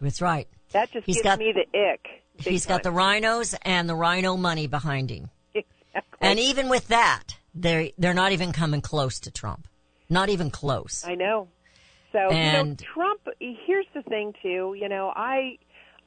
That's 0.00 0.20
right. 0.20 0.46
That 0.72 0.90
just 0.92 1.06
He's 1.06 1.16
gives 1.16 1.24
got- 1.24 1.38
me 1.38 1.52
the 1.52 1.66
ick. 1.78 2.06
He's 2.36 2.66
got 2.66 2.82
the 2.82 2.90
RINOs 2.90 3.56
and 3.62 3.88
the 3.88 3.94
RINO 3.94 4.36
money 4.36 4.66
behind 4.66 5.08
him, 5.10 5.30
exactly. 5.54 6.18
and 6.20 6.38
even 6.40 6.68
with 6.68 6.88
that, 6.88 7.36
they 7.54 7.94
they're 7.96 8.12
not 8.12 8.32
even 8.32 8.52
coming 8.52 8.80
close 8.80 9.20
to 9.20 9.30
Trump. 9.30 9.66
Not 10.10 10.28
even 10.28 10.50
close. 10.50 11.04
I 11.06 11.14
know. 11.14 11.48
So 12.12 12.18
you 12.18 12.28
know, 12.28 12.34
And- 12.60 12.78
Trump. 12.78 13.20
Here's 13.40 13.86
the 13.94 14.02
thing, 14.02 14.34
too. 14.42 14.74
You 14.78 14.88
know, 14.88 15.12
I 15.14 15.58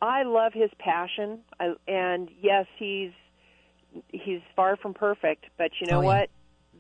I 0.01 0.23
love 0.23 0.53
his 0.53 0.69
passion, 0.79 1.39
I, 1.59 1.73
and 1.87 2.29
yes, 2.41 2.65
he's 2.77 3.11
he's 4.09 4.41
far 4.55 4.77
from 4.77 4.93
perfect. 4.93 5.45
But 5.57 5.71
you 5.79 5.87
know 5.87 5.97
Oh, 5.97 6.01
yeah. 6.01 6.07
what? 6.07 6.29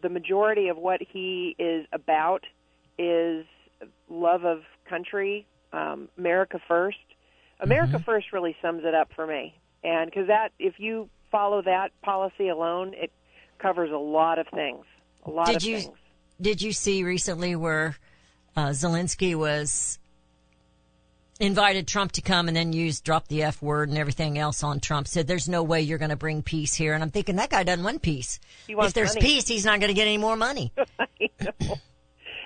The 0.01 0.09
majority 0.09 0.67
of 0.67 0.77
what 0.77 0.99
he 1.01 1.55
is 1.57 1.85
about 1.91 2.43
is 2.99 3.45
love 4.09 4.45
of 4.45 4.59
country, 4.89 5.47
um, 5.73 6.09
America 6.17 6.59
1st 6.69 6.93
America 7.59 7.97
Mm-hmm. 7.97 8.03
first 8.05 8.27
really 8.33 8.55
sums 8.61 8.83
it 8.85 8.93
up 8.93 9.09
for 9.15 9.25
me, 9.25 9.55
and 9.83 10.09
because 10.09 10.27
that, 10.27 10.49
if 10.59 10.75
you 10.77 11.09
follow 11.31 11.61
that 11.63 11.89
policy 12.03 12.49
alone, 12.49 12.93
it 12.93 13.11
covers 13.59 13.89
a 13.91 13.97
lot 13.97 14.37
of 14.39 14.47
things. 14.53 14.85
A 15.25 15.31
lot 15.31 15.49
Did 15.49 15.63
of 15.63 15.63
you 15.63 15.77
things. 15.81 15.97
did 16.39 16.61
you 16.61 16.71
see 16.71 17.03
recently 17.03 17.55
where 17.55 17.97
uh, 18.55 18.69
Zelensky 18.69 19.35
was 19.35 19.97
invited 21.39 21.87
Trump 21.87 22.13
to 22.13 22.21
come 22.21 22.47
and 22.47 22.57
then 22.57 22.73
used 22.73 23.03
drop 23.03 23.27
the 23.27 23.43
F 23.43 23.61
word 23.61 23.89
and 23.89 23.97
everything 23.97 24.37
else 24.37 24.63
on 24.63 24.79
Trump? 24.79 25.07
Said 25.07 25.27
there's 25.27 25.49
no 25.49 25.63
way 25.63 25.81
you're 25.81 25.97
going 25.97 26.09
to 26.09 26.15
bring 26.15 26.43
peace 26.43 26.73
here, 26.73 26.93
and 26.93 27.03
I'm 27.03 27.11
thinking 27.11 27.35
that 27.37 27.49
guy 27.49 27.63
doesn't 27.63 27.83
want 27.83 28.01
peace. 28.01 28.39
If 28.67 28.93
there's 28.93 29.15
money. 29.15 29.27
peace, 29.27 29.47
he's 29.47 29.65
not 29.65 29.79
going 29.79 29.89
to 29.89 29.93
get 29.93 30.07
any 30.07 30.17
more 30.17 30.35
money. 30.35 30.73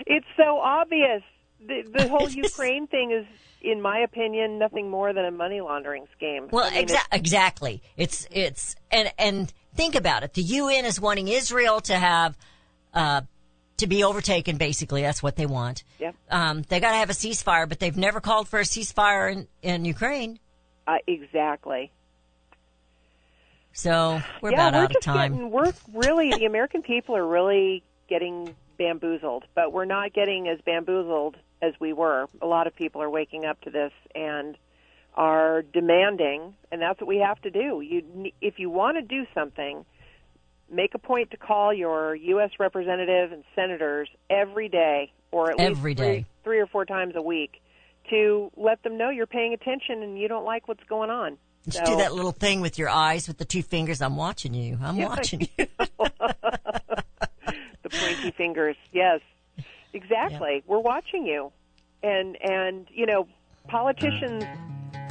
It's 0.05 0.27
so 0.37 0.57
obvious. 0.59 1.21
The, 1.65 1.83
the 1.93 2.07
whole 2.07 2.29
Ukraine 2.29 2.87
thing 2.87 3.11
is, 3.11 3.25
in 3.61 3.81
my 3.81 3.99
opinion, 3.99 4.57
nothing 4.57 4.89
more 4.89 5.13
than 5.13 5.25
a 5.25 5.31
money 5.31 5.61
laundering 5.61 6.05
scheme. 6.15 6.47
Well, 6.51 6.65
I 6.65 6.71
mean, 6.71 6.87
exa- 6.87 7.07
exactly. 7.11 7.81
It's 7.97 8.27
it's 8.31 8.75
and 8.89 9.11
and 9.17 9.53
think 9.75 9.95
about 9.95 10.23
it. 10.23 10.33
The 10.33 10.41
UN 10.41 10.85
is 10.85 10.99
wanting 10.99 11.27
Israel 11.27 11.79
to 11.81 11.95
have 11.95 12.37
uh, 12.93 13.21
to 13.81 13.87
be 13.87 14.03
overtaken. 14.03 14.57
Basically, 14.57 15.01
that's 15.01 15.21
what 15.21 15.35
they 15.35 15.45
want. 15.45 15.83
Yep. 15.99 16.15
Um, 16.29 16.61
they 16.63 16.79
got 16.79 16.91
to 16.91 16.97
have 16.97 17.09
a 17.09 17.13
ceasefire, 17.13 17.69
but 17.69 17.79
they've 17.79 17.97
never 17.97 18.19
called 18.19 18.47
for 18.47 18.59
a 18.59 18.63
ceasefire 18.63 19.31
in 19.31 19.47
in 19.61 19.85
Ukraine. 19.85 20.39
Uh, 20.87 20.97
exactly. 21.05 21.91
So 23.73 24.21
we're 24.41 24.51
yeah, 24.51 24.67
about 24.67 24.73
we're 24.73 24.83
out 24.83 24.95
of 24.95 25.01
time. 25.01 25.33
getting. 25.33 25.51
We're 25.51 25.73
really 25.93 26.31
the 26.31 26.45
American 26.45 26.81
people 26.81 27.15
are 27.15 27.27
really 27.27 27.83
getting 28.09 28.55
bamboozled, 28.77 29.45
but 29.55 29.71
we're 29.71 29.85
not 29.85 30.13
getting 30.13 30.47
as 30.47 30.59
bamboozled 30.65 31.37
as 31.61 31.73
we 31.79 31.93
were. 31.93 32.27
A 32.41 32.47
lot 32.47 32.67
of 32.67 32.75
people 32.75 33.01
are 33.01 33.09
waking 33.09 33.45
up 33.45 33.61
to 33.61 33.69
this 33.69 33.91
and 34.15 34.57
are 35.15 35.61
demanding, 35.61 36.55
and 36.71 36.81
that's 36.81 36.99
what 36.99 37.07
we 37.07 37.17
have 37.17 37.41
to 37.41 37.51
do. 37.51 37.81
You, 37.81 38.31
if 38.41 38.59
you 38.59 38.69
want 38.69 38.97
to 38.97 39.01
do 39.01 39.25
something, 39.33 39.85
make 40.71 40.95
a 40.95 40.99
point 40.99 41.31
to 41.31 41.37
call 41.37 41.73
your 41.73 42.15
U.S. 42.15 42.51
representative 42.59 43.31
and 43.31 43.43
senators 43.55 44.09
every 44.29 44.69
day, 44.69 45.11
or 45.31 45.51
at 45.51 45.59
Every 45.59 45.91
least 45.91 45.99
day. 46.01 46.13
three, 46.13 46.25
three 46.43 46.59
or 46.59 46.67
four 46.67 46.85
times 46.85 47.13
a 47.15 47.21
week, 47.21 47.61
to 48.09 48.51
let 48.57 48.81
them 48.83 48.97
know 48.97 49.09
you're 49.09 49.27
paying 49.27 49.53
attention 49.53 50.01
and 50.03 50.17
you 50.17 50.27
don't 50.27 50.45
like 50.45 50.67
what's 50.67 50.83
going 50.85 51.09
on. 51.09 51.37
Just 51.65 51.85
So- 51.85 51.91
do 51.93 51.97
that 51.97 52.13
little 52.13 52.31
thing 52.31 52.61
with 52.61 52.79
your 52.79 52.89
eyes 52.89 53.27
with 53.27 53.37
the 53.37 53.45
two 53.45 53.61
fingers. 53.61 54.01
I'm 54.01 54.15
watching 54.15 54.53
you. 54.53 54.77
I'm 54.81 54.95
Yeah, 54.97 55.07
watching 55.09 55.41
you. 55.57 55.67
the 57.83 57.89
pointy 57.89 58.31
fingers. 58.31 58.75
Yes, 58.91 59.19
exactly. 59.93 60.63
We're 60.67 60.79
watching 60.79 61.25
you, 61.25 61.51
and 62.03 62.37
and 62.41 62.87
you 62.91 63.05
know, 63.05 63.27
politicians, 63.67 64.43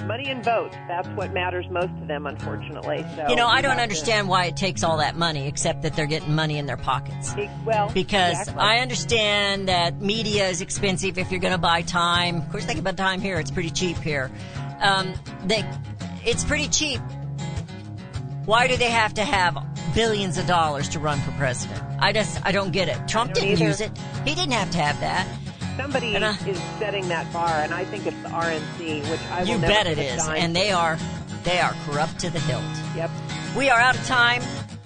money 0.06 0.28
and 0.30 0.42
votes. 0.44 0.74
That's 0.88 1.08
what 1.08 1.32
matters 1.32 1.66
most 1.70 1.96
to 2.00 2.06
them, 2.06 2.26
unfortunately. 2.26 3.04
So 3.16 3.28
You 3.28 3.36
know, 3.36 3.46
I 3.46 3.60
don't 3.60 3.70
have 3.70 3.78
to- 3.78 3.82
understand 3.82 4.28
why 4.28 4.46
it 4.46 4.56
takes 4.56 4.82
all 4.82 4.96
that 4.98 5.16
money, 5.16 5.46
except 5.46 5.82
that 5.82 5.94
they're 5.94 6.06
getting 6.06 6.34
money 6.34 6.58
in 6.58 6.66
their 6.66 6.76
pockets. 6.76 7.34
Well, 7.64 7.90
Because 7.92 8.38
exactly. 8.40 8.62
I 8.62 8.78
understand 8.78 9.68
that 9.68 10.00
media 10.00 10.48
is 10.48 10.60
expensive 10.62 11.18
if 11.18 11.30
you're 11.30 11.40
going 11.40 11.52
to 11.52 11.58
buy 11.58 11.82
time. 11.82 12.36
Of 12.36 12.50
course, 12.50 12.64
think 12.64 12.78
about 12.80 12.96
time 12.96 13.20
here; 13.20 13.38
it's 13.38 13.50
pretty 13.50 13.70
cheap 13.70 13.98
here. 13.98 14.30
Um, 14.80 15.12
they, 15.44 15.64
it's 16.24 16.44
pretty 16.44 16.68
cheap. 16.68 17.00
Why 18.46 18.66
do 18.66 18.76
they 18.76 18.90
have 18.90 19.14
to 19.14 19.24
have 19.24 19.58
billions 19.94 20.38
of 20.38 20.46
dollars 20.46 20.88
to 20.90 20.98
run 20.98 21.20
for 21.20 21.30
president? 21.32 21.82
I 22.00 22.12
just, 22.12 22.44
I 22.44 22.52
don't 22.52 22.72
get 22.72 22.88
it. 22.88 23.06
Trump 23.06 23.34
didn't 23.34 23.50
either. 23.50 23.64
use 23.66 23.80
it. 23.80 23.92
He 24.24 24.34
didn't 24.34 24.52
have 24.52 24.70
to 24.70 24.78
have 24.78 24.98
that. 25.00 25.28
Somebody 25.76 26.16
I- 26.16 26.30
is 26.46 26.60
setting 26.78 27.08
that 27.08 27.32
bar, 27.32 27.48
and 27.62 27.72
I 27.74 27.84
think 27.84 28.06
it's 28.06 28.16
the 28.22 28.28
RNC, 28.30 29.02
which 29.10 29.20
I 29.30 29.40
will 29.42 29.48
You 29.48 29.58
never 29.58 29.72
bet 29.72 29.86
it 29.86 30.18
dime 30.18 30.36
and 30.36 30.54
they 30.56 30.70
are, 30.72 30.98
they 31.44 31.60
are 31.60 31.74
corrupt 31.86 32.18
to 32.20 32.30
the 32.30 32.40
hilt. 32.40 32.62
Yep. 32.96 33.10
We 33.56 33.70
are 33.70 33.78
out 33.78 33.96
of 33.96 34.06
time. 34.06 34.42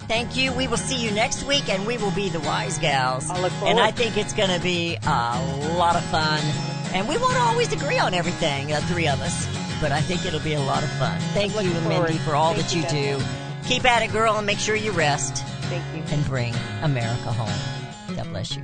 Thank 0.07 0.35
you. 0.37 0.51
We 0.53 0.67
will 0.67 0.77
see 0.77 0.97
you 1.03 1.09
next 1.11 1.43
week, 1.45 1.67
and 1.67 1.85
we 1.87 1.97
will 1.97 2.11
be 2.11 2.29
the 2.29 2.39
wise 2.41 2.77
gals. 2.77 3.29
I 3.29 3.39
look 3.39 3.51
and. 3.63 3.79
I 3.79 3.91
think 3.91 4.17
it's 4.17 4.33
going 4.33 4.49
to 4.51 4.59
be 4.59 4.97
a 5.03 5.75
lot 5.77 5.95
of 5.95 6.03
fun. 6.05 6.39
And 6.93 7.07
we 7.09 7.17
won't 7.17 7.37
always 7.37 7.73
agree 7.73 7.97
on 7.99 8.13
everything, 8.13 8.67
the 8.67 8.81
three 8.81 9.07
of 9.07 9.19
us, 9.21 9.47
but 9.81 9.91
I 9.91 9.99
think 10.01 10.25
it'll 10.25 10.39
be 10.39 10.53
a 10.53 10.61
lot 10.61 10.83
of 10.83 10.89
fun. 10.91 11.19
Thank 11.33 11.53
you, 11.53 11.61
looking 11.71 11.89
Mindy, 11.89 12.17
for 12.19 12.35
all 12.35 12.53
Thank 12.53 12.67
that 12.67 12.75
you 12.75 12.83
you, 12.83 13.17
do. 13.17 13.25
Keep 13.65 13.83
at 13.85 14.03
it, 14.03 14.11
girl, 14.13 14.37
and 14.37 14.45
make 14.45 14.59
sure 14.59 14.75
you 14.75 14.91
rest 14.91 15.43
Thank 15.63 15.83
you. 15.95 16.03
and 16.15 16.23
bring 16.25 16.53
America 16.83 17.33
home. 17.33 18.15
God 18.15 18.29
bless 18.29 18.55
you. 18.55 18.63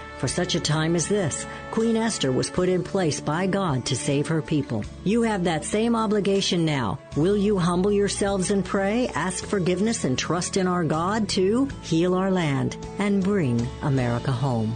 For 0.21 0.27
such 0.27 0.53
a 0.53 0.59
time 0.59 0.95
as 0.95 1.07
this, 1.07 1.47
Queen 1.71 1.97
Esther 1.97 2.31
was 2.31 2.51
put 2.51 2.69
in 2.69 2.83
place 2.83 3.19
by 3.19 3.47
God 3.47 3.85
to 3.87 3.95
save 3.95 4.27
her 4.27 4.39
people. 4.39 4.85
You 5.03 5.23
have 5.23 5.45
that 5.45 5.65
same 5.65 5.95
obligation 5.95 6.63
now. 6.63 6.99
Will 7.15 7.35
you 7.35 7.57
humble 7.57 7.91
yourselves 7.91 8.51
and 8.51 8.63
pray, 8.63 9.07
ask 9.15 9.43
forgiveness, 9.43 10.03
and 10.03 10.15
trust 10.15 10.57
in 10.57 10.67
our 10.67 10.83
God 10.83 11.27
to 11.29 11.67
heal 11.81 12.13
our 12.13 12.29
land 12.29 12.77
and 12.99 13.23
bring 13.23 13.67
America 13.81 14.31
home? 14.31 14.75